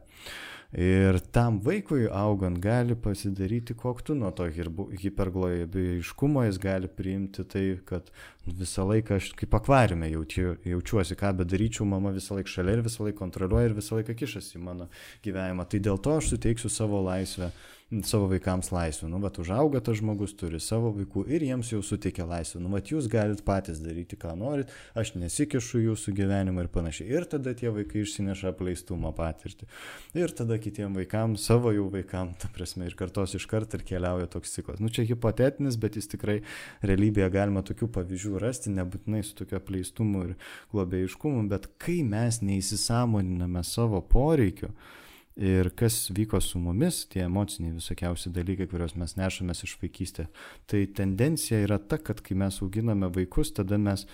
[0.73, 8.09] Ir tam vaikui augant gali pasidaryti koktu nuo to hiperglobėjiškumo, jis gali priimti tai, kad
[8.45, 13.05] visą laiką aš kaip akvariume jaučiu, jaučiuosi, ką bedaryčiau, mama visą laiką šalia ir visą
[13.07, 14.89] laiką kontroliuoja ir visą laiką kišasi į mano
[15.23, 15.67] gyvenimą.
[15.69, 17.53] Tai dėl to aš suteiksiu savo laisvę
[18.03, 19.07] savo vaikams laisvę.
[19.09, 22.59] Nu, bet užauga tas žmogus, turi savo vaikų ir jiems jau suteikia laisvę.
[22.63, 27.11] Nu, bet jūs galite patys daryti, ką norit, aš nesikišu jūsų gyvenimą ir panašiai.
[27.13, 29.69] Ir tada tie vaikai išsineša apleistumo patirtį.
[30.17, 34.31] Ir tada kitiem vaikams, savo jau vaikams, ta prasme, ir kartos iš karto ir keliauja
[34.33, 34.81] toks ciklas.
[34.81, 36.39] Nu, čia hipotetinis, bet jis tikrai
[36.81, 40.35] realybėje galima tokių pavyzdžių rasti, nebūtinai su tokiu apleistumu ir
[40.73, 44.73] globėjiškumu, bet kai mes neįsisamoniname savo poreikių,
[45.35, 50.31] ir kas vyko su mumis, tie emociniai visokiausi dalykai, kuriuos mes nešamės iš vaikystės.
[50.69, 54.05] Tai tendencija yra ta, kad kai mes auginame vaikus, tada mes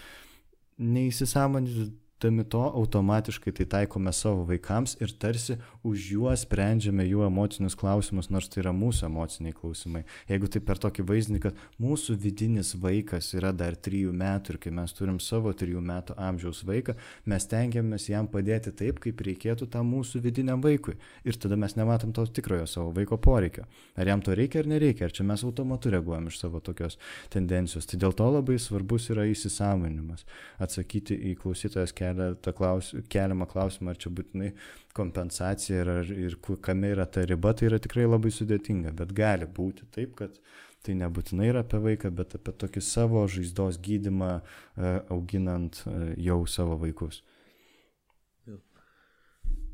[0.81, 7.73] neįsisamonindami Tami to automatiškai tai taikome savo vaikams ir tarsi už juos sprendžiame jų emocinius
[7.73, 10.03] klausimus, nors tai yra mūsų emociniai klausimai.
[10.29, 14.73] Jeigu tai per tokį vaizdinį, kad mūsų vidinis vaikas yra dar trijų metų ir kai
[14.77, 16.93] mes turim savo trijų metų amžiaus vaiką,
[17.25, 20.99] mes tengiamės jam padėti taip, kaip reikėtų tam mūsų vidiniam vaikui.
[21.25, 23.65] Ir tada mes nematom to tikrojo savo vaiko poreikio.
[23.97, 27.01] Ar jam to reikia ar nereikia, ar čia mes automatu reaguojam iš savo tokios
[27.33, 27.89] tendencijos.
[27.89, 30.27] Tai dėl to labai svarbus yra įsisamonimas.
[30.61, 34.51] Atsakyti į klausytojas kelią kelia tą klaus, keliamą klausimą, ar čia būtinai
[34.93, 39.45] kompensacija ir, ir, ir kame yra ta riba, tai yra tikrai labai sudėtinga, bet gali
[39.47, 40.37] būti taip, kad
[40.81, 46.41] tai nebūtinai yra apie vaiką, bet apie tokį savo žaizdos gydimą e, auginant e, jau
[46.49, 47.21] savo vaikus.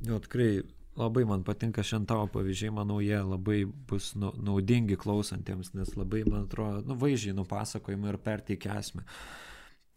[0.06, 0.62] Jo, tikrai
[0.98, 6.24] labai man patinka šiandien tavo pavyzdžiai, manau, jie labai bus nu, naudingi klausantiems, nes labai,
[6.28, 9.06] man atrodo, nu, vaizdžiai nupasakojimai ir perteikia esmę.
[9.08, 9.47] Uh,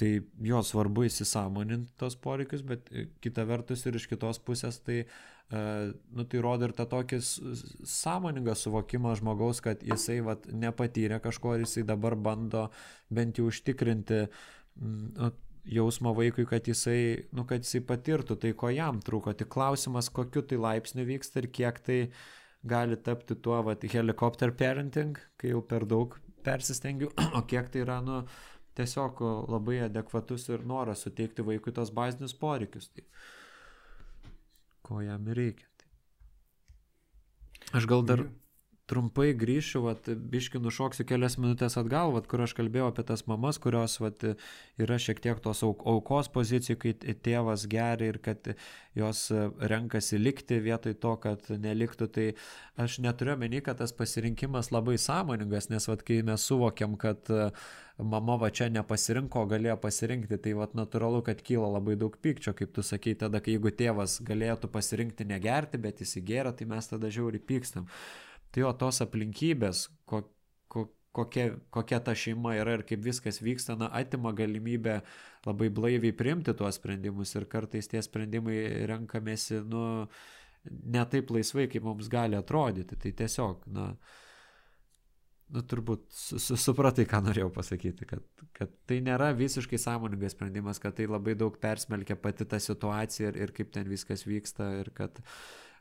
[0.01, 0.11] Tai
[0.49, 5.41] jo svarbu įsisamoninti tos poreikius, bet e, kita vertus ir iš kitos pusės tai, uh,
[6.11, 7.19] nu, tai rodo ir tą tokį
[7.91, 12.69] sąmoningą suvokimą žmogaus, kad jisai vat, nepatyrė kažko ir jisai dabar bando
[13.11, 14.21] bent jau užtikrinti
[14.79, 15.31] nu,
[15.67, 19.35] jausmą vaikui, kad jisai, nu, kad jisai patirtų tai, ko jam trūko.
[19.37, 21.99] Tik klausimas, kokiu tai laipsniu vyksta ir kiek tai
[22.63, 26.15] gali tapti tuo vat, helikopter parenting, kai jau per daug
[26.47, 28.23] persistengiu, o kiek tai yra, nu,
[28.81, 32.91] tiesiog labai adekvatus ir noras suteikti vaikui tos bazinius poreikius.
[32.97, 33.07] Tai,
[34.89, 35.69] ko jam reikia.
[35.79, 35.89] Tai.
[37.79, 38.25] Aš gal dar
[38.91, 43.61] trumpai grįšiu, vat, biški nušoksiu kelias minutės atgal, vat, kur aš kalbėjau apie tas mamas,
[43.63, 44.25] kurios vat,
[44.81, 48.53] yra šiek tiek tos aukos pozicijų, kai tėvas geria ir kad
[48.99, 49.29] jos
[49.73, 52.09] renkasi likti vietoj to, kad neliktų.
[52.11, 52.27] Tai
[52.83, 57.31] aš neturiu meni, kad tas pasirinkimas labai sąmoningas, nes vat, kai mes suvokiam, kad
[58.01, 62.73] mama va čia nepasirinko, galėjo pasirinkti, tai vat natūralu, kad kyla labai daug pykčio, kaip
[62.75, 67.13] tu sakei, tada, kai jeigu tėvas galėtų pasirinkti negerti, bet jis įgėrė, tai mes tada
[67.13, 67.87] žiauri pykstam
[68.51, 70.23] tai jo tos aplinkybės, ko,
[70.71, 70.87] ko,
[71.17, 75.01] kokia, kokia ta šeima yra ir kaip viskas vyksta, na, atima galimybę
[75.47, 78.59] labai blaiviai priimti tuos sprendimus ir kartais tie sprendimai
[78.91, 79.85] renkamėsi, nu,
[80.69, 82.99] ne taip laisvai, kaip mums gali atrodyti.
[83.01, 83.87] Tai tiesiog, na,
[85.55, 90.99] nu, turbūt su, supratai, ką norėjau pasakyti, kad, kad tai nėra visiškai sąmoningas sprendimas, kad
[90.99, 95.23] tai labai daug persmelkia pati ta situacija ir, ir kaip ten viskas vyksta ir kad,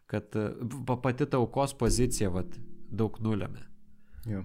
[0.09, 0.49] kad e,
[0.89, 2.57] pati ta aukos pozicija vat,
[2.89, 3.65] daug nulėmė.
[4.29, 4.43] Jo.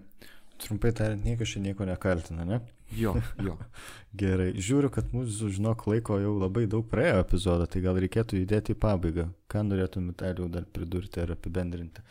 [0.62, 2.60] Trumpai tariant, niekas čia nieko nekaltina, ne?
[2.94, 3.56] Jo, jo.
[4.20, 8.76] Gerai, žiūriu, kad mūsų, žinok, laiko jau labai daug praėjo epizodą, tai gal reikėtų įdėti
[8.76, 9.26] į pabaigą.
[9.50, 12.04] Ką norėtum Vitalijau dar pridurti ar apibendrinti?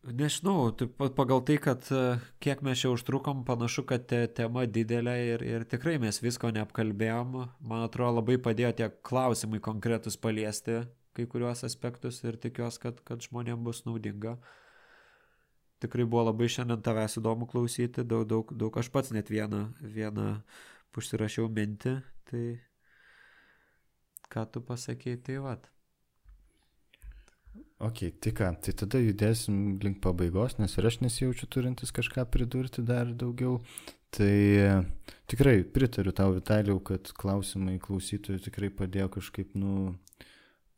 [0.00, 2.04] Nežinau, taip pat pagal tai, kad e,
[2.40, 7.36] kiek mes čia užtrukom, panašu, kad te, tema didelė ir, ir tikrai mes visko neapkalbėjom.
[7.60, 10.80] Man atrodo, labai padėjo tie klausimai konkretus paliesti,
[11.16, 14.36] kai kuriuos aspektus ir tikiuosi, kad, kad žmonėms bus naudinga.
[15.80, 20.28] Tikrai buvo labai šiandien tavęs įdomu klausyti, daug, daug, daug aš pats net vieną, vieną
[20.96, 21.94] užsirašiau mintį,
[22.28, 22.44] tai
[24.30, 25.68] ką tu pasakėjai, tai vad.
[27.80, 32.84] Ok, tai ką, tai tada judėsim link pabaigos, nes ir aš nesijaučiu turintis kažką pridurti
[32.84, 33.56] dar daugiau.
[34.12, 34.84] Tai
[35.30, 39.94] tikrai pritariu tau, Vitalijau, kad klausimai klausytojų tikrai padėjo kažkaip, nu,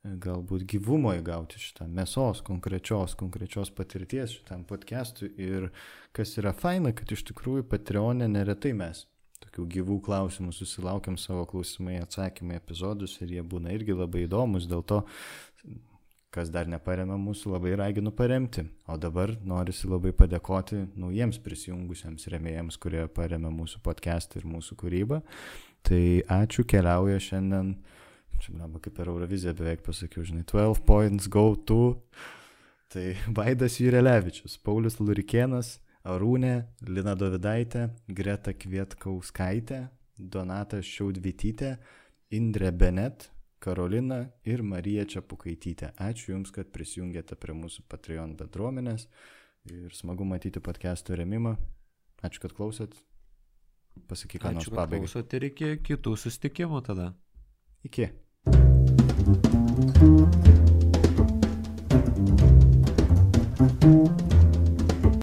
[0.03, 5.31] galbūt gyvumo įgauti šitą mėsos, konkrečios, konkrečios patirties šitam podcast'ui.
[5.39, 5.71] Ir
[6.17, 9.07] kas yra faina, kad iš tikrųjų Patreonė neretai mes
[9.43, 14.85] tokių gyvų klausimų susilaukiam savo klausimai, atsakymai epizodus ir jie būna irgi labai įdomus, dėl
[14.87, 15.03] to,
[16.33, 18.65] kas dar neparemė mūsų, labai raginu paremti.
[18.89, 25.21] O dabar norisi labai padėkoti naujiems prisijungusiems remėjams, kurie paremė mūsų podcast'ą ir mūsų kūrybą.
[25.85, 26.05] Tai
[26.41, 27.75] ačiū, keliauja šiandien
[28.41, 31.83] čia man kaip per Euroviziją beveik pasakiau, žinai, 12 points go to.
[32.93, 33.07] Tai
[33.39, 35.79] Vaidas Jurelevičius, Paulius Lurikienas,
[36.09, 36.55] Arūnė,
[36.89, 39.85] Lina Dovidaitė, Greta Kvietkauskaitė,
[40.19, 41.77] Donata Šiaudvitytė,
[42.37, 43.29] Indrė Benet,
[43.63, 45.93] Karolina ir Marija Čiapukaitytė.
[46.03, 49.07] Ačiū Jums, kad prisijungėte prie mūsų Patreon bendruomenės
[49.71, 51.55] ir smagu matyti podcast'o remimą.
[52.27, 52.97] Ačiū, kad klausėt.
[54.11, 55.05] Pasakyk, ką nors pabaigai.
[55.07, 57.13] Ačiū, kad klausot ir iki kitų susitikimų tada.
[57.87, 58.11] Iki.
[59.75, 59.97] Thank
[63.85, 64.12] you